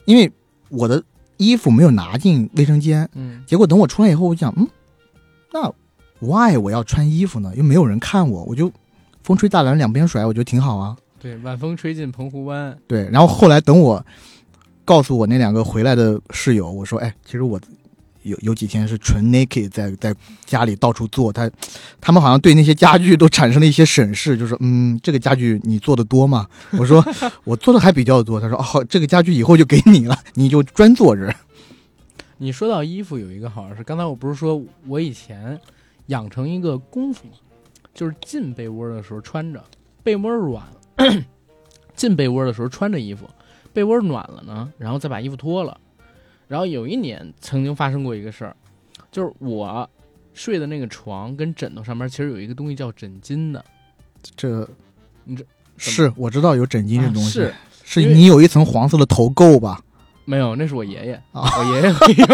[0.05, 0.31] 因为
[0.69, 1.03] 我的
[1.37, 4.67] 衣服没有拿进卫生间，嗯结果等我出来以后，我想，嗯，
[5.51, 5.73] 那
[6.19, 7.51] why 我要穿衣服呢？
[7.55, 8.71] 又没有人看我，我就
[9.23, 10.95] 风吹大澜两边甩，我觉得挺好啊。
[11.19, 14.05] 对，晚风吹进澎湖湾，对，然后后来等我
[14.85, 17.59] 告诉我那两个回来的室友，我说，哎，其实我
[18.23, 20.13] 有有几天是纯 naked 在在
[20.45, 21.49] 家里到处做，他
[21.99, 26.47] 他们好像对那些家具都产生了一些审视，就是，嗯，这个家具你做的多吗？
[26.77, 27.03] 我说
[27.43, 28.39] 我做的还比较多。
[28.39, 31.33] 他说，哦，这个家具以后就给你了，你就专做着。
[32.37, 35.59] 你说到衣服，有一个好事，刚才我不是说我以前
[36.07, 37.33] 养成一个功夫吗？
[37.93, 39.63] 就是进被窝的时候穿着，
[40.03, 40.76] 被窝软了，
[41.95, 43.27] 进被窝的时候穿着衣服，
[43.73, 45.79] 被窝暖了呢，然后再把衣服脱了。
[46.47, 48.55] 然后有一年曾经发生过一个事儿，
[49.11, 49.89] 就是我
[50.33, 53.63] 睡的那个床跟枕头上面其实有一个东西叫枕巾的，
[54.35, 54.67] 这，
[55.25, 55.45] 你这
[55.77, 57.51] 是我知道有枕巾这东西，啊
[57.83, 59.83] 是是你有一层黄色的头垢吧？
[60.29, 60.57] 没有？
[60.57, 62.27] 那是我爷爷，啊我爷爷会用。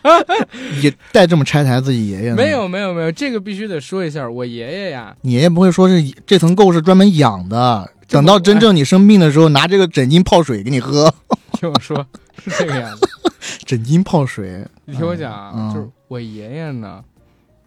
[0.82, 2.36] 也带这么拆台自己爷爷呢？
[2.36, 11.12] 没有没有没有，这个必须得说一下，我爷爷呀，你爷爷不会说是这层垢是专门养的，等到真正你生病的时候，拿这个枕巾泡水给你喝。
[11.52, 12.06] 听我说，
[12.42, 13.06] 是这个样子。
[13.66, 17.04] 枕巾泡水，你听我讲啊，嗯就是我爷爷呢，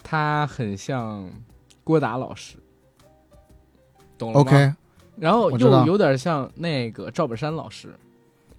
[0.01, 1.29] 他很像
[1.83, 2.55] 郭达老师，
[4.17, 4.73] 懂了吗 OK，
[5.17, 7.93] 然后又有点像那个赵本山老师，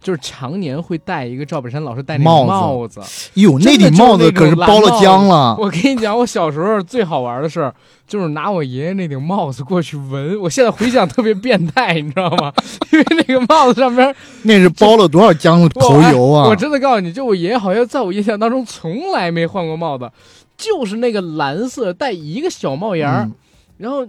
[0.03, 3.31] 就是常年会戴一个赵本山老师戴那帽个子帽子。
[3.35, 5.57] 哟，那顶帽子可是包了浆了。
[5.59, 7.73] 我跟你讲，我小时候最好玩的事儿
[8.07, 10.39] 就是拿我爷爷那顶帽子过去闻。
[10.41, 12.53] 我现在回想特别变态，你知道吗？
[12.93, 16.49] 因为那个帽子上边那是包了多少浆的头油啊！
[16.49, 20.11] 我真的告诉你，就我爷爷好像在我印象当中从来没换过帽子，
[20.57, 23.33] 就是那个蓝色带一个小帽檐儿，嗯
[23.79, 24.07] 然后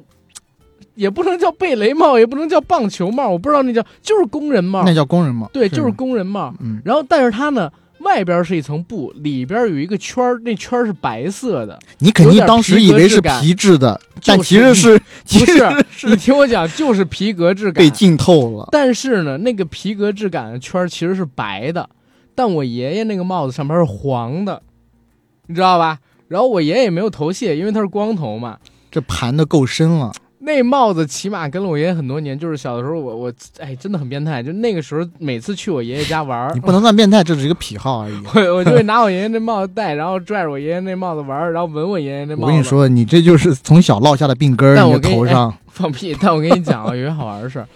[0.96, 4.84] 也不能叫贝雷帽，也不能叫棒球帽，我不知道那叫，就是工人帽。
[4.86, 5.50] 那叫工人帽。
[5.52, 6.54] 对，就是工人帽。
[6.60, 11.80] 嗯，然后，但是它呢，外边是一层布，里边有一个圈儿，那圈儿是白色的。
[12.00, 15.58] 你肯定当时以为是皮质的，但其实是其不实
[15.90, 17.90] 是，你听我讲，就是皮革质感被。
[17.90, 18.68] 浸透了。
[18.72, 21.90] 但是呢，那个皮革质感的圈儿其实是白的，
[22.36, 24.62] 但我爷爷那个帽子上边是黄的，
[25.48, 26.00] 你知道吧？
[26.28, 28.58] 然后我爷爷也没有头屑，因为他是光头嘛。
[28.92, 30.12] 这盘的够深了。
[30.46, 38.22] 那帽子起码跟了我爷爷很多年，就是小的时候我我哎真的很变态，就那个时候每次去我爷爷家玩儿你，不能算变态，这只是一个癖好而已。
[38.36, 42.44] 我我就会拿我爷爷那帽子戴，然后拽着我爷爷那帽子玩儿，然后闻我爷爷那帽子。
[42.44, 45.54] 我跟你，说，你这就是从小落下的病根儿，你头上。
[45.70, 46.16] 放屁！
[46.22, 47.68] 但我跟你讲啊，有一个好玩的事儿，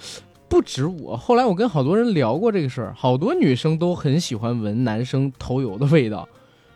[0.48, 6.28] 不止我，后来我跟好多人聊过这个事儿，好多女生都很喜欢闻男生头油的味道，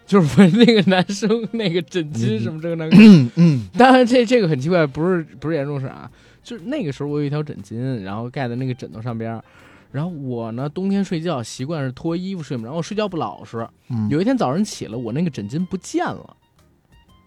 [0.05, 2.97] 就是闻那个男生那个枕巾什么这个那个。
[2.97, 6.09] 嗯嗯，当然这这个很奇怪，不是不是严重事儿啊，
[6.43, 9.41] 就是那个时候我有一条枕巾，然后盖在那个枕头上边。
[9.91, 13.67] 然后我呢，冬天睡觉习惯是脱衣服睡嘛，然后我睡觉不老实。
[13.89, 16.37] 嗯有一天早上起来，我那个枕巾不见了，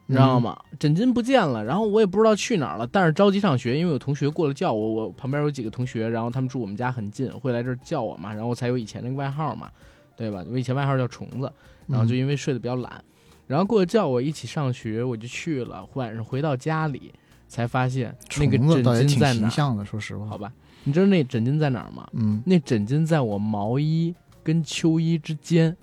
[0.06, 0.58] 你知道吗？
[0.78, 2.86] 枕巾不见了，然后我也不知道去哪儿了。
[2.90, 9.70] 但是着急上学，因为有同学过来叫我，我旁边有几个同学，然后他们住我们家很近，会来这儿叫我嘛，然后我才有以前那个外号嘛，
[10.16, 10.42] 对吧？
[10.50, 11.52] 我以前外号叫虫子，
[11.86, 13.02] 然后就因为睡得比较懒，
[13.46, 15.86] 然后过来叫我一起上学，我就去了。
[15.94, 17.12] 晚上回到家里，
[17.46, 19.50] 才发现那个枕巾在哪儿？
[19.50, 20.26] 形象的，说实话。
[20.26, 20.52] 好吧，
[20.84, 22.08] 你知道那枕巾在哪儿吗？
[22.12, 25.76] 嗯，那枕巾在我毛衣跟秋衣之间，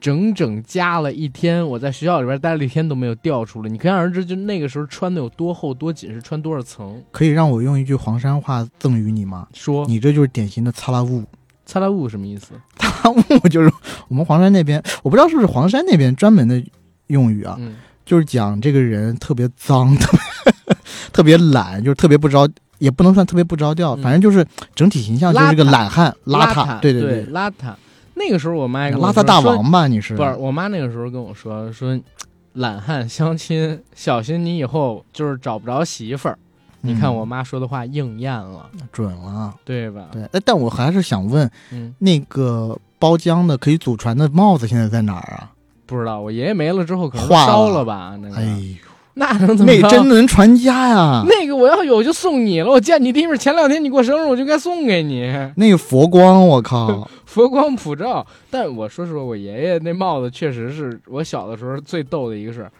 [0.00, 1.66] 整整夹了一天。
[1.66, 7.02] 我在学校里边待了一天都没有掉出来，你可想而知，就那个时候穿的有多厚多紧，是穿多少层。
[7.10, 9.48] 可以让我用一句黄山话赠予你吗？
[9.54, 11.24] 说你这就是典型的擦拉物。
[11.66, 12.52] 擦拉物什么意思？
[12.78, 13.70] 擦拉物就是
[14.08, 16.62] 我们黄山那边，我不知道是不是黄山那边专门的
[17.08, 20.76] 用语啊，嗯，就是讲这个人特别脏，特别
[21.12, 22.48] 特别懒，就是特别不着，
[22.78, 27.74] 也不能算特别不着调，嗯反正就是整体形象就是个懒汉、邋遢，对对对，邋遢。
[28.14, 30.14] 那个时候我妈邋遢大王吧，你是？
[30.16, 31.98] 不是，我妈那个时候跟我说说，
[32.54, 36.38] 懒汉相亲，小心你以后就是找不着媳妇儿。
[36.86, 40.08] 你看我嗯妈说的话应验了，准了，对吧？
[40.12, 40.22] 对。
[40.32, 45.52] 哎，但我还是想问，嗯，那个包浆的可以祖传的帽子现在在哪儿啊？
[45.86, 48.16] 不知道，我爷爷没了之后可能烧了吧？
[48.20, 48.76] 那个，哎呦，
[49.14, 49.88] 那能怎么那着？
[49.88, 51.22] 真能传家呀！
[51.28, 52.70] 那个我要有就送你了。
[52.70, 57.08] 我见你第一面，前两天你过生日，我就该送给你那个佛光，我靠！
[57.24, 58.26] 佛光普照。
[58.50, 62.70] 但我说实话，我爷爷那帽子确实是我小的时候最逗的一个事儿，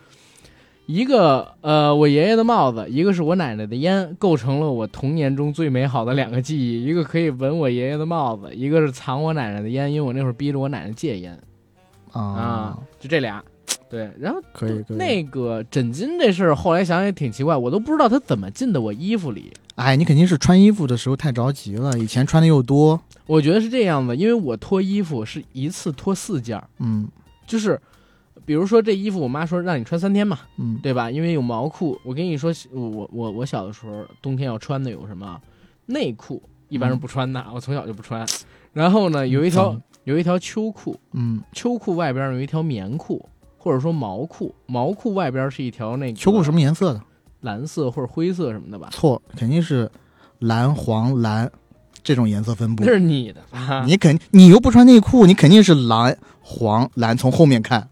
[0.86, 6.84] 一个呃我爷爷的帽子，一个是我奶奶的烟，构成了我童年中最美好的两个记忆。
[6.84, 11.38] 一个可以闻我爷爷的帽子，一个是藏我奶奶的烟，因为我那会儿逼着我奶奶戒烟
[12.12, 13.42] 啊啊，，就这俩。
[13.88, 14.96] 对，然后可以可以。
[14.96, 19.52] 那个枕巾这事儿，后来想想也挺奇怪，我都不知道它怎么进的我衣服里。
[19.76, 27.06] 哎，你肯定是穿衣服的时候太着急了，以前穿的又多，我觉得是这样的，因为我脱衣服是一次脱四件儿，嗯
[27.46, 27.80] 就是
[28.46, 31.10] 比如说这衣服，我妈说让你穿三天嘛，嗯对吧？
[31.10, 32.00] 因为有毛裤。
[32.04, 35.38] 我跟你说，我我我小的时候冬天要穿的有什么
[35.86, 38.24] 内裤，一般是不穿的，我从小就不穿。
[38.72, 43.28] 然后呢，有一条脏有一条秋裤，嗯，秋裤外边有一条棉裤，
[43.58, 47.02] 或者说毛裤，毛裤外边是一条那个秋裤什么颜色的？
[47.40, 48.88] 蓝色或者灰色什么的吧？
[48.92, 49.90] 错，肯定是
[50.38, 51.50] 蓝黄蓝
[52.02, 52.92] 这种颜色分布那。
[52.92, 53.84] 是你的吧？
[53.86, 57.88] 你肯你又不穿内裤，你肯定是蓝黄蓝，从后面看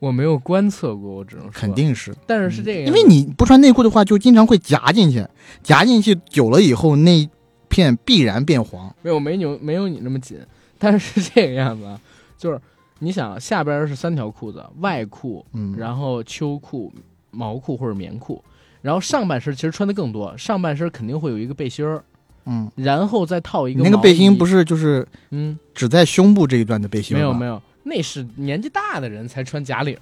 [0.00, 1.52] 我没有观测过，我只能说。
[1.52, 1.72] 肯。
[1.72, 5.24] 定是，但是是这个样，因为你不穿内裤的话，就经常会夹进去，
[5.62, 7.28] 夹进去久了以后，那一
[7.68, 8.92] 片必然变黄。
[9.02, 10.38] 没有没有没有你那么紧，
[10.78, 12.00] 但是是这个样子啊，
[12.36, 12.60] 就是
[12.98, 16.92] 你想下边是三条裤子，外裤，嗯，然后秋裤、
[17.30, 18.42] 毛裤或者棉裤，
[18.82, 22.02] 然后上半身其实穿的更多，上半身肯定会有一个背心儿，
[22.46, 25.58] 嗯，然后再套一个那个背心不是是就是嗯。
[25.74, 27.22] 只在胸部这一段的背心吗？
[27.22, 29.96] 没有没有，那是年纪大的人才穿假领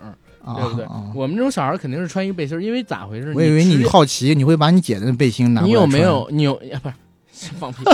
[0.44, 0.84] 对不对？
[0.84, 3.32] 啊我们这种小孩肯定是穿一个背心，因为咋回事？
[3.34, 6.28] 我以为你好奇，你会把你姐的背心拿过你有没有？
[6.30, 6.80] 你有啊？
[6.82, 6.88] 不
[7.32, 7.84] 是 放屁！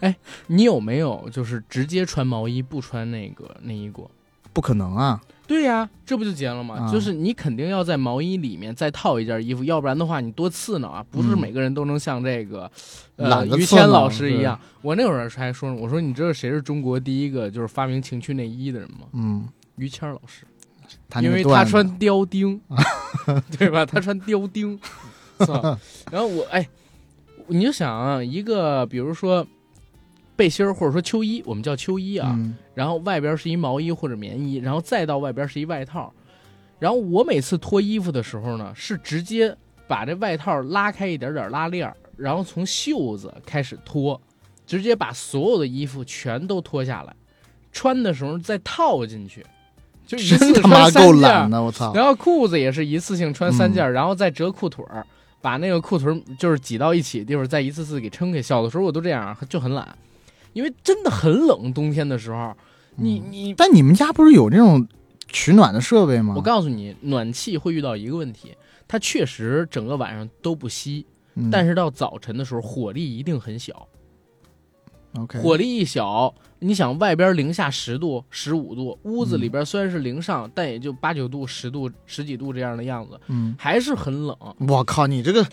[0.00, 4.10] 哎，你有没有就是直接穿毛衣不穿那个内衣过？
[4.52, 5.20] 不可能啊！
[5.48, 6.76] 对呀，这不就结了吗？
[6.76, 11.04] 啊就是你肯定要在毛衣里面再套一件衣服，要不然的话你多刺挠啊！
[11.10, 12.70] 不是嗯每个人都能像这个、
[13.16, 14.60] 呃于谦老师一样。
[14.82, 19.06] 我那会儿还说呢，我说你知道谁是中国第一个就是发明情趣内衣的人吗？
[19.14, 20.44] 嗯，于谦老师，
[21.22, 22.60] 因为他穿貂钉，
[23.58, 23.86] 对吧？
[23.86, 24.78] 他穿貂钉，
[25.40, 25.78] 是吧？
[26.12, 26.68] 然后我哎，
[27.46, 29.46] 你就想啊，一个比如说
[30.38, 36.14] 背心儿或者说秋衣，我们叫秋衣啊，嗯然后外边是一毛衣或者棉衣，然后再到外边是一外套。
[36.78, 39.56] 然后我每次脱衣服的时候呢，是直接
[39.88, 44.20] 把这外套拉开一点点拉链儿，然后从袖子开始脱，
[44.64, 47.12] 直接把所有的衣服全都脱下来，
[47.72, 49.44] 穿的时候再套进去，
[50.06, 51.92] 就一次 真他妈穿三件儿够懒的，我操！
[51.94, 55.04] 然后裤子也是一次性穿三件然后再折裤腿儿，
[55.40, 58.40] 把那个裤腿儿就是挤到一起的地方，再一次次给撑开。
[58.40, 59.98] 小的时候我都这样，就很懒，
[60.58, 62.52] 因为真的很冷，冬天的时候，
[62.96, 64.84] 你嗯你，但你们家不是有这种
[65.28, 66.34] 取暖的设备吗？
[66.36, 68.56] 我告诉你，暖气会遇到一个问题，
[68.88, 71.06] 它确实整个晚上都不吸，
[71.36, 73.86] 嗯但是到早晨的时候火力一定很小
[75.16, 76.34] ，OK，火力一小。
[76.60, 84.36] 你想外边零下十度、十五度，屋子里边虽然是零上，但也就八九度、十度、十几度这样的样子，嗯，还是很冷。
[84.66, 85.46] 我靠，你这个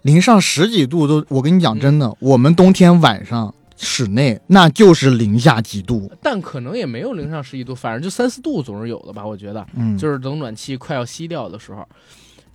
[0.00, 9.66] 零上十几度都，我跟你讲嗯真的，我们冬天晚上室内那就是零下几度，但可能也没有零上十一度，反正就三四度总是有的吧，我觉得。
[9.74, 11.86] 嗯，就是等暖气快要熄掉的时候，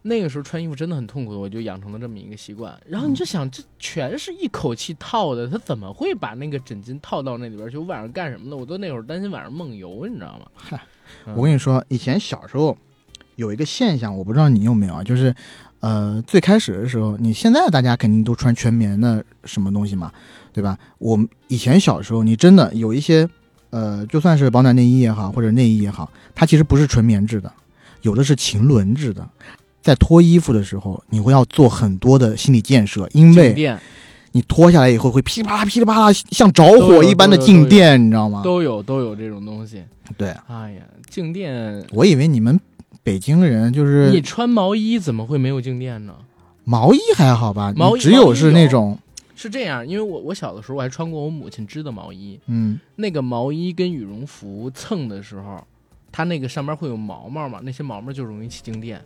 [0.02, 2.78] 那个时候穿衣服真的很痛苦，我就养成了这么一个习惯。
[2.86, 7.78] 然后你就想，这全是一口气套的，他怎么会把那个枕巾套到那里边去？
[7.78, 8.58] 我晚上干什么呢？
[8.58, 10.46] 我都那会儿担心晚上梦游，你知道吗？
[10.56, 10.80] 嗨
[11.26, 12.78] 嗯，我跟你说，以前小时候
[13.38, 15.34] 有一个现象，我不知道你有没有啊，就是，
[15.84, 20.10] 呃，最开始的时候，你现在大家肯定都穿全棉的什么东西嘛，
[20.54, 20.78] 对吧？
[20.98, 23.28] 我们以前小时候，你真的有一些，
[23.70, 27.52] 呃，就算是保暖内衣也好，或者内衣也好，它其实不是纯棉质的，
[28.02, 29.28] 有的是腈纶质的。
[29.82, 33.78] 在脱衣服的时候，你会要做很多的心理建设，因为
[34.32, 38.42] 你脱下来以后会噼里啪啦、噼里啪啦，像着火一般的静电，你知道吗？
[38.42, 39.84] 都有都有这种东西。
[40.18, 42.58] 对，哎呀，静电，我以为你们
[43.04, 46.16] 北京人就是你穿毛衣怎么会没有静电呢？
[46.64, 47.74] 毛衣还好吧？
[47.76, 48.98] 毛衣只有是那种，
[49.36, 52.80] 是这样，因为我我小的时候我还穿过我母亲织的毛衣，嗯。
[52.96, 55.62] 那个毛衣跟羽绒服蹭的时候，
[56.12, 59.02] 它那个上面会有毛毛嘛，那些毛毛就容易起静电。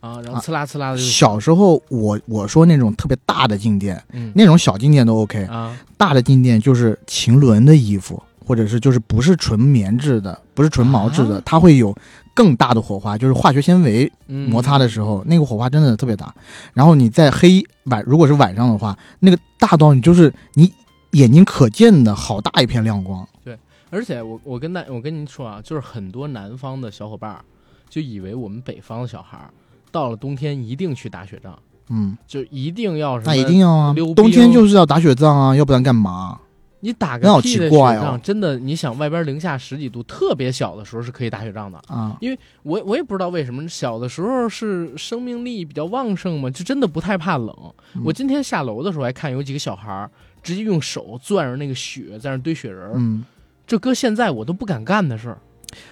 [0.00, 4.32] 啊，然后刺啦刺啦的就，小时候我我说那种特别大的静电，嗯。
[4.34, 11.94] 那种小静电都 OK，啊，大的静电就是晴纶的衣服，或者是就是不是纯棉质的，不是纯毛质的，啊它会有
[12.34, 16.34] 更大的火花，就是化学纤维嗯摩擦的时候，那个火花真的特别大。
[16.72, 20.72] 然后你在黑晚，如果是晚上的话，那个大到你就是你
[21.12, 23.26] 眼睛可见的好大一片亮光。
[23.44, 23.58] 对
[23.90, 27.44] 而且我我跟大我跟您说啊，就是很多南方的小伙伴儿
[27.90, 29.50] 就以为我们北方的小孩儿
[29.90, 31.58] 到了冬天一定去打雪仗，
[31.90, 36.38] 嗯，就一定要什么那一定要啊冬天就是要打雪仗啊，要不然干嘛？
[36.84, 41.80] 你打个屁的雪仗，真的，你想外边零下十几度，特别小的时候是可以打雪仗的。
[41.86, 47.56] 啊，因为我我也不知道为什么，小的时候是生命力比较旺盛嘛，就真的不太怕冷。
[47.94, 50.10] 嗯我今天下楼的时候还看有几个小孩儿
[50.42, 53.24] 直接用手攥着那个雪在那堆雪人儿，嗯
[53.64, 55.38] 这搁现在我都不敢干的事儿，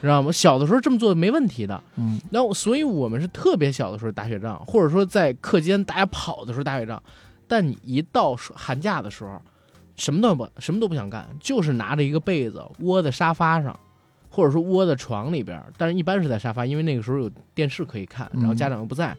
[0.01, 0.33] 知道吗？
[0.33, 1.81] 小的时候这么做没问题的。
[1.97, 7.01] 嗯然后，所以我们是特别小的时候打雪仗，或者说在课间大家跑的时候打雪仗。
[7.47, 9.41] 但你一到寒假的时候，
[10.01, 13.79] 什么都不什么都不想干，就是拿着一个被子窝在沙发上，
[14.31, 15.63] 或者说窝在床里边。
[15.77, 19.15] 但是一般是在沙发，因为那个时候有电视可以看，然后嗯家长又不在，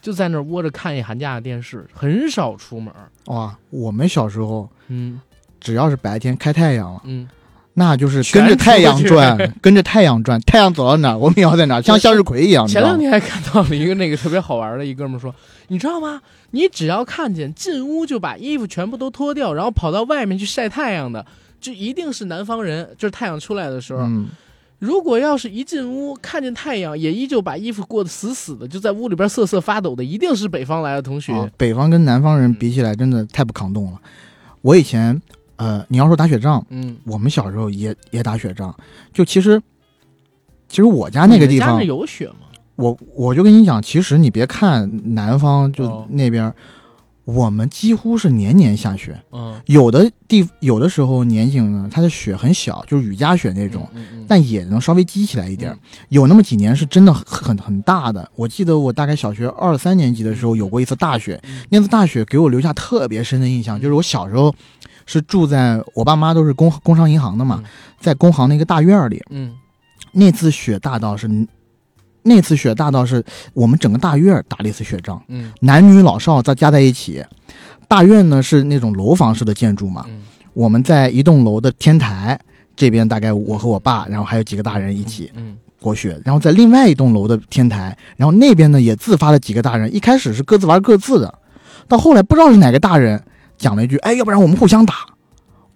[0.00, 3.12] 就在那儿窝着看一寒假的电视，很少出门儿。
[3.26, 5.20] 哇，我们小时候嗯
[5.60, 7.28] 只要是白天开太阳了，嗯，
[7.74, 12.66] 那就是跟着太阳转， 跟着太阳转，太阳走到哪儿，我们也要在哪儿，像向日葵一样。
[12.66, 15.34] 前两天还看到了一个那个特别好玩的一哥们儿说，
[15.68, 16.20] 你知道吗？
[16.52, 21.26] 你只要看见进屋就把衣服全部都脱掉，然后跑到外面去晒太阳的，
[21.60, 22.88] 就一定是南方人。
[22.96, 24.28] 就是太阳出来的时候，嗯，
[24.78, 31.32] 如果要是一进屋看见太阳，也依旧把衣服过得死死的，就在屋里边瑟瑟发抖的，一定是北方来的同学。
[31.32, 33.98] 啊，北方跟南方人比起来，真的太不抗冻了。
[34.62, 35.20] 我以前，
[35.64, 38.74] 呃，你要说打雪仗，嗯，我们小时候也也打雪仗。
[39.14, 39.58] 就其实，
[40.68, 42.34] 其实我家那个地方有雪吗？
[42.76, 46.52] 我我就跟你讲，其实你别看南方就哦那边，
[47.24, 49.18] 我们几乎是年年下雪。
[49.32, 55.78] 嗯，有的地有的时候年景呢，它的雪很小，就是雨夹雪那种，嗯，嗯但也能稍微积起来一点嗯。
[56.10, 64.54] 有那么几年是真的很很大的，我记得我大概小学二三年级的时候有过一次大雪，嗯那次大雪给我留下特别深的印象，就是我小时候
[65.06, 67.70] 是住在我爸妈都是工工商银行的嘛嗯，
[68.00, 69.52] 在工行那个大院里，嗯
[70.12, 71.28] 那次雪大到是。
[72.26, 73.22] 那次雪大到是
[73.52, 77.22] 我们整个大院打了一次雪仗，嗯男女老少再加在一起。
[77.86, 80.22] 大院呢是那种楼房式的建筑嘛，嗯
[80.54, 82.40] 我们在一栋楼的天台
[82.74, 91.38] 这边，大概我和我爸，然后还有几个大人一起嗯过雪，然后在另外一栋楼的天台，然后那边呢也自发的几个大人，一开始是各自玩各自的，
[91.86, 93.22] 到后来不知道是哪个大人
[93.56, 94.94] 讲了一句：“哎，要不然我们互相打。”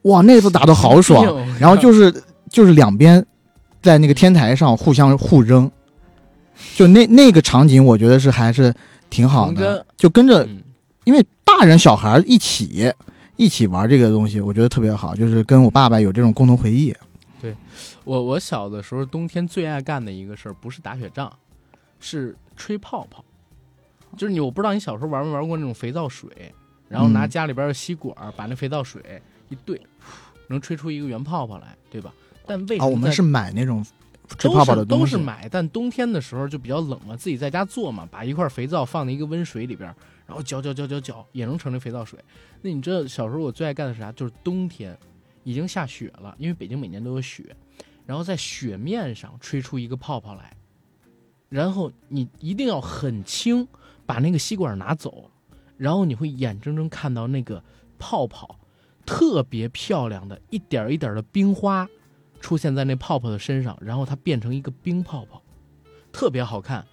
[0.03, 2.13] 哇，那次打的好爽，嗯然后就是
[2.49, 3.25] 就是两边
[3.83, 5.71] 在那个天台上互相互扔，
[6.77, 8.73] 就那那个场景，我觉得是还是
[9.11, 10.63] 挺好的，就跟着嗯。
[11.05, 12.93] 因为大人小孩一起
[13.37, 16.95] 一起玩这个东西，我觉得特别好，就是跟我爸爸有这种共同回忆。
[17.41, 17.55] 对。
[18.05, 21.33] 我我小的时候冬天最爱干的一个事儿，不是打雪仗，
[21.99, 23.25] 是吹泡泡。
[24.17, 26.31] 就是你，我不知道你小时候玩没玩过那种肥皂水，
[26.89, 29.81] 然后拿嗯家里边的吸管儿把那肥皂水一兑，
[30.49, 32.13] 能吹出一个圆泡泡来，对吧？
[32.47, 33.85] 但为什啊，么在我们是买那种
[34.37, 39.95] 吹都泡泡的是东西，都是买，但冬天的时候就比较冷嘛，自己在家做嘛，把一块肥皂放在一个温水里边，
[40.27, 42.19] 然后搅搅搅搅搅，也能成那肥皂水。
[42.63, 44.11] 那你知道小时候我最爱干的是啥？
[44.13, 44.97] 就是冬天
[45.45, 47.55] 已经下雪了，因为北京每年都有雪，
[48.05, 50.57] 然后在雪面上吹出一个泡泡来，
[51.49, 53.67] 然后你一定要很轻
[54.05, 55.31] 把那个吸管拿走，
[55.79, 57.65] 然后你会眼睁睁看到那个
[57.99, 58.59] 泡泡
[59.07, 61.89] 特别漂亮的一点儿一点儿的冰花
[62.41, 65.43] 出现在那泡泡的身上，然后它变成一个冰泡泡，
[66.13, 66.85] 特别好看。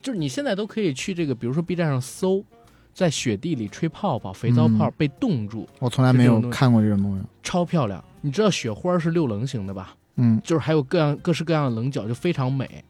[0.00, 2.44] 就是你现在都可以去这个，比如说 B 站上搜，
[2.92, 7.24] 在雪地里吹泡泡，肥皂泡嗯被冻住，我从来没有看过这种东西。
[7.42, 8.04] 超漂亮。
[8.20, 9.96] 你知道雪花是六棱形的吧？
[10.16, 12.84] 嗯，就是还有各样各式各样的棱角，就非常美。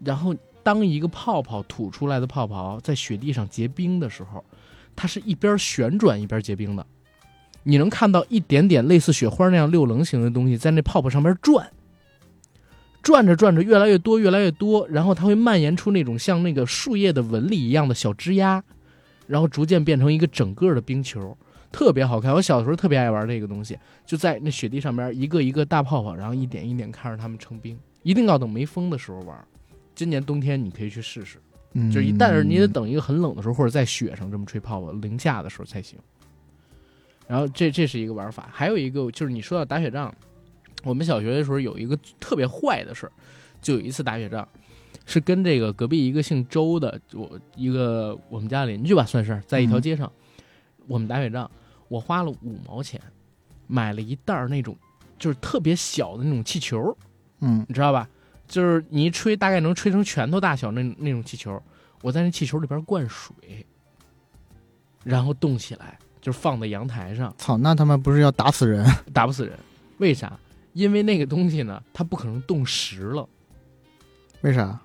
[0.00, 4.44] 然后当一个泡泡吐出来的泡泡在雪地上结冰的时候，
[4.98, 6.84] 它是一边旋转一边结冰的。
[7.62, 11.70] 你能看到一点点类似雪花那样六棱形的东西在那泡泡上面转，
[13.00, 18.64] 转着转着越来越多越来越多，然后它会蔓延出那种像那个树叶的纹理一样的小枝丫，
[19.28, 21.38] 然后逐渐变成一个整个的冰球，
[21.70, 22.34] 特别好看。
[22.34, 27.78] 我小时候特别爱玩这个东西，就在那雪地上边一个一个大泡泡，然后一点一点看着它们成冰。
[28.02, 29.36] 一定要等没风的时候玩。
[29.94, 31.38] 今年冬天你可以去试试，
[31.80, 35.98] 嗯就是一，但是你得等一个很冷的时候，或者在雪上这么吹泡泡，零下的时候才行。
[37.28, 40.12] 然后这这是一个玩法，还有一个就是你说到打雪仗，
[40.82, 43.12] 我们小学的时候有一个特别坏的事儿，
[43.60, 44.48] 就有一次打雪仗，
[45.04, 50.10] 是跟这个隔壁一个姓周的，我一个我们家邻居吧，算是在一条嗯街上，
[50.86, 51.50] 我们打雪仗，
[51.88, 53.00] 我花了五毛钱
[53.66, 54.74] 买了一袋儿那种
[55.18, 56.96] 就是特别小的那种气球，
[57.40, 58.08] 嗯，你知道吧？
[58.48, 61.62] 就是你一吹，大概能吹成拳头大小那那种气球，
[62.02, 63.66] 我在那气球里边灌水，
[65.04, 68.84] 然后冻起来，就是放在阳台上，操，那他妈不是要打死人？
[69.12, 69.56] 打不死人。
[69.98, 70.32] 为啥？
[70.72, 73.28] 因为那个东西呢，它不可能冻实了，
[74.42, 74.78] 为啥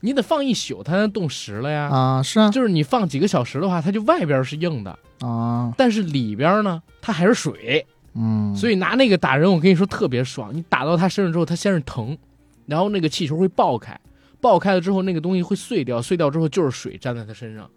[0.00, 1.88] 你得放一宿，它才能冻实了呀。
[1.88, 2.22] 啊？
[2.22, 10.54] 是啊就是你放几个小时的话，它就外边是硬的，啊，但是里边呢，它还是水，嗯，所以拿那个打人，我跟你说特别爽。
[10.54, 12.18] 你打到他身上之后，他先是疼，
[12.66, 13.98] 然后那个气球会爆开，
[14.40, 17.68] 爆开了之后，那个东西会碎掉，碎掉之后就是水粘在他身上，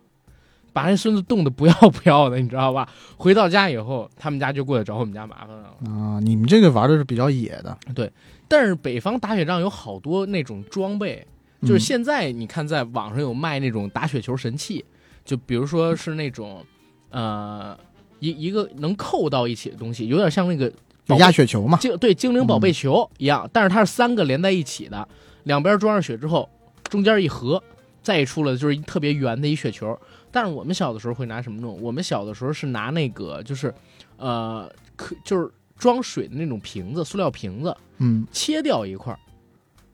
[0.74, 2.88] 把那孙子冻得不要不要的，你知道吧？
[3.18, 5.76] 回到家以后，他们家就过来找我们家麻烦了。
[5.90, 8.12] 啊，你们这个玩的是比较野的，对
[8.48, 11.26] 但是北方打雪仗有好多那种装备，
[11.62, 14.86] 就是嗯现在你看在网上有卖那种打雪球神器，
[15.24, 16.64] 就比如说是那种，
[17.10, 17.76] 呃，
[18.20, 20.72] 一一个能扣到一起的东西，有点像那个
[21.08, 25.08] 压雪球嘛，精对精灵宝贝球一样，但是它是三个连在一起的，
[25.44, 26.50] 两边装上雪之后，
[26.90, 27.62] 中间一合，
[28.02, 29.98] 再一出来就是一特别圆的一雪球。
[30.32, 31.82] 但是我们小的时候会拿什么弄？
[31.82, 33.74] 我们小的时候是拿那个就是，
[34.18, 39.20] 呃，可就是装水的那种瓶子，塑料瓶子，嗯切掉一块儿，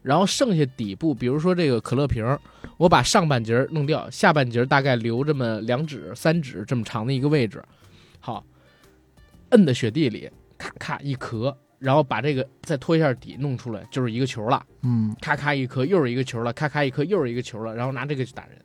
[0.01, 2.25] 然后剩下底部，比如说这个可乐瓶，
[2.77, 7.63] 我把上半截弄掉，下半截大概留这么两指、三指这么长的一个位置，
[8.19, 8.43] 好，
[9.49, 10.27] 摁在雪地里，
[10.61, 18.55] 咔咔一磕，然后把这个再拖一下底，弄出来就是一个球了，嗯，咔咔一磕又是一个球了，咔咔一磕又是一个球了，然后拿这个去打人。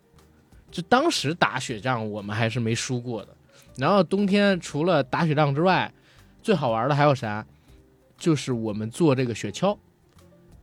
[0.71, 3.35] 就当时打雪仗，我们还是没输过的。
[3.79, 5.91] 然后冬天除了打雪仗之外，
[6.43, 7.47] 最好玩的还有啥？
[8.19, 9.79] 就是我们做这个雪橇。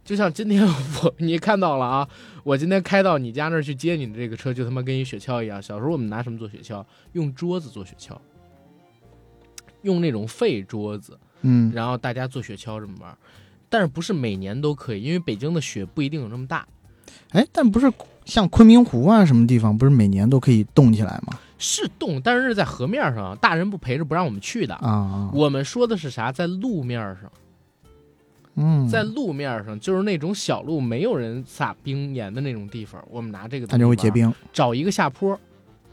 [0.03, 0.67] 就像今天
[1.01, 2.09] 我你看到了啊，
[2.43, 5.61] 我今天开到你家那儿去接你的这个车，就他妈跟一雪橇一样。
[5.61, 6.85] 小时候我们拿什么做雪橇？
[7.13, 8.17] 用桌子做雪橇，
[9.83, 13.17] 用那种废桌子，嗯，然后大家做雪橇这么玩。
[13.69, 16.67] 但是不是每年都可以，因为北京的雪不一定有那么大。
[17.31, 17.91] 哎，但不是
[18.25, 21.39] 像昆明湖啊什么地方，不是每年都可以冻起来吗？
[21.57, 24.75] 是冻，但是在河面上，大人不陪着不让我们去的。
[24.75, 26.31] 啊啊，我们说的是啥？
[26.31, 27.31] 在路面上，
[28.55, 35.39] 嗯，在路面上就是那种小路，没有人撒冰盐的那种地方，我们拿这个它就会结冰找一个下坡，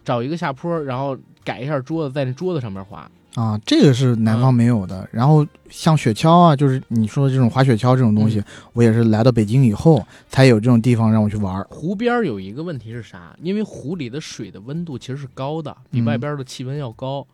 [0.05, 3.11] 找一个下坡，然后改一下桌子，在那桌子上面滑。
[3.35, 5.09] 啊，这个是南方没有的。
[5.13, 8.43] 然后像雪橇啊，就是你说的这种滑雪橇这种东西，
[8.73, 11.65] 我也是来到北京以后才有这种地方让我去玩。
[11.71, 13.37] 湖边有一个问题是啥？
[13.43, 17.27] 因为湖里的水的温度其实是高的，比嗯外边的气温要高。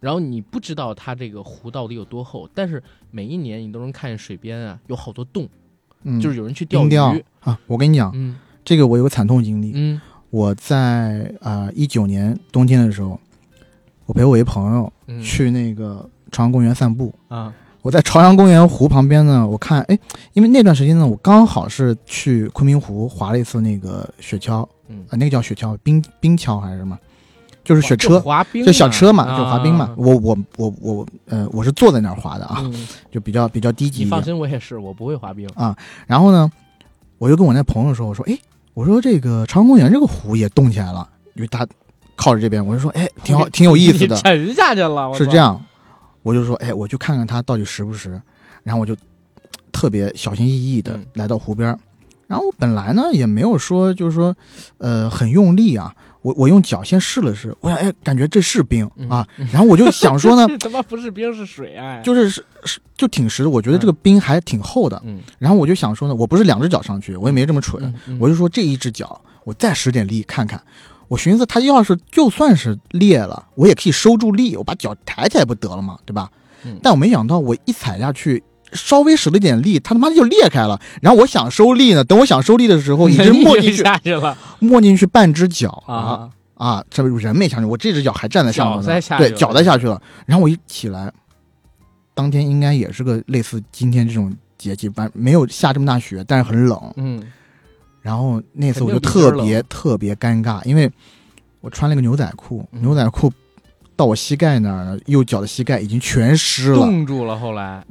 [0.00, 5.46] 然后你不知道它这个湖到底有多厚，但是每一年你都能看见水边啊有好多洞，
[6.04, 6.88] 嗯，就是有人去钓鱼。
[6.88, 9.72] 钓啊，我跟你讲，嗯这个我有个惨痛经历。
[9.74, 10.00] 嗯
[10.30, 13.18] 我在啊一九年冬天的时候，
[14.10, 17.14] 我陪我一朋友嗯，去那个朝阳公园散步。
[17.28, 19.98] 啊我在朝阳公园湖旁边呢，我看，哎，
[20.34, 26.98] 因为那段时间呢，我刚好是去昆明湖滑了一次那个雪橇，嗯啊、，那个叫雪橇，冰冰橇还是什么？
[27.64, 29.86] 就是雪车，滑冰啊，就小车嘛，就滑冰嘛。
[29.86, 34.02] 啊我我我我，呃，我是坐在那儿滑的啊，嗯，就比较比较低级。
[34.04, 35.74] 你放心，我也是，我不会滑冰啊。
[36.06, 36.50] 然后呢，
[37.16, 38.36] 我就跟我那朋友说，我说，哎，
[38.74, 41.66] 我说这个朝阳公园这个湖也冻起来了，因为它
[42.20, 44.14] 靠着这边，我就说，哎， 挺好，挺有意思的。
[44.16, 45.38] 沉下去了，是这。
[45.38, 45.58] 样，
[46.22, 48.20] 我就说，哎，我去看看它到底实不实。
[48.62, 48.94] 然后我就
[49.72, 51.78] 特别小心翼翼的嗯来到湖边儿。
[52.26, 54.36] 然后我本来呢也没有说，就是说，
[54.76, 55.94] 呃，很用力啊。
[56.22, 59.26] 我我用脚先试了试，我想，哎，感觉这是冰嗯啊。
[59.50, 62.02] 然后我就想说呢， 这他妈不是冰是水哎。
[62.04, 65.00] 就是是是就挺实的，我觉得这个冰还挺厚的。
[65.06, 70.62] 嗯，然后我就想说呢，我不是两只脚上去，我也没这么蠢，我就说这一只脚我再使点力看看。
[71.10, 75.98] 我寻思，他要是就算是裂了，我也可以收住力，我把脚抬起来不得了吗？
[76.06, 76.30] 对吧？
[76.64, 78.40] 嗯但我没想到，我一踩下去，
[78.72, 80.80] 稍微使了点力，他他妈就裂开了。
[81.02, 86.30] 然后我想收力呢，等我想收力的时候，已经 没进去，下去了没进去半只脚啊啊！
[86.54, 86.84] 啊！
[86.88, 90.00] 这人没下去，我这只脚还站在上面呢，脚在下去对，脚在下去了。
[90.26, 91.10] 然后我一起来，
[92.14, 96.78] 当天应该也是个类似今天这种节气，反正没有下这么大雪，但是很冷。
[96.96, 97.20] 嗯
[98.02, 100.90] 然后那次我就特别特别尴尬，因为
[101.60, 102.80] 我穿了个牛仔裤，嗯。
[102.80, 103.32] 牛仔裤
[103.94, 106.76] 到我膝盖那儿，右脚的膝盖已经全湿了。
[106.76, 107.38] 冻住了。
[107.38, 107.84] 后来。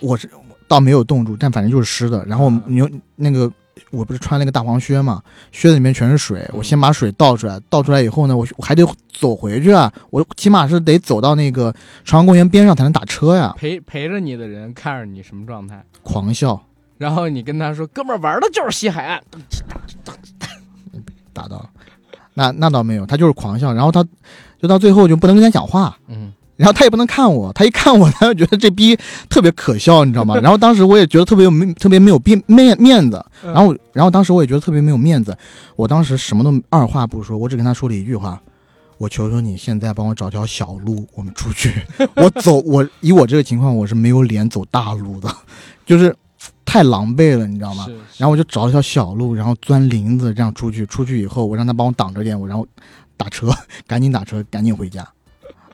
[0.00, 0.28] 我是
[0.66, 2.24] 倒没有冻住，但反正就是湿的。
[2.26, 3.48] 然后啊牛那个
[3.92, 5.22] 我不是穿了个大黄靴嘛，
[5.52, 6.54] 靴子里面全是水，嗯。
[6.58, 11.72] 我先把水倒出来，倒出来以后呢，我我还得走回去啊，我起码是得走到那个
[12.04, 16.60] 朝阳公园边上才能打车呀，陪陪着你的人看着你什么状态，狂笑
[17.02, 19.20] 然后你跟他说：“哥们儿玩的就是西海岸。
[21.34, 21.68] 打到了。
[22.34, 24.04] 那那倒没有，他就是狂笑，然后他
[24.60, 28.96] 就到最后就不能跟他讲话，”嗯，然后他也不能看我，他一看我，他就觉得这逼
[29.28, 30.36] 特别可笑，你知道吗？
[30.40, 33.24] 然后当时我也觉得特别有面，特别没有面面面子。
[33.42, 35.36] 嗯然后，然后当时我也觉得特别没有面子，
[35.74, 38.40] 我当时什么都二话不说，我只跟他说了一句话
[38.96, 41.74] ：“我求求你现在帮我找条小路，我们出去。”
[42.14, 45.28] 我走，我以我这个情况，我是没有脸走大路的，
[45.84, 46.14] 就是
[46.72, 47.84] 太狼狈了，你知道吗？
[47.84, 50.86] 是然后我就找一条小路，然后钻林子这样出去。
[50.86, 52.66] 出去以后，我让他帮我挡着点，我然后
[53.18, 53.50] 打车，
[53.86, 55.06] 赶紧打车，赶紧回家。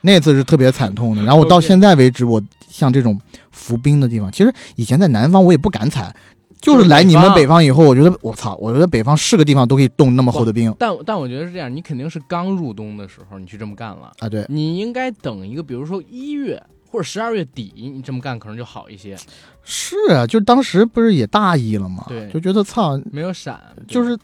[0.01, 1.23] 那次是特别惨痛的。
[1.23, 3.17] 然后我到现在为止，我像这种
[3.49, 6.13] 浮冰的地方，其实以前在南方我也不敢踩，
[6.59, 14.27] 就是来你们北方以后，我觉得我操，我觉得北方是个地方都可以冻那么厚的冰但但我觉得是这样，你肯定是刚入冬的时候你去这么干了，啊！
[14.27, 19.15] 对，你应该等一个，比如说一月或者十二月底，你这么干可能就好一些，
[19.63, 22.05] 是啊，就当时不是也大意了吗？
[22.07, 24.17] 对就觉得操，没有闪，就是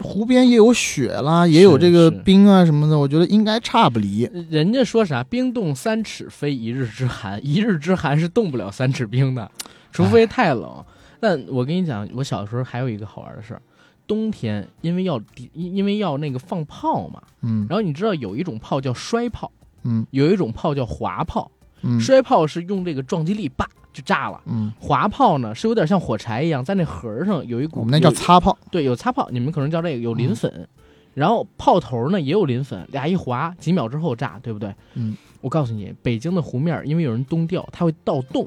[0.00, 4.28] 湖边也有雪啦，也有这个冰啊什么的，我觉得应该差不离。
[4.50, 5.22] 人家说啥？
[5.22, 9.50] 冰冻三尺非一日之寒，一日之寒是冻不了三尺冰的，
[9.92, 10.84] 除非太冷。
[11.20, 13.62] 但我跟你讲，我小时候还有一个好玩的事儿，
[14.06, 15.20] 冬天因为要
[15.52, 19.50] 因因为要那个放炮嘛，嗯然后你知道有一种炮叫摔炮，
[19.82, 21.50] 嗯有一种炮叫滑炮。
[21.82, 24.40] 嗯摔炮是用这个撞击力，叭就炸了。
[24.46, 28.56] 嗯，滑炮呢是有点像火柴一样，在那盒上有一股，我们那叫擦炮。
[28.70, 30.68] 对，有擦炮，你们可能叫这个有磷粉，
[31.14, 34.74] 然后炮头呢也有磷粉，俩一滑，几秒之后炸，对不对？
[34.94, 38.46] 嗯，我告诉你，北京的湖面因为有人冬钓，它会盗洞，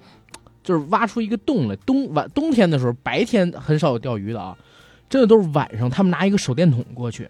[0.63, 1.75] 就是挖出一个洞来。
[1.77, 4.57] 冬晚冬天的时候，白天很少有钓鱼的啊，
[5.09, 7.29] 真的都是晚上，他们拿一个手电筒过去，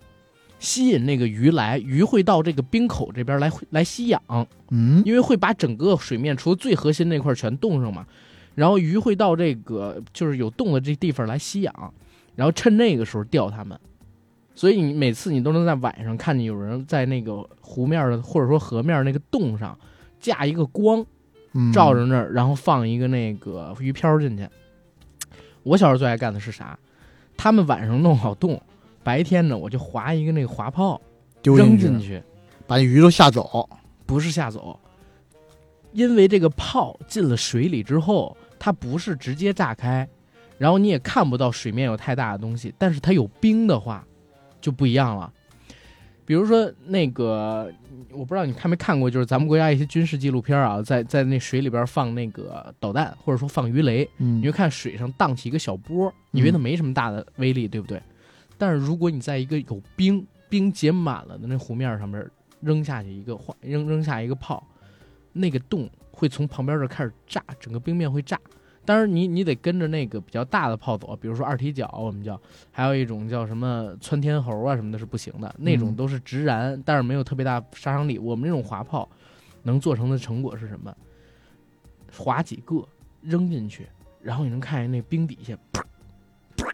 [0.61, 4.21] 吸引那个鱼来，鱼会到这个冰口这边来来吸氧，
[4.69, 8.05] 嗯因为会把整个水面除了最核心那块全冻上嘛，
[8.53, 11.93] 然后鱼会到这个就是有洞的这地方来吸氧，
[12.35, 13.77] 然后趁那个时候钓它们。
[14.53, 19.75] 所以你每次你都能在晚上看见有人在那个湖面的或者说河面那个洞上
[20.19, 21.03] 架一个光
[21.53, 24.47] 嗯，照着那儿，然后放一个那个鱼漂进去。
[25.63, 26.77] 我小时候最爱干的是啥？
[27.35, 28.61] 他们晚上弄好洞，
[29.03, 30.99] 白天呢我就划一个那个滑炮
[31.41, 32.23] 丢扔进进去，
[32.67, 33.69] 把鱼都吓走。
[34.05, 34.77] 不是吓走，
[35.93, 40.05] 因为这个炮进了水里之后，它不是直接炸开，
[40.57, 44.05] 然后你也看不到水面有太大的东西，但是它有冰的话，
[44.59, 45.31] 就不一样了。
[46.25, 47.71] 比如说那个，
[48.11, 58.01] 我不知道你看没看过，就是咱们国家一些军事纪录片啊，在在那水里边放那个导弹，或者说放鱼雷，嗯你就看水上荡起一个小波，以为它没什么大的威力，对不对？
[58.61, 62.23] 但是如果你在一个有冰冰结满了的那湖面上面
[62.59, 64.63] 扔下去一个扔扔下一个炮，
[65.33, 68.39] 那个洞会从旁边这开始炸，整个冰面会炸。
[68.85, 72.39] 当然你你得跟着那个比较大的炮走，比如说二踢脚，我们叫，
[72.69, 78.19] 还有一种叫什么窜天猴啊什么的，是不行的，那种都是直燃，但是没有特别大杀伤力。
[78.19, 79.09] 我们这种滑炮
[79.63, 80.95] 能做成的成果是什么？
[82.15, 82.87] 滑几个
[83.21, 83.87] 扔进去，
[84.21, 85.81] 然后你能看见那冰底下，噗
[86.57, 86.71] 噗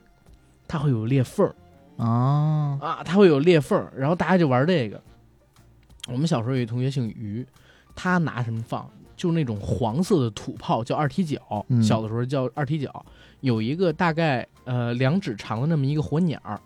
[0.68, 1.50] 它会有裂缝
[1.98, 5.02] 儿啊，啊，它会有裂缝儿，然后大家就玩这个。
[6.08, 7.46] 我们小时候有一同学姓于，
[7.96, 8.90] 他拿什么放？
[9.16, 11.66] 就是那种黄色的土炮，叫二踢脚。
[11.70, 13.06] 嗯小的时候叫二踢脚，
[13.42, 16.62] 有一个大概呃两指长的那么一个火鸟儿，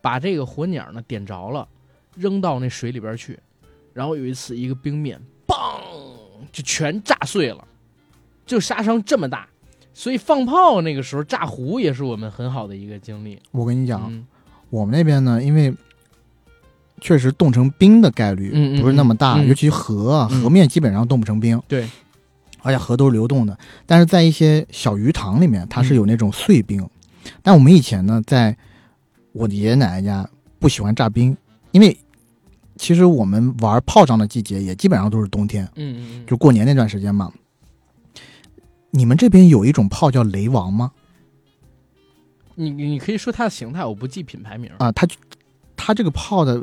[0.00, 1.68] 把这个火鸟呢点着了，
[2.14, 3.38] 扔到那水里边去，
[3.92, 5.80] 然后有一次一个冰面，嘣
[6.52, 7.66] 就全炸碎了，
[8.46, 9.48] 就杀伤这么大。
[9.92, 13.40] 所以放炮那个时候炸湖也是我们很好的一个经历。
[13.50, 14.26] 我跟你讲，嗯
[14.74, 15.72] 我们那边呢，因为
[17.00, 21.88] 确实冻成冰的概率不是那么大，嗯尤其河啊，嗯河面基本上冻不成冰，对，
[22.60, 23.56] 而且河都是流动的。
[23.86, 26.84] 但是在一些小鱼塘里面，它嗯是有那种碎冰。
[27.40, 28.56] 但我们以前呢，在
[29.32, 30.28] 我的爷爷奶奶家
[30.58, 31.36] 不喜欢炸冰，
[31.70, 31.96] 因为
[32.76, 37.30] 其实我们玩炮仗的季节也基本上都是冬天，嗯嗯嗯，就过年那段时间嘛。
[38.90, 40.90] 你们这边有一种炮叫雷王吗？
[42.54, 44.70] 你你你可以说它的形态，我不记品牌名。
[44.78, 45.16] 啊，它就
[45.76, 46.60] 它这个炮的，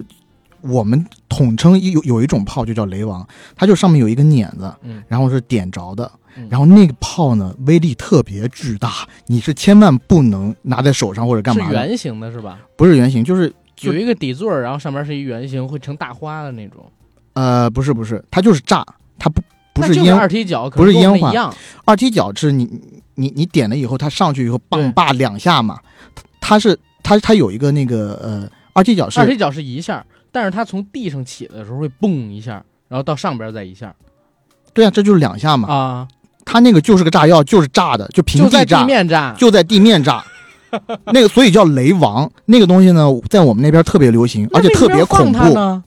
[0.61, 12.59] 我们统称有有一种炮就叫雷王，它就上面有一个碾子，嗯，然后是点着的，嗯然后那个炮呢威力特别巨大，你是千万不能拿在手上或者干嘛，是圆形的是吧？
[12.77, 16.85] 不是圆形，就是就有一个底座，然后上面是一圆形，会成大花的那种。
[17.33, 18.85] 呃不是不是，它就是炸，
[19.17, 19.41] 它不
[19.73, 21.53] 不是烟二踢脚，可不是烟花。
[21.85, 22.69] 二踢脚是你
[23.15, 25.79] 你你点了以后，它上去以后对棒把两下嘛，
[26.39, 33.95] 它它是它它有一个那个呃二踢脚是二踢脚是一下，但是它从地上起的时候会蹦一下，然后到上边再一下
[34.73, 36.07] 对啊，这就是两下嘛，啊，
[36.45, 39.35] 它那个就是个炸药，就是炸的，就平就在地炸地，面炸。
[39.37, 40.23] 就在地面炸。
[41.11, 45.81] 那个所以叫雷王，那个东西呢，在我们那边特别流行，而且特别恐怖。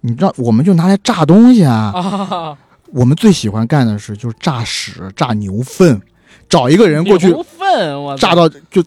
[0.00, 1.90] 你知道，我们就拿来炸东西啊。
[1.92, 2.56] 啊，
[2.92, 6.00] 我们最喜欢干的是就是炸屎、炸牛粪，
[6.48, 8.82] 找一个人过去牛粪，我操炸到就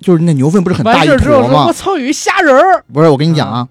[0.00, 1.66] 就是那牛粪不是很大一坨吗？
[1.66, 3.68] 我操，有一虾仁儿不是，我跟你讲啊，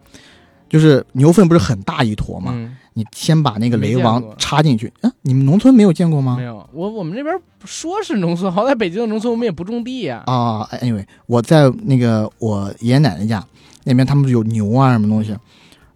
[0.68, 2.52] 就是牛粪不是很大一坨吗？
[2.56, 4.92] 嗯，你先把那个雷王插进去。
[5.02, 6.44] 啊，你们农村没有见过吗没？
[6.44, 7.36] 有，我我们这边
[7.66, 10.24] 说是农村，好歹北京的农村我们也不种地呀。
[10.26, 13.46] 啊，anyway，我在那个我爷爷奶奶家
[13.84, 15.38] 那边，他们有牛啊什么东西，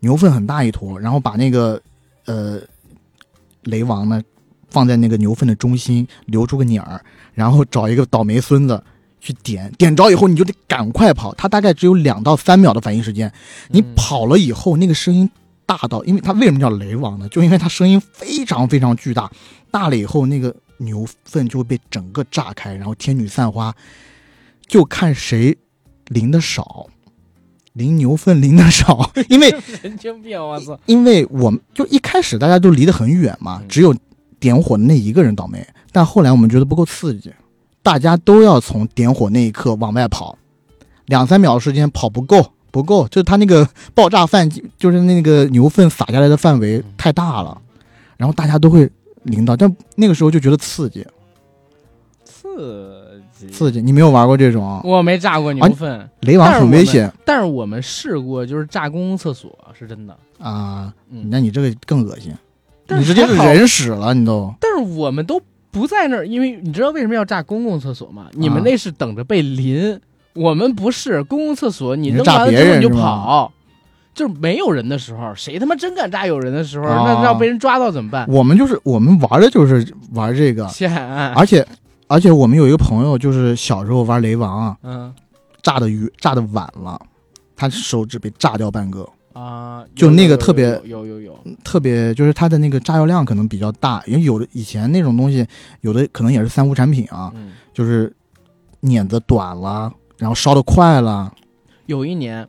[0.01, 1.81] 牛粪很大一坨，然后把那个
[2.25, 2.59] 呃
[3.63, 4.21] 雷王呢
[4.69, 7.01] 放在那个牛粪的中心，留出个鸟儿，
[7.33, 8.83] 然后找一个倒霉孙子
[9.19, 13.31] 去点，点着以后你就得赶快跑，他大概只有两到三秒的反应时间，
[13.69, 15.29] 你嗯跑了以后，那个声音
[15.65, 17.27] 大到，因为它为什么叫雷王呢？
[17.29, 19.31] 就因为它声音非常非常巨大，
[19.71, 23.75] 大了以后，那个牛粪就会被整个炸开，然后天女散花，
[24.67, 25.57] 就看谁
[26.07, 26.87] 淋的少，
[27.73, 30.79] 淋牛粪淋的少， 因为神经病，我操！
[30.85, 33.93] 因为我们就一开始大家都离得很远嘛，嗯只有
[34.39, 37.33] 点火的那一个人倒霉，但后来我们觉得不够刺激，
[37.81, 40.37] 大家都要从点火那一刻往外跑，
[41.05, 47.59] 两三秒的时间跑不够，不够，就是它那个爆炸范，就是那个牛粪撒下来的范围太大了，
[48.17, 48.89] 然后大家都会
[49.23, 51.05] 淋到，但那个时候就觉得刺激，
[52.23, 53.81] 刺激，刺激。
[53.81, 54.81] 你没有玩过这种？
[54.83, 60.15] 我没炸过牛粪，雷王很危险但是我们试过，就是炸公共厕所，是真的。
[60.39, 62.31] 啊，嗯，那你这个更恶心，
[62.87, 64.53] 但你直接是人屎了，你都。
[64.59, 68.27] 但是我们都不在那儿，因为你知道为什么要炸公共厕所吗？
[68.31, 69.99] 你们啊那是等着被淋，
[70.33, 73.51] 我们不是公共厕所，你扔完了之后你就跑，
[74.15, 78.25] 就是没有人的时候，谁他妈真敢炸有人的时候，哦那要被人抓到怎么办？
[78.29, 80.95] 我们就是我们玩的就是玩这个，钱，
[81.33, 81.65] 而且
[82.07, 85.13] 而且我们有一个朋友，就是小时候玩雷王啊，嗯
[85.61, 86.99] 炸的鱼炸的晚了，
[87.55, 91.26] 他手指被炸掉半个，啊，就那个特别有有有有，
[91.67, 95.45] 特别就是它的那个炸药量可能比较大，因为有的以前那种东西，
[95.81, 98.15] 有的可能也是三无产品啊，嗯，就是
[98.79, 101.29] 碾子短了，然后烧的快了，
[101.87, 102.47] 有一年，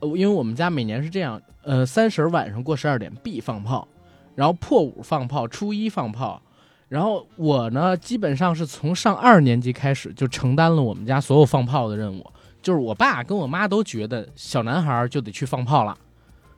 [0.00, 3.86] 呃，因为我们家每年是这样，呃，三十晚上过十二点必放炮，
[4.34, 6.40] 然后破五放炮，初一放炮。
[6.88, 12.26] 然后我呢，基本上是从上二年级开始就承担了我们家所有放炮的任务。
[12.62, 15.94] 就是我爸跟我妈都觉得小男孩就得去放炮了，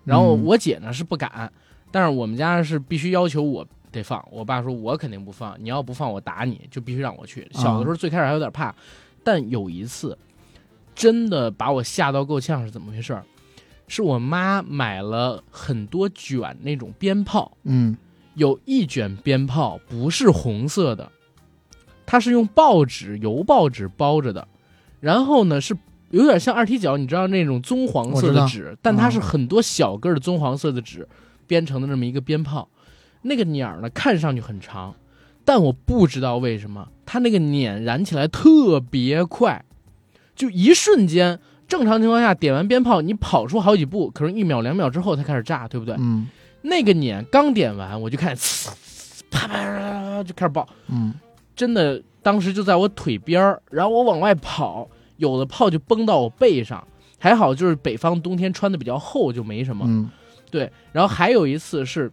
[0.04, 1.52] 然后嗯我姐呢是不敢，
[1.90, 4.24] 但是我们家是必须要求我得放。
[4.30, 7.48] 我爸说我肯定不放，你要不放我打你，就必须让我去。
[7.52, 8.74] 小的时候最开始还有点怕，
[9.24, 10.16] 但有一次
[10.94, 13.24] 真的把我吓到够呛，是怎么回事儿？
[13.88, 17.96] 是我妈买了很多卷那种鞭炮，嗯
[18.34, 21.10] 有一卷鞭炮不是红色的，
[22.06, 24.46] 它是用报纸油报纸包着的，
[25.00, 25.76] 然后呢是
[26.10, 31.06] 有点像二踢脚，你知道那种棕黄色的纸，但它啊是很多小个的棕黄色的纸
[31.50, 32.68] 编成的这么一个鞭炮，
[33.22, 34.94] 那个捻儿呢看上去很长，
[35.44, 39.64] 但我不知道为什么它那个捻燃起来特别快，
[40.36, 41.40] 就一瞬间。
[41.66, 45.96] 正常情况下，点完鞭炮，你跑出好几步，可能一秒两秒之后才开始炸，对不对？
[45.98, 46.28] 嗯
[46.62, 48.70] 那个捻刚点完，我就开始呲
[49.30, 51.14] 啪啪啪就开始爆，嗯
[51.56, 56.86] 真的，当时就在我腿边儿，然后我往外跑，有的炮就崩到我背上，
[57.18, 59.84] 还好就是北方冬天穿的比较厚，就没什么。
[59.88, 60.10] 嗯
[60.50, 62.10] 对，然后还有一次是，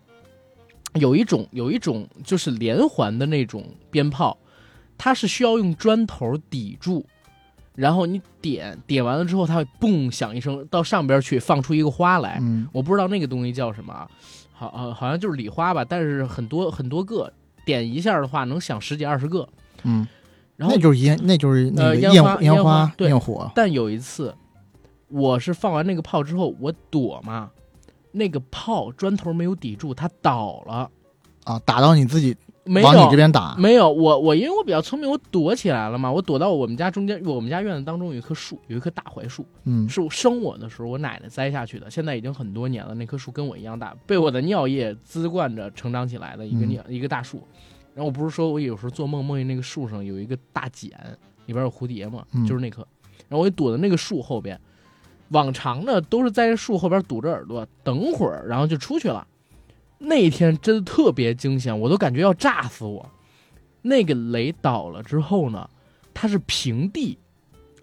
[0.93, 4.37] 有一种有一种就是连环的那种鞭炮，
[4.97, 7.05] 它是需要用砖头抵住，
[7.75, 14.07] 然后你点点完了之后，它会嘣响一声到上边去放出一个花来，嗯我不知道那个东西叫什么啊，
[14.53, 17.31] 好好好像就是礼花吧，但是很多很多个，
[17.65, 19.47] 点一下的话能响十几二十个。
[19.83, 20.07] 嗯，
[20.55, 24.33] 然后那就是烟，那就是那呃个焰烟花烟烟花对焰火，但有一次，
[25.07, 27.51] 我是放完那个炮之后，我躲嘛，
[28.17, 30.89] 那个炮砖头没有抵住，它倒了，
[31.43, 32.35] 啊，打到你自己
[32.65, 42.93] 没往你这边打，没有，我我因为我比较聪明，我躲起来了嘛，我躲到我们家中间，我们家院子当中有一棵树，有一棵大槐树，嗯是我生我的时候我奶奶栽下去的，现在已经很多年了。
[42.95, 47.41] 那棵树跟我一样大，被我的尿液滋灌着成长起来的一个嗯尿、一个大树。
[47.93, 50.91] 然后我不是说我有时候做梦梦见那个树上有一个大茧，
[51.45, 52.85] 里边有蝴蝶嘛，嗯就是那棵。
[53.29, 54.59] 然后我就躲在那个树后边，
[55.29, 59.27] 往常呢都是在这树后边堵着耳朵，等会儿然后就出去了。
[59.99, 63.09] 那一天真的特别惊险，我都感觉要炸死我。
[63.81, 65.69] 那个雷倒了之后呢，
[66.13, 67.17] 它是平地，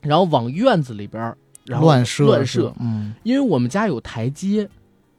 [0.01, 1.35] 然后往院子里边
[1.65, 4.69] 然后乱射乱射，嗯因为我们家有台阶，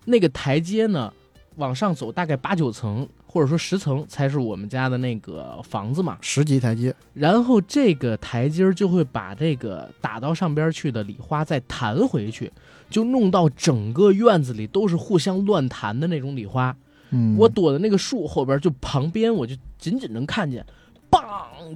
[0.06, 1.11] 那个台阶呢
[1.56, 6.18] 往上走大概八九层或者说十层才是我们家的那个房子嘛。
[6.22, 12.49] 十级台阶，然后这个台阶儿就会把这个打到上边去的礼花再弹回去，
[12.90, 16.74] 就弄到整个院子里都是互相乱弹的那种礼花。
[17.10, 20.66] 嗯，我躲在那个树后边，就旁边我就仅仅能看见，
[21.12, 21.22] 梆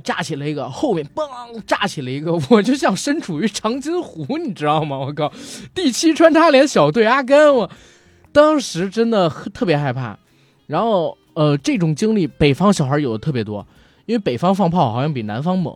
[0.02, 4.98] 炸起了一个，后面梆炸起了一个， 我就像身处于长津湖，你知道吗？
[4.98, 5.30] 我靠，
[5.76, 7.69] 第七穿插连小队阿甘，我
[8.31, 10.18] 当时真的特别害怕。
[10.68, 13.65] 然后呃，这种经历北方小孩有的特别多，
[14.06, 15.73] 因为北方放炮好像比南方猛。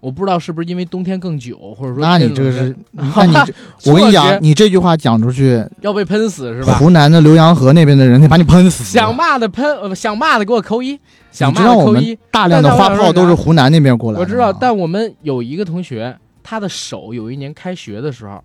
[0.00, 3.52] 我不知道是不是因为冬天更久，或者说那你这个是，那你这，
[3.90, 6.78] 我跟你讲，你这句话讲出去，要被喷死是吧？
[6.78, 8.82] 湖南的浏阳河那边的人得把你喷死。
[8.82, 10.98] 想骂的喷，呃，想骂的给我扣一，
[11.30, 12.18] 想骂道我们的扣一。
[12.30, 14.22] 大量的花炮都是湖南那边过来的。
[14.22, 18.42] 我知道，但我们有一个同学，他的手有一年开学的时候，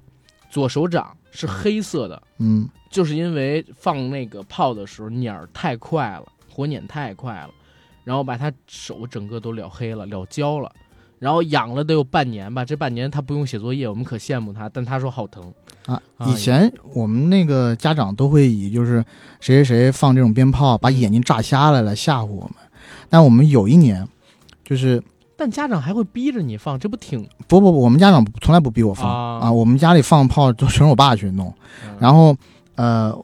[0.50, 6.26] 左手掌是黑色的，嗯，就是因为放那个炮的时候捻儿太快了，
[6.56, 7.50] 火捻太快了，
[8.06, 10.72] 然后把他手整个都燎黑了，燎焦了，
[11.20, 12.64] 然后养了得有半年吧。
[12.64, 15.54] 这半年他不用写作业，我们可羡慕他，但他说好疼。
[15.86, 19.04] 啊，啊以前我们那个家长都会以就是
[19.42, 22.54] 谁谁谁放这种鞭炮，把眼睛炸瞎了来吓唬我们。
[23.10, 24.08] 但我们有一年，
[24.64, 25.04] 就是
[25.36, 27.28] 但家长还会逼着你放，这不挺？
[27.48, 31.54] 不不不，我们家长从来不逼我放啊啊，我们家里放炮都全是我爸去弄。
[31.84, 32.36] 嗯然后
[32.76, 33.16] 呃，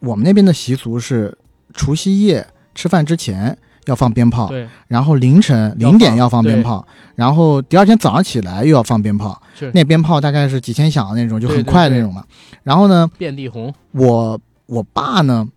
[0.00, 1.36] 我们那边的习俗是
[1.78, 2.44] 除夕夜
[2.74, 3.56] 吃饭之前
[3.86, 9.40] 要放鞭炮，对，然后凌晨零点要放鞭炮，然后第二天早上起来又要放鞭炮。
[9.72, 12.22] 那鞭炮大概是几千响的那种，就很快的那种嘛。
[12.62, 13.72] 然后呢，遍地红。
[13.92, 15.48] 我我爸呢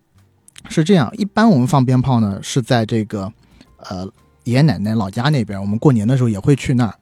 [0.70, 3.30] 是这样，一般我们放鞭炮呢是在这个
[3.90, 4.08] 呃
[4.44, 6.94] 爷爷奶奶老家那边，我们过年的时候也会去那儿。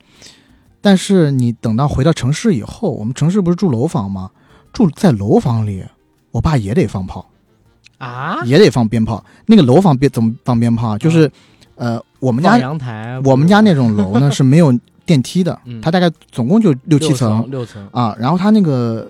[0.81, 4.31] 但是你等到回到城市以后，我们城市不是住楼房吗？
[4.73, 5.85] 住在楼房里，
[6.33, 7.30] 我爸也得放炮，
[8.01, 9.23] 啊，也得放鞭炮。
[9.45, 10.99] 那个楼房鞭怎么放鞭炮啊？
[10.99, 11.31] 就是，
[11.75, 14.73] 呃，我们家阳台，我们家那种楼呢 是没有
[15.05, 15.81] 电梯的，嗯。
[15.83, 19.07] 它大概总共就六六七层，六层，啊，然后它那个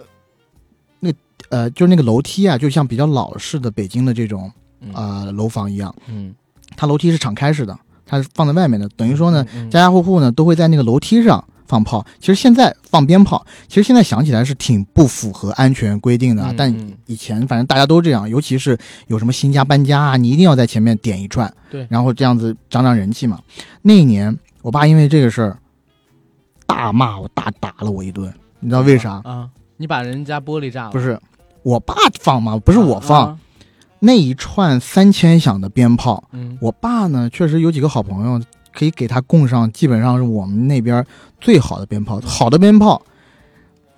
[0.98, 1.12] 那
[1.50, 4.50] 呃，就是那个楼梯啊，就像比较老式的北京的这种
[4.80, 4.90] 嗯。
[4.92, 6.34] 呃楼房一样，嗯，
[6.76, 12.04] 它楼梯是敞开式的，它是放在外面的，等于说呢，家家户户呢都会在那个楼梯上放炮。
[12.18, 16.74] 其实现在放鞭炮，其实现在想起来是挺不符合安全规定的啊，但
[17.06, 18.76] 以前反正大家都这样，尤其是
[19.06, 23.38] 有什么新家搬家啊，你一定要在前面点一串，对然后这样子涨涨人气嘛。
[23.82, 25.56] 那一年，我爸因为这个事儿
[26.66, 29.20] 大骂我，大打了我一顿，你知道为啥？
[29.24, 29.48] 啊？
[29.76, 30.90] 你把人家玻璃炸了？
[30.90, 31.18] 不是
[31.62, 32.58] 我爸放嘛？
[32.58, 33.38] 不是我放，啊
[34.02, 38.40] 那一串三千响的鞭炮，嗯，我爸呢确实有几个好朋友，
[38.72, 41.04] 可以给他供上，基本上是我们那边
[41.40, 42.20] 最好的鞭炮。
[42.20, 43.00] 好的鞭炮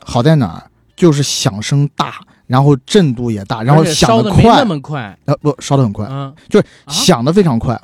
[0.04, 0.70] 好在哪儿？
[0.94, 7.80] 就是响声大，然后震度也大，然后响的快那，么快，呃不烧的很快，嗯，就是啊响的非常快。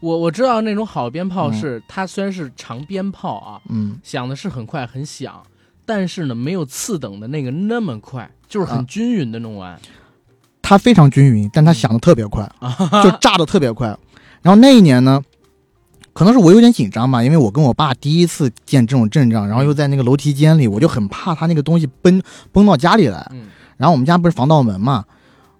[0.00, 5.42] 我我知道那种好鞭炮嗯是、它虽然是长鞭炮啊，嗯，响的是很快很响，
[5.84, 9.76] 但是呢没有次等的那个那么快，就是很啊均匀的弄完。
[10.62, 13.88] 它非常均匀，但它响的特别快，啊， 就炸的特别快。
[14.42, 15.20] 然后那一年呢，
[16.18, 22.20] 可能是我有点紧张吧，因为我跟我爸第一次见这种阵仗，然后又在那个楼梯间里，我就很怕他那个东西崩
[22.50, 23.24] 崩到家里来。
[23.30, 23.42] 嗯，
[23.76, 25.04] 然后我们家不是防盗门嘛，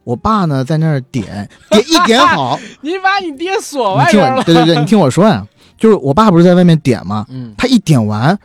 [0.03, 4.43] 我爸呢在那儿点点 一点好，你把你爹锁外边了。
[4.43, 5.47] 对对对，你听我说呀，
[5.79, 7.25] 就是我爸不是在外面点吗？
[7.29, 8.37] 嗯，他一点完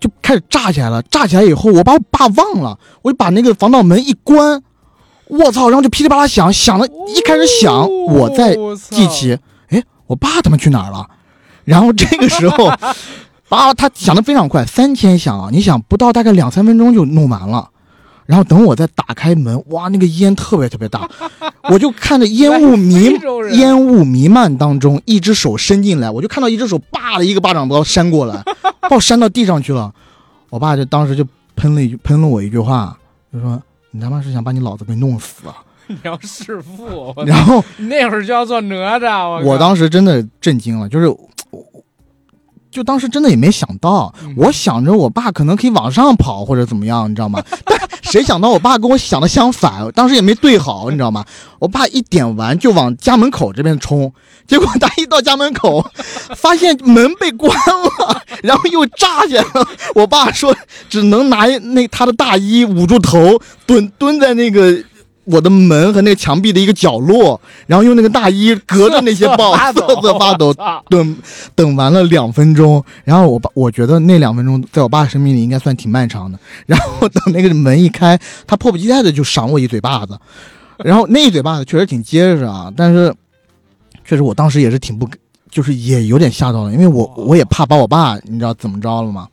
[0.00, 4.62] 就开始炸起来了，炸起来以后，我把我爸忘了，我就把那个防盗门一关，
[5.28, 8.56] 我操，然后就噼里啪啦响，响了一开始响，我在
[8.90, 9.38] 记起，
[9.68, 11.06] 哎，我爸他妈去哪儿了？
[11.64, 12.66] 然后这个时候，
[13.48, 15.48] 啊，他想的非常快，三千响啊！
[15.52, 17.70] 你想不到大概两三分钟就弄完了。
[18.26, 21.06] 然后等我再打开门，哇，那个烟特别特别大，
[21.68, 23.14] 我就看着烟雾弥
[23.52, 28.42] 烟雾弥漫当中，一只手伸进来，我就看到一只手叭的一个巴掌把我扇过来，
[28.80, 29.92] 把我扇到地上去了。
[30.48, 31.22] 我爸就当时就
[31.54, 32.96] 喷了一句，喷了我一句话，
[33.30, 33.60] 就说
[33.92, 41.30] ：“你他妈是想把你老子给弄死啊你要弑父，！”然后那会儿就要做哪吒，我我当时真的震惊了，就是我，
[42.74, 47.40] 就当时真的也没想到，嗯我想着我爸可能可以往上跑或者怎么样，你知道吗？
[47.64, 51.24] 但谁想到我爸跟我想的相反，当时也没对好，你知道吗？
[51.60, 54.12] 我爸一点完就往家门口这边冲，
[54.48, 55.88] 结果他一到家门口，
[56.34, 59.64] 发现门被关了，然后又炸起来了。
[59.94, 60.52] 我爸说
[60.90, 64.82] 只能拿那他的大衣捂住头，蹲蹲在那个。
[65.24, 71.16] 我的门和那个墙壁的一个角落，然后用那个大衣隔着那些爆， 瑟瑟发抖，啊等
[71.54, 76.38] 等完了两分钟，然后我爸我觉得那两分钟在我爸生命里应该算挺漫长的。
[76.66, 80.18] 然后等那个门一开，他迫不及待的就赏我一嘴巴子，
[80.78, 83.14] 然后那一嘴巴子确实挺结实啊，但是
[84.04, 85.08] 确实我当时也是挺不，
[85.50, 89.26] 就是也有点吓到了，因为我我也怕把我爸你知道怎么着了吗？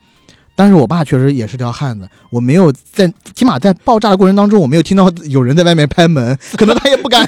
[0.56, 7.26] 但是我爸确实也是条汉子，我没有在，起码在爆炸的过程当中，我没有听到有人在外面拍门， 可能他也不敢，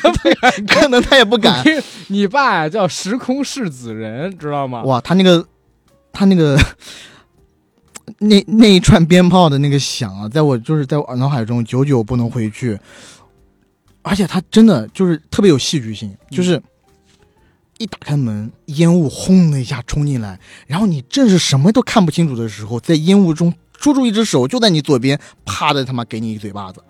[0.68, 1.64] 可能 他也不敢。
[2.08, 4.84] 你爸叫时空世子人，知道吗？
[4.84, 5.44] 哇，他那个，
[6.12, 6.60] 他那个，
[8.20, 12.78] 那那一串鞭炮的那个响啊，在我就是在我脑海中久久不能回去，
[14.04, 16.62] 而且他真的就是特别有戏剧性，就是
[17.84, 26.82] 一打开门，烟雾轰的一下冲进来，然后你正是什么都看不清楚的时候，在烟雾中捉住一只手，就在你左边，啪的他妈给你一嘴巴子，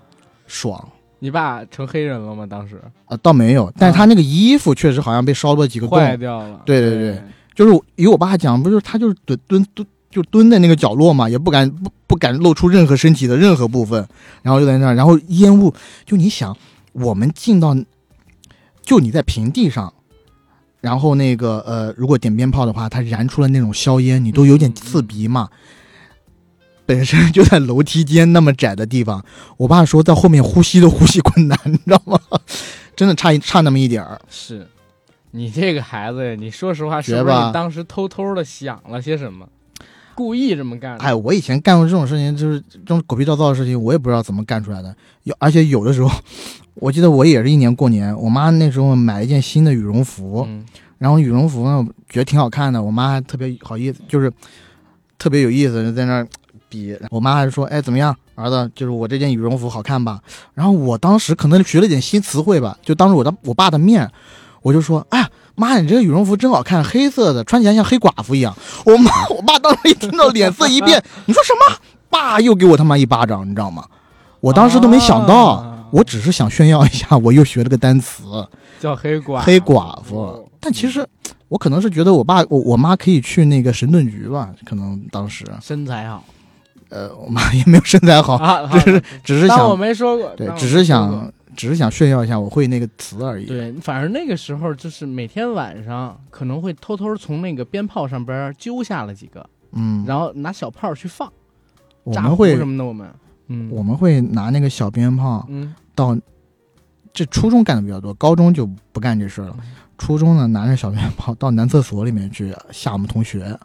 [0.48, 0.88] 爽
[1.20, 2.46] 你爸成黑人了吗？
[2.46, 3.18] 当时啊！
[3.18, 6.62] 倒没有，但是他那个衣服确实好像被烧了几个洞，坏掉了。
[6.66, 7.22] 对对对
[7.56, 14.06] 就是以我爸讲，不就是他就是蹲蹲蹲，就蹲在那个角落嘛，也不敢不不敢露出任何身体的任何部分，
[14.42, 15.74] 然后就在那儿，然后烟雾，
[16.06, 16.56] 就你想，
[16.92, 17.74] 我们进到，
[18.82, 19.94] 就你在平地上，
[20.84, 25.48] 然后那个呃，如果点鞭炮的话，它燃出了那种硝烟，你都有点刺鼻嘛。
[26.86, 29.24] 本身就在楼梯间那么窄的地方，
[29.56, 32.20] 我爸说在后面呼吸都呼吸困难，你知道吗？
[32.98, 34.20] 真的差一差那么一点儿。
[34.30, 34.68] 是，
[35.32, 39.48] 你这个孩子呀，你说实话，是不是你当时偷偷的想了些什么，
[40.14, 41.04] 故意这么干的？
[41.06, 44.94] 哎，我以前干过这种事情，就是这种狗屁倒灶的事情，我也不知道怎么干出来的。
[45.24, 46.12] 有，而且有的时候，
[46.76, 50.66] 我记得我也是一年过年，我妈那时候买了一件新的羽绒服，嗯
[50.98, 54.32] 然后羽绒服呢，觉得挺好看的，我妈还特别好意思，就是
[55.20, 56.28] 特别有意思，在那儿
[56.70, 56.98] 比。
[57.12, 58.72] 我妈还说：“哎，怎么样，儿子？
[58.74, 60.22] 就是我这件羽绒服好看吧？”
[60.56, 64.10] 然后我当时可能学了点新词汇吧，就当着我的我爸的面，
[64.62, 68.56] 我就说：“哎呀，妈，你这个羽绒服真好看，黑色的，穿起来像黑寡妇一样。”
[68.86, 71.78] 我妈我爸当时一听到脸色一变，你说什么？
[72.10, 73.86] 爸又给我他妈一巴掌，你知道吗？
[74.40, 78.24] 我当时都没想到，啊我只是想炫耀一下，我又学了个单词。
[78.80, 79.40] 叫黑寡。
[79.40, 80.50] 黑寡妇。
[80.60, 81.08] 但其实
[81.48, 85.46] 我可能是觉得我爸我我妈可以去那个神盾局吧，可能当时。
[85.62, 86.24] 身材好。
[86.90, 93.46] 呃我妈也没有身材好，啊，只是只是想我想没说过，对只是想只是想炫耀一下我会那个词而已。
[93.46, 101.28] 对，反正那个时候就是每天晚上可能会偷偷从那个鞭炮上边揪下了几个，嗯，然后拿小炮去放，
[102.12, 103.08] 炸糊我们会什么的，我们，
[103.48, 106.18] 嗯，我们会拿那个小鞭炮嗯到
[107.14, 109.56] 这初中干的比较多，高中就不干这事了。
[109.98, 113.58] 初中呢，拿着小鞭炮到男厕所里面去吓我们同学，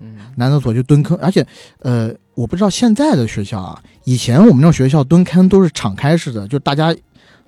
[0.00, 1.46] 嗯男厕所就蹲坑，而且，
[1.78, 6.94] 呃，我不知道现在的学校啊，以前我们那种学校蹲坑都是敞开式的，就大家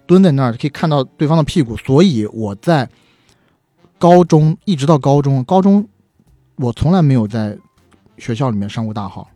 [0.06, 2.88] 蹲在那儿可以看到对方的屁股，所以我在
[3.98, 5.86] 高中一直到高中，高中
[6.56, 7.58] 我从来没有在
[8.16, 9.28] 学校里面上过大号，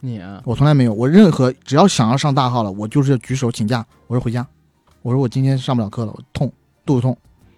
[0.00, 4.46] 你啊，我从来没有，我任何只要想要上大号了，我就是举手请假，我说回家，
[5.02, 6.52] 我说我今天上不了课了，我痛，
[6.86, 7.16] 肚子痛，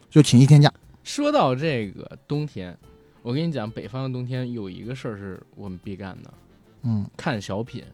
[0.08, 0.72] 就请一天假。
[1.04, 2.76] 说到这个冬天，
[3.22, 6.32] 我跟你讲，北方的冬天有一个事儿是我们必干的，
[6.82, 7.84] 嗯，看小品。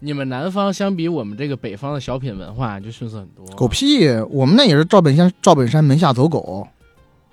[0.00, 6.66] 你们南方相比我们这个北方的小品文化就逊色很多，狗屁，我们那也是赵本山赵本山门下走狗。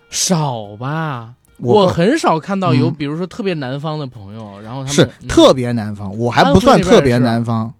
[0.09, 1.35] 少吧？
[1.61, 7.73] 我我很少看到有，嗯比如说特别南方的朋友，然后他们是嗯特别南方，我还不算特别南方。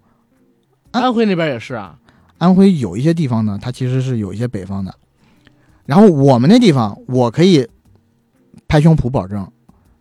[0.92, 1.96] 安徽那边也是啊，
[2.38, 4.94] 安徽有一些地方呢，它其实是有一些北方的。
[5.84, 7.66] 然后我们那地方，我可以
[8.68, 9.50] 拍胸脯保证，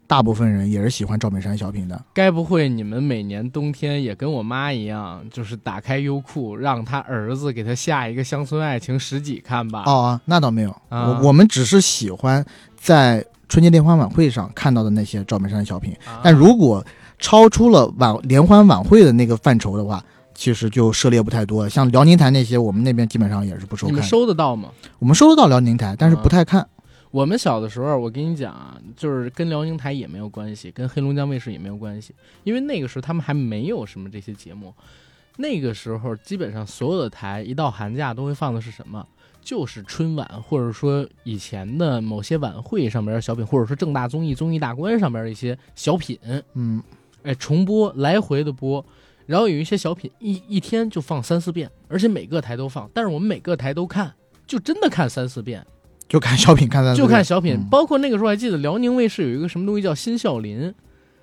[0.06, 2.00] 大部分人也是喜欢赵本山小品的。
[2.14, 9.84] 该不会你们每年冬天也跟我妈一样，就是打开优酷，让他儿子给他下一个《乡村爱情十几》看吧？
[9.88, 12.46] 哦啊，那倒没有，啊我我们只是喜欢
[12.76, 15.94] 在春节联欢晚会上看到的那些赵本山的小品。
[16.06, 16.82] 啊但如果
[17.20, 20.02] 超出了晚联欢晚会的那个范畴的话，
[20.34, 21.70] 其实就涉猎不太多了。
[21.70, 24.02] 像辽宁台那些，我们那边基本上也是不收你们。
[24.02, 24.70] 收得到吗？
[25.00, 26.66] 我们收得到辽宁台，但是不太看。
[27.12, 32.16] 我们小的时候，我跟你讲啊，就是跟辽宁台也没有关系，跟黑龙江卫视也没有关系，
[32.46, 34.74] 因为那个时候他们还没有什么这些节目。
[35.36, 39.06] 那个时候，基本上所有的台一到寒假都会放的是什么？
[39.42, 46.18] 就是春晚，或者说以前的某些晚会上边的小品，或者说正大综艺、综艺大观上边的一些小品，
[46.54, 46.82] 嗯，
[47.24, 48.86] 哎，重播来回的播，
[49.26, 54.14] 然后有一些小品一一天就放三四遍，而且每个台都放，但是我们每个台都看，
[54.46, 55.66] 就真的看三四遍。
[56.08, 57.68] 就看小品，看三四就看小品，嗯。
[57.70, 60.60] 包括那个时候还记得辽宁卫视有一个什么东西叫《新笑林》，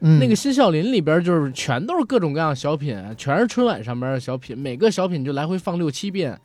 [0.01, 6.41] 嗯，那个《新笑林》里边就是全都是各种各样的小品，全是春晚上边的小品，每个小品就来回放六七遍，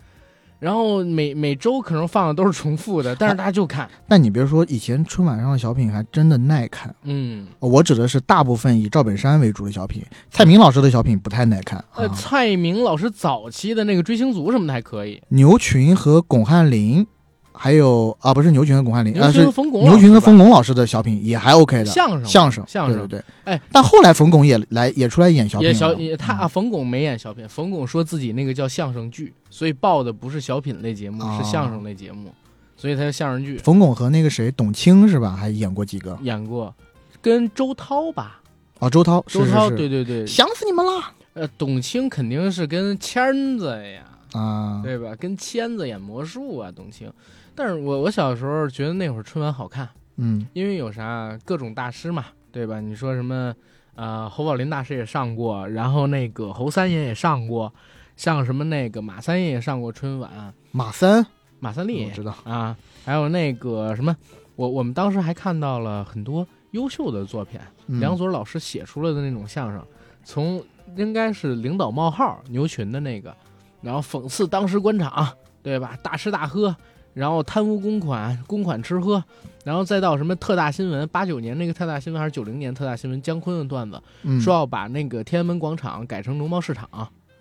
[0.64, 6.96] 然后每每周可能放的都是重复的，但是大家就看，但你别说，以前春晚上的小品还真的耐看。
[7.04, 12.16] 嗯，我指的是大部分以赵本山为主的小品，蔡明老师的小品不太耐看呃，啊。
[12.16, 17.06] 蔡明老师早期的那个追星族什么的还可以，牛群和巩汉林，
[17.54, 21.86] 还有啊，不是牛群和巩汉林，啊是牛群和冯巩老牛群和冯巩老师的小品也还 OK 的。
[21.86, 23.24] 相声相声，相声对对对。
[23.46, 32.34] 哎，但后来冯巩也来也出来演小品了，也小也他嗯啊冯巩没演小品，冯巩说自己那个叫相声剧，所以报的不是小品类节目，哦是相声类节目，
[32.76, 33.58] 所以他是相声剧。
[33.60, 36.18] 冯巩和那个谁董卿是吧，还演过几个。
[36.24, 36.74] 演过，
[37.22, 38.42] 跟周涛吧，
[38.80, 40.92] 哦，周涛，周涛，对对对，想死你们了！
[41.36, 45.16] 呃，董卿肯定是跟签子呀，啊，对吧？
[45.20, 47.08] 跟签子演魔术啊，董卿。
[47.56, 50.46] 但是我我小时候觉得那会儿春晚好看，嗯。
[50.54, 52.80] 因为有啥各种大师嘛，对吧？
[52.80, 53.54] 你说什么
[53.96, 57.74] 呃侯宝林大师也上过，然后那个侯三爷也上过，
[58.18, 61.26] 像什么那个马三爷也上过春晚，马三，
[61.60, 62.76] 马三立我知道，啊，
[63.06, 64.16] 还有那个什么，
[64.56, 68.00] 我我们当时还看到了很多优秀的作品，嗯。
[68.00, 69.86] 梁左老师写出来的那种相声，
[70.24, 70.64] 从
[70.96, 73.36] 应该是领导冒号牛群的那个，
[73.82, 75.28] 然后讽刺当时官场，
[75.62, 75.98] 对吧？
[76.04, 76.76] 大吃大喝，
[77.14, 79.24] 然后贪污公款，公款吃喝，
[79.64, 84.40] 然后再到什么特大新闻，八九年那个特大新闻还是九零年特大新闻，姜昆的段子嗯。
[84.42, 86.90] 说要把那个天安门广场改成农贸市场。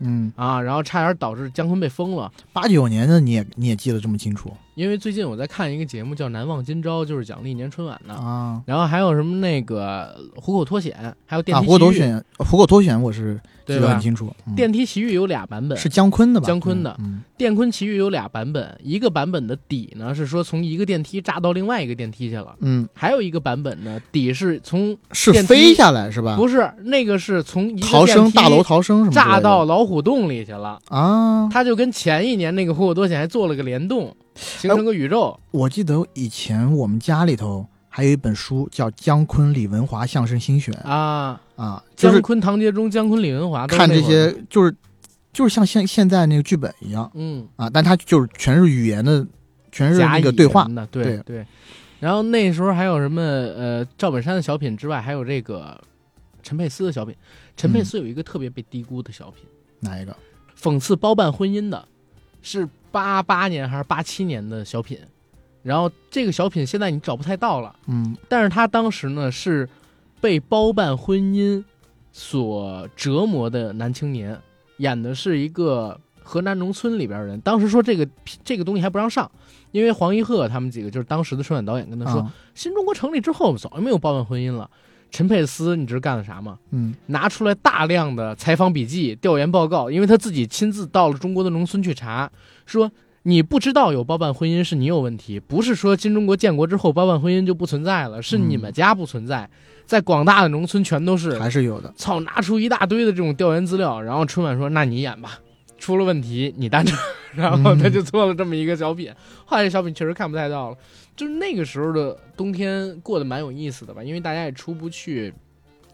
[0.05, 2.33] 嗯，啊，然后差点导致姜昆被封了。
[2.53, 8.15] 八九年的你也你也记得这么清楚因为最近我在看一个节目叫《难忘今朝》，就是讲历年春晚的。
[8.15, 8.63] 啊？
[8.65, 13.79] 然后还有什么那个虎口脱险，还有电啊，梯虎口脱奇遇，险，虎口脱险我是记？
[13.79, 14.33] 得很清楚。
[14.47, 16.47] 嗯电梯奇遇有俩版本，是姜昆的吧？
[16.47, 26.37] 姜昆的嗯电昆奇遇有俩版本，一个版本的底呢是说从一个电梯炸到另外一个电梯去了，嗯，还有一个版本呢底是从是飞下来是吧？
[26.37, 31.49] 不是那个是从一个逃生大楼逃生什么炸到老虎洞里去了，啊！
[31.51, 35.39] 他就跟前一年那个虎口脱险还做了个联动，形成个宇宙。
[35.51, 44.75] 我记得以前我们家里头还有一本书叫《姜昆李文华相声新选》啊，啊，就是姜昆、唐杰忠、姜昆、李文华看这些，就是
[45.33, 49.27] 就是像现现在那个剧本一样嗯，啊，但它就是全是语言的，
[49.71, 51.47] 全是那个对话对对对。
[52.01, 55.81] 然后那时候还有什么呃赵本山的小品之外，还有这个
[56.43, 57.15] 陈佩斯的小品。
[57.57, 59.45] 陈嗯佩斯有一个特别被低估的小品，
[59.81, 60.17] 哪一个？
[60.59, 61.87] 讽刺包办婚姻的，
[62.41, 64.99] 是八八年还是八七年的小品。
[65.63, 69.69] 然后这个小品现在你找不太到了，嗯但是他当时呢是
[70.21, 71.63] 被包办婚姻
[72.11, 74.37] 所折磨的男青年，
[74.79, 77.41] 演的是一个河南农村里边人。
[77.43, 78.09] 当时说这个
[78.43, 79.31] 这个东西还不让上，
[79.71, 84.69] 因为黄一鹤他们几个就是当时的春晚导演跟他说，啊新中国成立之后早就没有包办婚姻了。
[85.13, 86.59] 陈佩斯，你知道干了啥吗？
[86.71, 92.29] 嗯拿出来大量的采访笔记、调研报告，因为他自己亲自到了中国的农村去查，
[92.67, 92.91] 说
[93.25, 99.49] 你不知道有包办婚姻是你有问题，不是说新中国建国之后包办婚姻就不存在了，是你们家不存在，
[99.87, 101.39] 在广大的农村全都是。
[101.39, 101.93] 还是有的。
[101.97, 105.39] 操，拿出一大堆的这种调研资料，然后春晚说那你演吧，
[105.79, 106.93] 出了问题你担着，
[107.35, 109.13] 然后他就做了这么一个小品。
[109.45, 110.77] 后来这小品确实看不太到了，
[111.15, 115.33] 就是那个时候的冬天过得蛮有意思的吧，因为大家也出不去，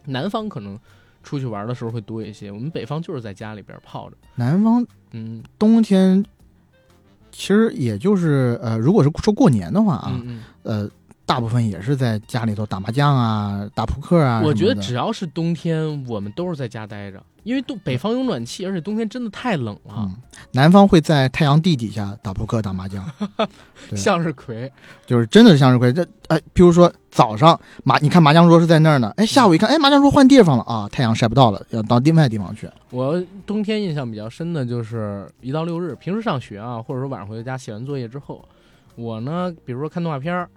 [0.06, 0.78] 南方可能
[1.22, 6.24] 出去玩的时候会多一些，我们北方就是在家里边泡着，南方嗯冬天
[7.32, 10.90] 其实也就是呃，如果是说过年的话啊，嗯嗯，呃，
[11.28, 14.40] 大部分也是在家里头打麻将啊、打扑克啊。
[14.42, 20.16] 我觉得只要是冬天，我们都是在家待着，因为东北方有暖气，而且冬天真的太冷了，嗯，
[20.52, 23.04] 南方会在太阳地底下打扑克、打麻将，
[23.90, 24.72] 对向日葵，
[25.04, 25.92] 就是真的是向日葵。
[25.92, 32.66] 这哎，比如说早上麻，你看麻将桌是在那儿呢，哎，下午一看，哎，麻将桌换地方了啊，太阳晒不到了，要到另外地方去。
[32.88, 38.42] 我冬天印象比较深的就是一到六日，平时上学啊，或者说晚上回到家写完作业之后，
[38.94, 40.48] 我呢，比如说看动画片儿，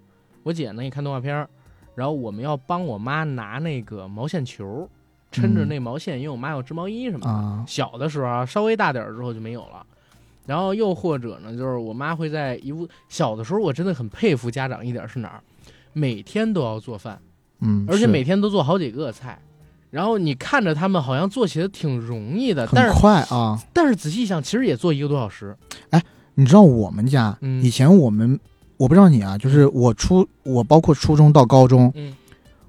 [0.44, 1.50] 我姐呢也看动画片儿，
[1.96, 4.90] 然后我们要帮我妈拿那个毛线球，
[5.32, 7.30] 抻着嗯那毛线，因为我妈要织毛衣什么的。
[7.30, 9.86] 啊，小的时候啊，稍微大点儿之后就没有了。
[10.48, 15.42] 然后又或者呢，就是我妈会在一屋小的时候，我真的很佩服家长一点是哪儿，
[15.94, 17.22] 每天都要做饭，
[17.60, 19.40] 嗯，而且每天都做好几个菜。
[19.92, 23.62] 然后你看着他们好像做起来挺容易的，但是快啊。
[23.74, 25.56] 但是仔细一想，其实也做一个多小时。
[25.92, 26.02] 哎
[26.36, 28.40] 你知道我们家、嗯以前我们，
[28.82, 32.12] 我不知道你啊，就是我初我包括初中到高中，嗯，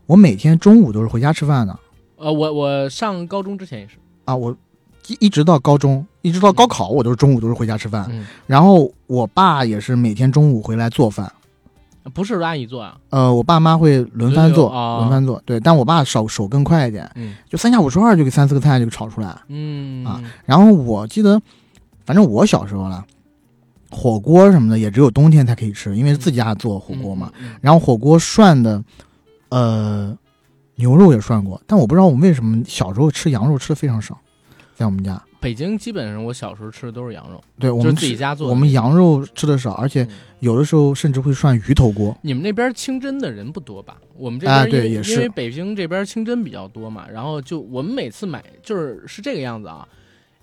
[0.05, 1.75] 我每天中午都是回家吃饭的。
[2.17, 3.95] 呃，我我上高中之前也是，
[4.27, 4.55] 啊，我
[5.07, 8.07] 一一直到高中，一直到高考，我都是中午都是回家吃饭。
[8.11, 11.33] 嗯，然后我爸也是每天中午回来做饭，
[12.13, 17.37] 不是阿姨做啊，呃，我爸妈会轮番做，轮番做，对，但我爸手手更快一点，嗯。
[17.49, 19.35] 就三下五除二就给三四个菜就给炒出来。
[19.49, 20.05] 嗯。
[20.05, 21.41] 啊然后我记得，
[22.05, 23.03] 反正我小时候了，
[23.93, 28.83] 火锅什么的也只有冬天才可以吃，因为自己家做火锅嘛。，然后火锅涮的，
[29.51, 30.17] 呃，
[30.77, 34.19] 牛肉也涮过，但我不知道我们为什么小时候吃羊肉吃的非常少，
[34.75, 35.23] 在我们家。
[35.41, 38.55] 北京基本上我小时候吃的都是羊肉，对我们自己家做的。
[38.55, 40.09] 我们羊肉吃的少，而且嗯
[40.39, 42.17] 有的时候甚至会涮鱼头锅。
[42.23, 43.97] 你们那边清真的人不多吧？
[44.17, 49.87] 我们这啊边也是因为北京这边清真比较多嘛，然后就我们每次买就是是这个样子啊，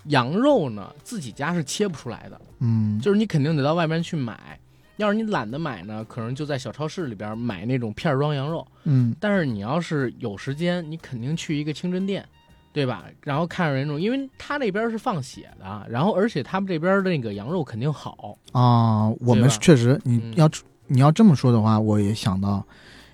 [0.06, 4.60] 羊肉呢自己家是切不出来的，嗯，就是你肯定得到外面去买。
[4.98, 8.68] 要是你懒得买呢，可能就在小超市里边买那种片儿装羊肉。
[8.84, 12.28] 嗯但是你要是有时间，你肯定去一个清真店，
[12.74, 13.06] 对吧？
[13.24, 20.50] 然后看着人种，因为他那边是放血的，然后而且他们这边的那个羊肉肯定好，啊，我们确实，你嗯要、
[20.88, 22.62] 你要这么说的话，我也想到，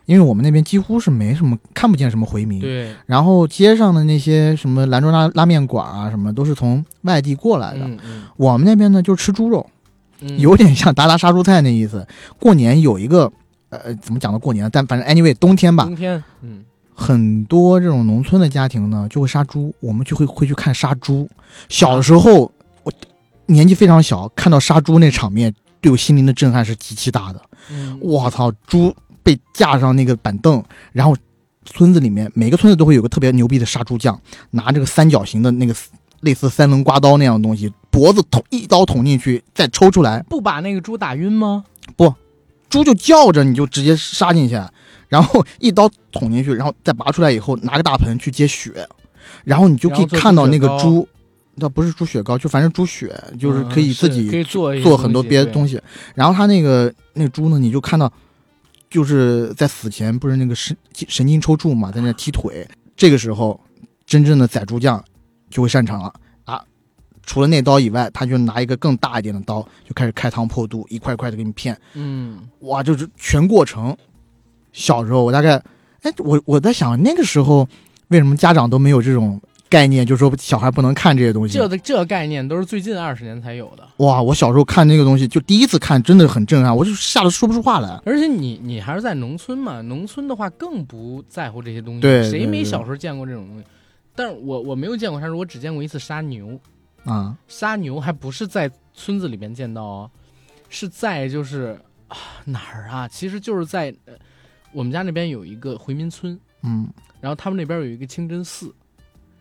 [0.06, 7.80] 因为我们那边几乎是没什么看不见什么回民，对，然后街上的那些什么兰州拉拉面馆啊，什么都是从外地过来的。
[7.86, 9.68] 嗯嗯我们那边呢，就是吃猪肉，
[10.22, 12.06] 嗯，有点像达达杀猪菜那意思。
[12.40, 13.32] 过年有一个，
[13.69, 14.69] 呃，怎么讲到过年？
[14.72, 16.64] 但反正 anyway，冬天吧，冬天，嗯，
[16.94, 21.27] 很多这种农村的家庭呢，就会杀猪，我们就会会去看杀猪。
[21.68, 22.52] 小的时候，
[22.84, 22.91] 我
[23.48, 27.41] 年纪非常小，看到杀猪那场面，对我心灵的震撼是极其大的。
[27.72, 28.94] 嗯我操，猪
[29.26, 31.18] 被架上那个板凳，然后
[31.65, 34.22] 村子里面每个村子都会有个特别牛逼的杀猪匠，
[34.52, 35.76] 拿这个三角形的那个
[36.22, 41.64] 类似三棱刮刀那样的东西，脖子捅一刀捅进去，再抽出来，不把那个猪打晕吗？
[41.95, 42.14] 不
[42.69, 44.61] 猪就叫着，你就直接杀进去，
[45.10, 48.88] 然后一刀捅进去，然后再拔出来以后，拿个大盆去接血，
[49.43, 51.07] 然后你就可以看到那个猪
[51.56, 55.81] 那不是猪血糕，就反正猪血，就是可以嗯自己做做很多别的东西。
[56.14, 58.11] 然后他那个那个猪呢，你就看到，
[58.96, 62.66] 就是在死前不是那个神神经抽搐嘛，在那踢腿。
[62.96, 63.60] 这个时候，
[64.06, 65.04] 真正的宰猪匠
[65.50, 66.14] 就会擅长了
[66.46, 66.64] 啊！
[67.24, 71.78] 除了那刀以外，他就拿一个更大一点的刀，就开始开膛破肚，一块块的给你片。
[71.94, 73.94] 嗯，哇，就是全过程。
[74.72, 75.62] 小时候我大概，
[76.04, 77.68] 哎，我我在想那个时候
[78.08, 79.42] 为什么家长都没有这种
[79.76, 81.57] 概念，就是说小孩不能看这些东西。
[81.57, 83.85] 这的这个概念都是最近二十年才有的。
[83.97, 88.02] 哇，我小时候看那个东西，就第一次看，真的很震撼，我就吓得说不出话来。
[88.06, 93.65] 而且你你还是在农村嘛，农村的话更不在乎这些东西，对谁没小时候见过这种东西？
[94.15, 96.57] 但是我我没有见过杀猪，我只见过一次杀牛，
[97.03, 100.11] 啊，杀牛还不是在村子里面见到哦，
[100.69, 101.77] 是在就是
[102.07, 102.15] 啊
[102.45, 103.06] 哪儿啊？
[103.10, 104.14] 其实就是在呃
[104.72, 106.88] 我们家那边有一个回民村，嗯
[107.19, 108.73] 然后他们那边有一个清真寺，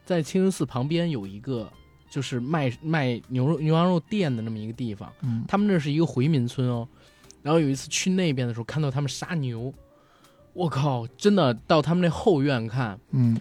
[0.04, 1.70] 在清真寺旁边有一个
[2.10, 5.10] 就是卖卖牛肉牛羊肉店的那么一个地方。
[5.22, 6.86] 嗯他们那是一个回民村哦。
[7.42, 9.70] 然后有一次去那边的时候，看到他们杀牛，
[10.54, 13.38] 我靠，真的到他们那后院看，嗯，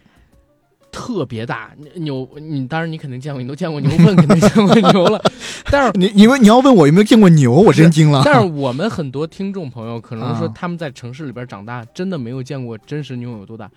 [0.92, 2.28] 特别大牛。
[2.36, 5.24] 你当然你肯定见过，你都见过牛粪，肯定见过牛了。
[5.72, 8.22] 但是你你问你要问我有没有见过牛，我真惊了。
[8.26, 13.72] 但是我们很多听众朋友可能说啊他们在城市里边长大，真的没有见过真实牛有多大。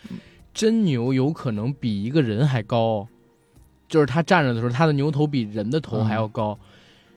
[0.57, 3.09] 嗯真牛有可能比一个人还高哦，
[3.89, 6.59] 就是它站着的时候，它的牛头比人的头还要高。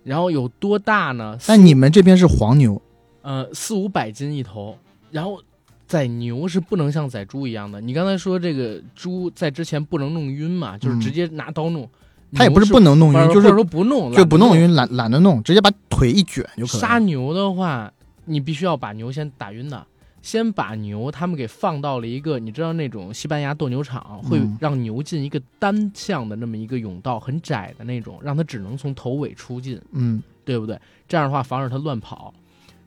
[0.03, 1.38] 然后有多大呢？
[1.48, 2.82] 那你们这边是黄牛，
[3.22, 4.78] 呃四五百斤一头，
[5.11, 5.41] 然后
[5.88, 7.80] 宰牛是不能像宰猪一样的。
[7.80, 11.88] 你刚才说这个猪在之前不能弄晕嘛，就是嗯直接拿刀弄。
[12.34, 16.80] 他也不是不能弄晕，就是说不弄，就不弄晕，懒懒得弄，直接把腿一卷就可以。
[16.82, 17.91] 杀牛的话，
[18.26, 19.86] 你必须要把牛先打晕的，
[20.22, 30.80] 先把牛他们给放到了一个，你知道那种西班牙斗牛场会嗯让牛进一个单向的那么一个甬道，很窄的那种，让它只能从头尾出进，嗯对不对？
[31.08, 32.34] 这样的话防止它乱跑。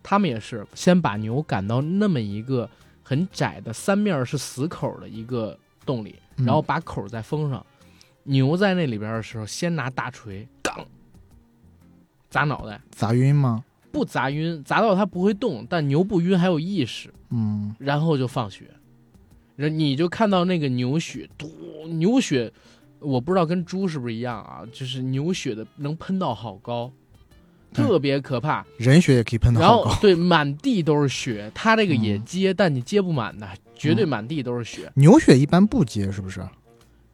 [0.03, 2.69] 他们也是先把牛赶到那么一个
[3.03, 5.57] 很窄的三面是死口的一个
[5.87, 7.65] 洞里，嗯然后把口再封上。
[8.25, 10.85] 牛在那里边的时候，先拿大锤杠
[12.31, 12.81] 砸脑袋。
[12.91, 13.65] 砸晕吗？
[13.93, 18.65] 不砸晕，砸到它不会动，但牛不晕还有意识，嗯然后就放血，
[19.55, 21.49] 然后你就看到那个牛血，嘟，
[21.89, 22.51] 牛血，
[22.99, 26.91] 我不知道跟猪是不是一样啊，就是牛血的能喷到好高，
[27.71, 28.65] 嗯特别可怕。
[28.77, 29.71] 人血也可以喷到然。
[29.71, 33.47] 后对，满地都是血，它这个也嗯接，但你接不满的，
[33.77, 34.91] 绝对满地都是血。
[34.95, 36.41] 牛血一般不接，是不是？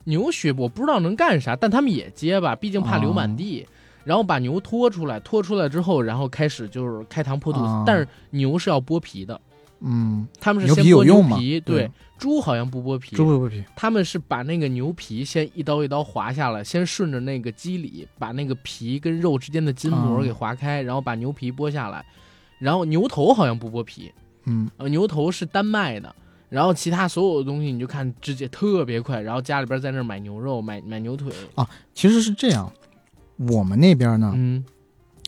[0.04, 3.66] 牛血我不知道能干啥，但他们也接吧，毕竟怕流满地。
[3.66, 3.66] 哦
[4.08, 7.60] 然后把牛拖出来，拖出来之后，然后开始就是开膛破肚。
[7.60, 9.38] 啊但是牛是要剥皮的，
[9.80, 13.62] 嗯，他们是牛皮先剥有用吗皮，对对，猪好像不剥皮，猪不剥皮。
[13.76, 22.02] 他们是把那个牛皮先一刀一刀划下来，先顺着那个肌理把那个皮跟肉之间的筋膜啊给划开，然后把牛皮剥下来。
[22.58, 24.10] 然后牛头好像不剥皮，
[24.46, 26.14] 嗯呃，牛头是单卖的。
[26.48, 32.72] 然后其他所有的东西你就看直接特别快，然后家里边在那儿买牛肉、买买牛腿，啊其实是这样，
[33.38, 34.64] 我们那边呢，嗯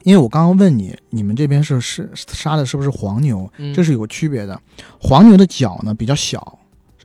[0.02, 3.50] 因为我刚刚问你，你们这边是是杀的是不是黄牛？
[3.58, 4.58] 嗯，这是有个区别的。
[4.98, 6.58] 黄牛的脚呢比较小，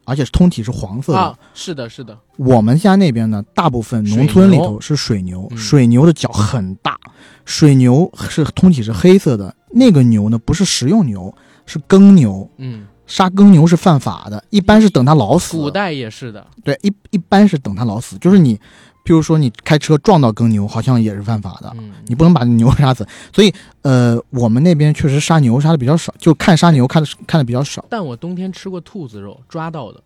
[0.05, 1.19] 而且是通体是黄色的。
[1.19, 6.97] 啊，是的，是的，我们家那边呢，大部分农村里头是水牛，嗯水牛的脚很大，
[7.43, 9.53] 水牛是通体是黑色的。
[9.71, 12.49] 那个牛呢不是食用牛，是耕牛。
[12.59, 15.57] 嗯，杀耕牛是犯法的，一般是等它老死。
[15.57, 18.57] 古代也是的，对，一一般是等它老死，就是你，
[19.05, 21.71] 比如说你开车撞到耕牛，好像也是犯法的。
[21.77, 23.53] 嗯，你不能把牛杀死，所以
[23.83, 27.85] 呃，我们那边确实杀牛杀的比较少，就看杀牛看的看的比较少。
[27.87, 30.01] 但我冬天吃过兔子肉，抓到的，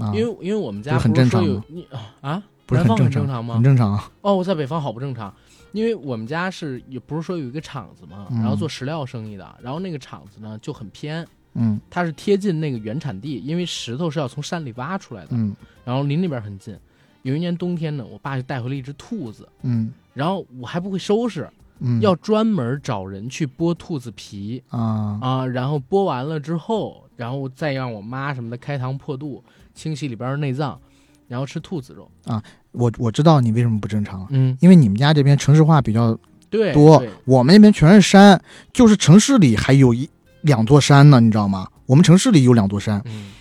[0.00, 1.86] 啊，因为因为我们家很正常有你
[2.20, 3.54] 啊，不方正常吗？
[3.54, 3.62] 很？
[3.62, 3.92] 正常。
[3.92, 4.10] 啊。
[4.22, 5.32] 哦，我在北方好不正常，
[5.70, 11.24] 因为我们家是也不是说有一个厂子嘛，然后嗯做石料生意的，然后那个厂子呢就很偏，
[11.54, 11.80] 嗯。
[11.88, 15.54] 它是贴近那个原产地，因为石头是要从山里挖出来的，嗯。
[15.84, 16.76] 然后离那边很近。
[17.22, 21.48] 有一年冬天呢，我爸就带回了一只兔子，嗯然后我还不会收拾，
[21.80, 29.42] 嗯，要专门找人去剥兔子皮啊啊，然后剥完了之后，然后再让我妈什么的开膛破肚，
[29.74, 30.80] 清洗里边的内脏，
[31.28, 32.42] 然后吃兔子肉啊。
[32.72, 36.18] 我我知道你为什么不正常了，嗯，因为你们家这边城市化比较
[36.50, 38.40] 对，多对，我们那边全是山，
[38.72, 40.08] 就是城市里还有一
[40.42, 41.68] 两座山呢，你知道吗？
[41.86, 43.32] 我们城市里有两座山，嗯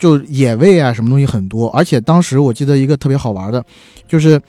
[0.00, 1.68] 就野味啊，什么东西很多。
[1.70, 3.64] 而且当时我记得一个特别好玩的，
[4.08, 4.40] 就是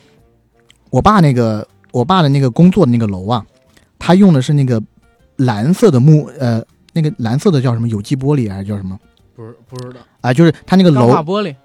[0.90, 3.46] 我爸那个我爸的那个工作的那个楼啊，
[4.00, 4.82] 他用的是那个
[5.36, 6.64] 蓝色的木呃
[6.94, 8.98] 那个蓝色的叫什么有机玻璃还是叫什么
[9.36, 10.34] 不是不知道，啊？
[10.34, 11.56] 就是他那个楼化玻璃，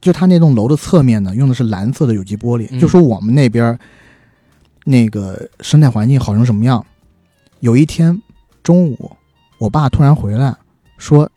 [0.00, 2.68] 就他那栋楼的侧面呢，用的是蓝色的有机玻璃。
[2.70, 3.76] 嗯就说我们那边
[4.84, 6.84] 那个生态环境好成什么样？
[7.60, 8.20] 有一天
[8.62, 9.10] 中午，
[9.58, 10.54] 我爸突然回来
[10.98, 11.28] 说：“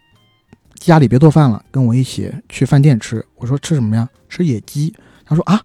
[0.87, 4.07] 家里别做饭了，跟我一起去饭店吃。”我说：“吃什么呀？
[4.29, 4.93] 吃野鸡。”
[5.25, 5.61] 他说：“啊。”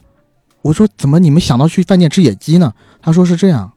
[0.62, 3.72] 我说：“怎么你们想到去饭店吃野鸡呢？”他说：“是这样，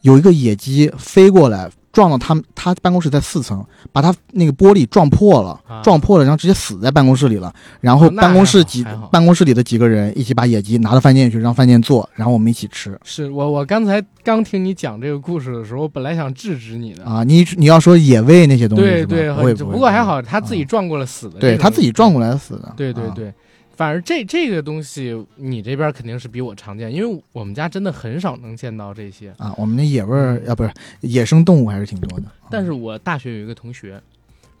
[0.00, 7.52] 有一个野鸡飞过来。”撞到他们，他办公室在四层，把他那个玻璃撞破了，啊撞破了，然后直接死在办公室里了。
[7.80, 17.24] 然后办公室几办公室里的几个人一起把野鸡拿到饭店去，让饭店做，然后我们一起吃是我我刚才刚听你讲这个故事的时候，我本来想制止你的，啊！
[17.24, 22.68] 你你要说野味那些东西对对，不过还好他自己啊撞过了死的，对他自己撞，过来死的。
[22.68, 23.34] 啊对对对。
[23.78, 29.32] 反而这这个东西，你这边肯定是比我常见，因为我们家真的很少能见到这些。
[29.38, 32.26] 啊，我们那野味儿啊，不是野生动物还是挺多的。
[32.26, 34.02] 啊但是我大学有一个同学，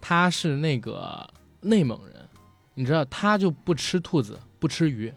[0.00, 1.28] 他是那个
[1.62, 2.14] 内蒙人，
[2.74, 5.12] 你知道，他就不吃兔子，不吃鱼。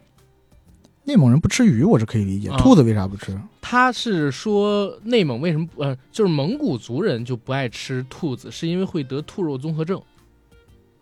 [1.04, 2.50] 内蒙人不吃鱼，我是可以理解。
[2.50, 3.40] 啊兔子为啥不吃？
[3.62, 10.02] 他是说内蒙为什么呃，就是蒙古族人就不爱吃兔子，是因为会得兔肉综合症。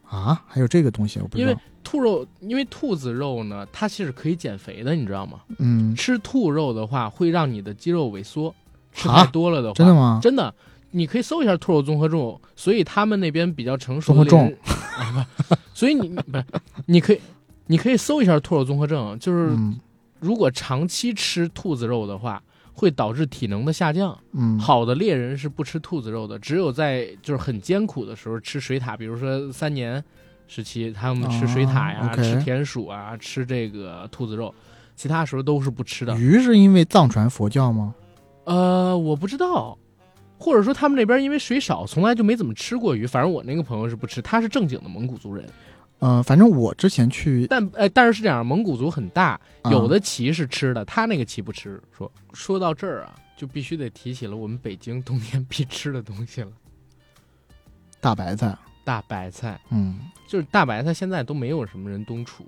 [0.10, 1.56] 啊，还有这个东西，我不知因为。
[1.82, 5.40] 兔肉，因为兔子肉呢，它其实可以减肥的，你知道吗？
[5.58, 8.54] 嗯，吃兔肉的话，会让你的肌肉萎缩，
[8.92, 10.20] 吃啊太多了的话，真的吗？
[10.22, 10.54] 真的，
[10.92, 14.58] 你可以搜一下兔肉综合症，所以他们那边比较成熟综合的人
[15.00, 16.46] 啊，不，所以你不是，
[16.86, 17.20] 你可以，
[17.68, 19.80] 你可以搜一下兔肉综合症，就是嗯
[20.20, 22.44] 如果长期吃兔子肉的话，
[22.80, 24.18] 会导致体能的下降。
[24.32, 30.02] 嗯，好的猎人是不吃兔子肉的，只有在就是很艰苦的时候吃水獭，比如说三年
[30.48, 34.56] 时期，他们吃水獭呀、吃田鼠啊，吃这个兔子肉，
[34.96, 36.16] 其他时候都是不吃的。
[36.18, 37.94] 鱼是因为藏传佛教吗？
[38.46, 39.78] 呃，我不知道，
[40.38, 43.06] 或者说他们那边因为水少，从来就没怎么吃过鱼。
[43.06, 45.46] 反正我那个朋友是不吃，他是正经的蒙古族人。
[46.00, 51.82] 呃，反正我之前去，但呃，但是是这样，蒙古族很大，啊有的旗是吃的，他那个旗不吃。
[51.92, 56.52] 说说到这儿啊，就必须得提起了我们北京冬天必吃的东西了
[58.00, 59.60] 大白菜，——大白菜。
[59.72, 62.46] 嗯就是大白菜现在都没有什么人冬储。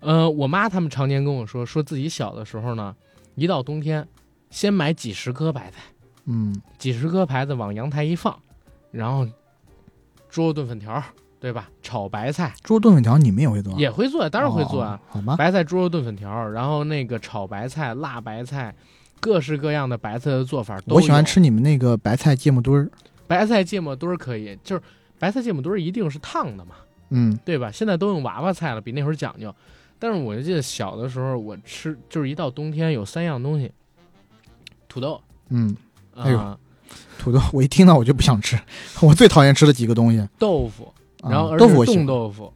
[0.00, 2.94] 呃，我妈他们常年跟我说，说自己小的时候呢，
[3.34, 4.06] 一到冬天，
[4.50, 5.78] 先买几十颗白菜，
[6.26, 8.38] 嗯几十颗白菜往阳台一放，
[8.90, 9.26] 然后
[10.28, 11.02] 猪肉炖粉条，
[11.40, 11.70] 对吧？
[11.82, 13.78] 炒白菜猪肉炖粉条你们也会做啊？
[13.78, 15.00] 也会做，当然会做啊。
[15.08, 18.74] 哦好吧，白菜猪肉炖粉条，然后那个炒白菜、辣白菜，
[19.18, 22.90] 各式各样的白菜的做法都有我喜欢吃你们那个白菜芥末墩儿。
[23.26, 24.82] 白菜芥末墩儿，可以，就是
[25.18, 26.74] 白菜芥末墩儿一定是烫的嘛。
[27.10, 27.70] 嗯对吧？
[27.72, 29.52] 现在都用娃娃菜了，比那会儿讲究。
[29.98, 33.72] 但是我就记得小的时候，我吃就是一到冬天有三样东西：
[34.88, 35.74] 土豆，嗯，
[36.14, 36.58] 啊、哎呦
[37.18, 38.58] 土豆，我一听到我就不想吃。
[39.00, 42.52] 我最讨厌吃的几个东西，豆腐，啊然后而且是冻豆腐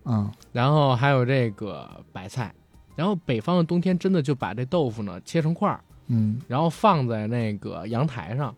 [0.52, 2.54] 然后还有这个白菜。
[2.96, 8.54] 然后北方的冬天真的就把这豆腐呢切成块儿，嗯，然后放在那个阳台上，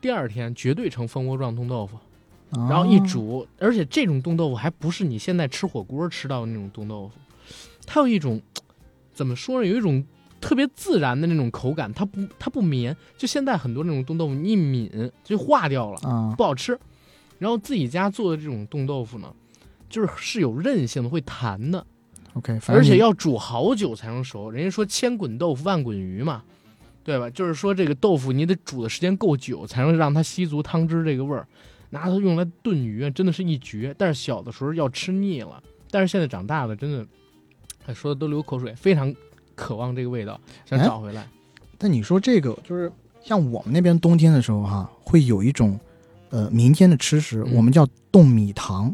[0.00, 1.98] 第二天绝对成蜂窝状冻豆腐。
[2.50, 7.14] 然然后一，煮，而且这种冻豆腐还不是你现在吃火锅吃到的那种冻豆腐，
[7.84, 8.40] 它有一种
[9.12, 9.66] 怎么说呢？
[9.66, 10.04] 有一种
[10.40, 12.96] 特别自然的那种口感，它不它不绵。
[13.18, 16.78] 就现在很多那种冻豆腐，你一抿就化掉了，啊，不好吃。
[17.38, 19.30] 然后自己家做的这种冻豆腐呢，
[19.94, 21.86] 就是是有韧性的，会弹的
[22.32, 24.50] ，OK，而且要煮好久才能熟。
[24.50, 26.42] 人家说千滚豆腐万滚鱼嘛，
[27.04, 27.30] 对吧？
[27.30, 31.46] 就是说这个豆腐你得煮的时间够久，才能让它吸足汤汁这个味儿。
[31.90, 33.94] 拿它用来炖鱼，真的是一绝。
[33.96, 35.62] 但是小的时候要吃腻了，
[35.92, 37.06] 但是现在长大了，真的，
[37.86, 39.14] 哎，说的都流口水，非常
[39.54, 41.24] 渴望这个味道，想哎找回来。
[41.78, 42.90] 但你说这个就是
[43.22, 45.78] 像我们那边冬天的时候哈，会有一种
[46.30, 48.92] 呃民间的吃食，嗯我们叫冻米糖，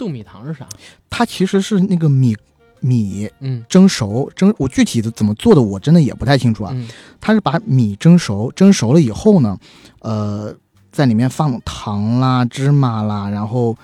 [0.00, 0.66] 冻米糖是啥？
[1.10, 2.34] 它其实是那个米
[2.80, 6.72] 米嗯蒸熟，蒸我具体的怎么做的我真的也不太清楚啊。
[6.74, 6.88] 嗯
[7.20, 9.58] 它是把米蒸熟，蒸熟了以后呢，
[10.00, 10.56] 呃，
[10.90, 13.76] 在里面放糖啦、芝麻啦，然后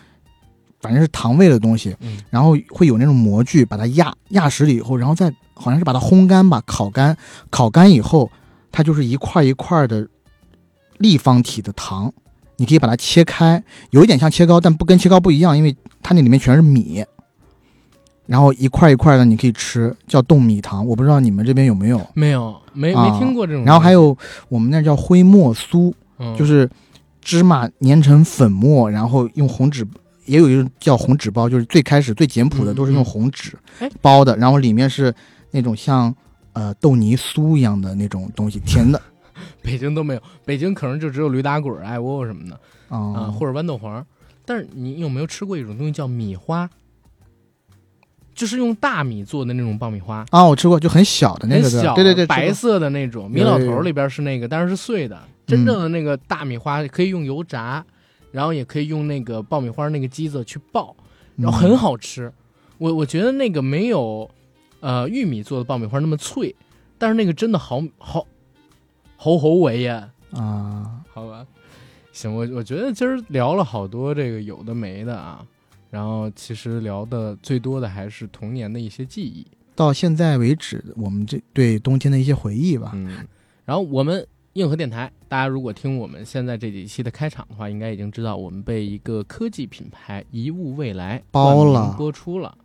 [0.81, 7.15] 反正是糖味的东西，嗯然后会有那种模具把它压压实了以后，然后再好像是把它烘干吧，烤干，
[7.51, 8.31] 烤干以后，
[8.73, 10.09] 它就是一块一块的
[10.97, 12.11] 立方体的糖，
[12.57, 17.05] 你可以把它切开，有一点像切糕，但不跟切糕不一样，因为它那里面全是米。
[18.27, 20.85] 然后一块一块的，你可以吃，叫冻米糖。
[20.85, 22.01] 我不知道你们这边有没有。
[22.13, 23.65] 没有没啊没听过这种。
[23.65, 24.17] 然后还有
[24.49, 26.69] 我们那叫灰墨酥，嗯就是
[27.21, 29.87] 芝麻碾成粉末，然后用红纸，
[30.25, 35.15] 也有一种叫红纸包，就是最开始最简朴的嗯都是用嗯红纸哎包的，然后里面是
[35.53, 36.13] 那种像
[36.53, 39.01] 呃豆泥酥一样的那种东西，甜的
[39.67, 44.07] 北京都没有，北京可能就只有驴打滚、爱窝窝什么的啊，啊，或者豌豆黄。
[44.45, 46.71] 但是你有没有吃过一种东西叫米花？
[48.33, 53.31] 就是用大米做的那种爆米花，啊，我吃过，就很小的那个对对对，白色的那种。
[53.31, 55.19] 米老头里边是那个，但是是碎的。
[55.47, 57.85] 真正的那个大米花可以用油炸，
[58.33, 60.95] 然后也可以用那个爆米花那个机子去爆，
[61.37, 62.31] 然后很嗯好吃。
[62.79, 64.31] 我我觉得那个没有
[64.81, 66.55] 呃玉米做的爆米花那么脆，
[66.99, 68.27] 但是那个真的好好
[69.17, 70.11] 好好味呀。
[70.33, 71.47] 啊，好吧，
[72.13, 75.45] 行，我我觉得今儿聊了好多这个有的没的啊，
[75.91, 83.27] 然后其实聊的最多的还是童年的一些记忆，到现在为止，我们这对冬天的一些回忆吧，嗯，
[83.65, 92.57] 然后我们硬核电台，大家如果听我们现在这几期的开场的话，应该已经知道我们被一个科技品牌一物未来包了播出了。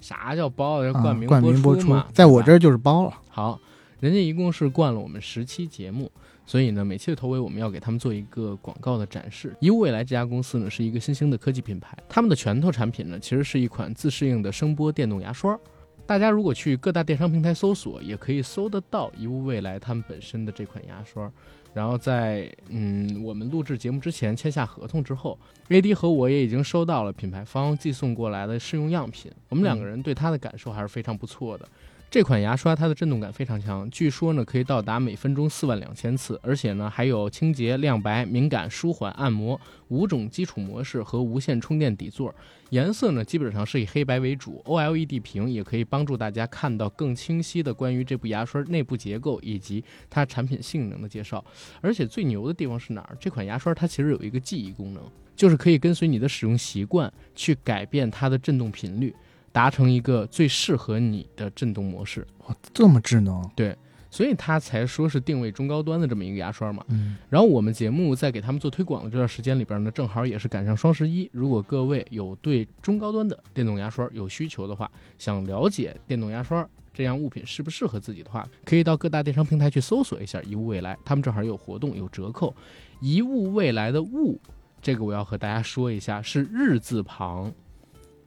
[0.00, 0.82] 啥叫包？
[0.82, 2.06] 叫啊冠名冠名播出嘛？
[2.12, 3.60] 在我这儿就是包了，好，
[4.00, 6.10] 人家一共是灌了我们十期节目，
[6.46, 9.54] 所以呢，每期的头尾我们要给他们做一个广告的展示。
[9.60, 15.58] 一物未来这家公司呢是一个新兴的科技品牌，他们的拳头产品呢其实是一款自适应的声波电动牙刷。
[16.06, 21.30] 大家如果去各大电商平台搜索，也可以搜得到一物未来他们本身的这款牙刷。
[21.72, 31.68] 然后在嗯我们录制节目之前签下合同之后，AD 和我也已经收到了品牌方寄送过来的试用样品，我们两个人对它的感受还是非常不错的。
[32.10, 42.34] 这款牙刷它的震动感非常强，据说呢可以到达每分钟四万两千次，而且呢还有清洁、亮白、敏感、舒缓、按摩五种基础模式和无线充电底座。
[42.70, 51.44] 颜色呢基本上是以黑白为主，OLED 屏也可以帮助大家看到更清晰的关于这部牙刷内部结构以及它产品性能的介绍。
[51.80, 53.16] 而且最牛的地方是哪儿？
[53.20, 55.00] 这款牙刷它其实有一个记忆功能，
[55.36, 59.14] 就是可以跟随你的使用习惯去改变它的振动频率。
[59.52, 63.76] 达成一个最适合你的震动模式，哇，这么智能，对
[64.10, 66.84] 所以它才说是定位中高端的这么一个牙刷嘛。
[66.88, 71.30] 嗯，然后我们节目在给他们做推广的这段时间里边呢，正好也是赶上双十一。
[71.32, 82.52] 如果各位有对中高端的电动牙刷有需求的话，想了解电动牙刷这样物品适不适合自己的话，可以到各大电商平台去搜索一下一物未来，他们正好有活动有折扣。
[83.00, 84.40] 一物未来的物，
[84.82, 87.52] 这个我要和大家说一下，是日字旁，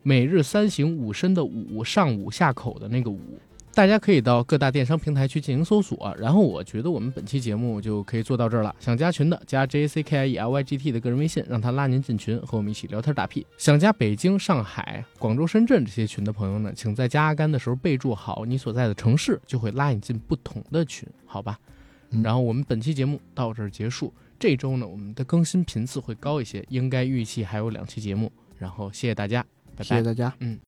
[0.06, 3.20] 每日三省吾身的吾，上午下口的那个五。
[3.74, 8.76] 大家可以到各大电商平台去进行搜索，然后我觉得我们本期节目就可以做到这儿了。
[8.80, 13.48] 想加群的加 J A C K I E L Y G T 的个人微信，让他拉您进群，和我们一起聊天打屁。
[13.58, 21.58] 想加北京、上海、广州、深圳这些群的朋友呢，请在加阿甘的时候备注好你所在的城市，就会拉你进不同的群，好吧？
[22.12, 24.14] 嗯然后我们本期节目到这儿结束。
[24.38, 28.32] 这周呢，我们的更新频次会高一些，应该预期还有两期节目。
[28.60, 29.44] 然后谢谢大家，
[29.76, 30.04] 拜拜谢谢。
[30.04, 30.34] 大家。
[30.40, 30.60] 嗯。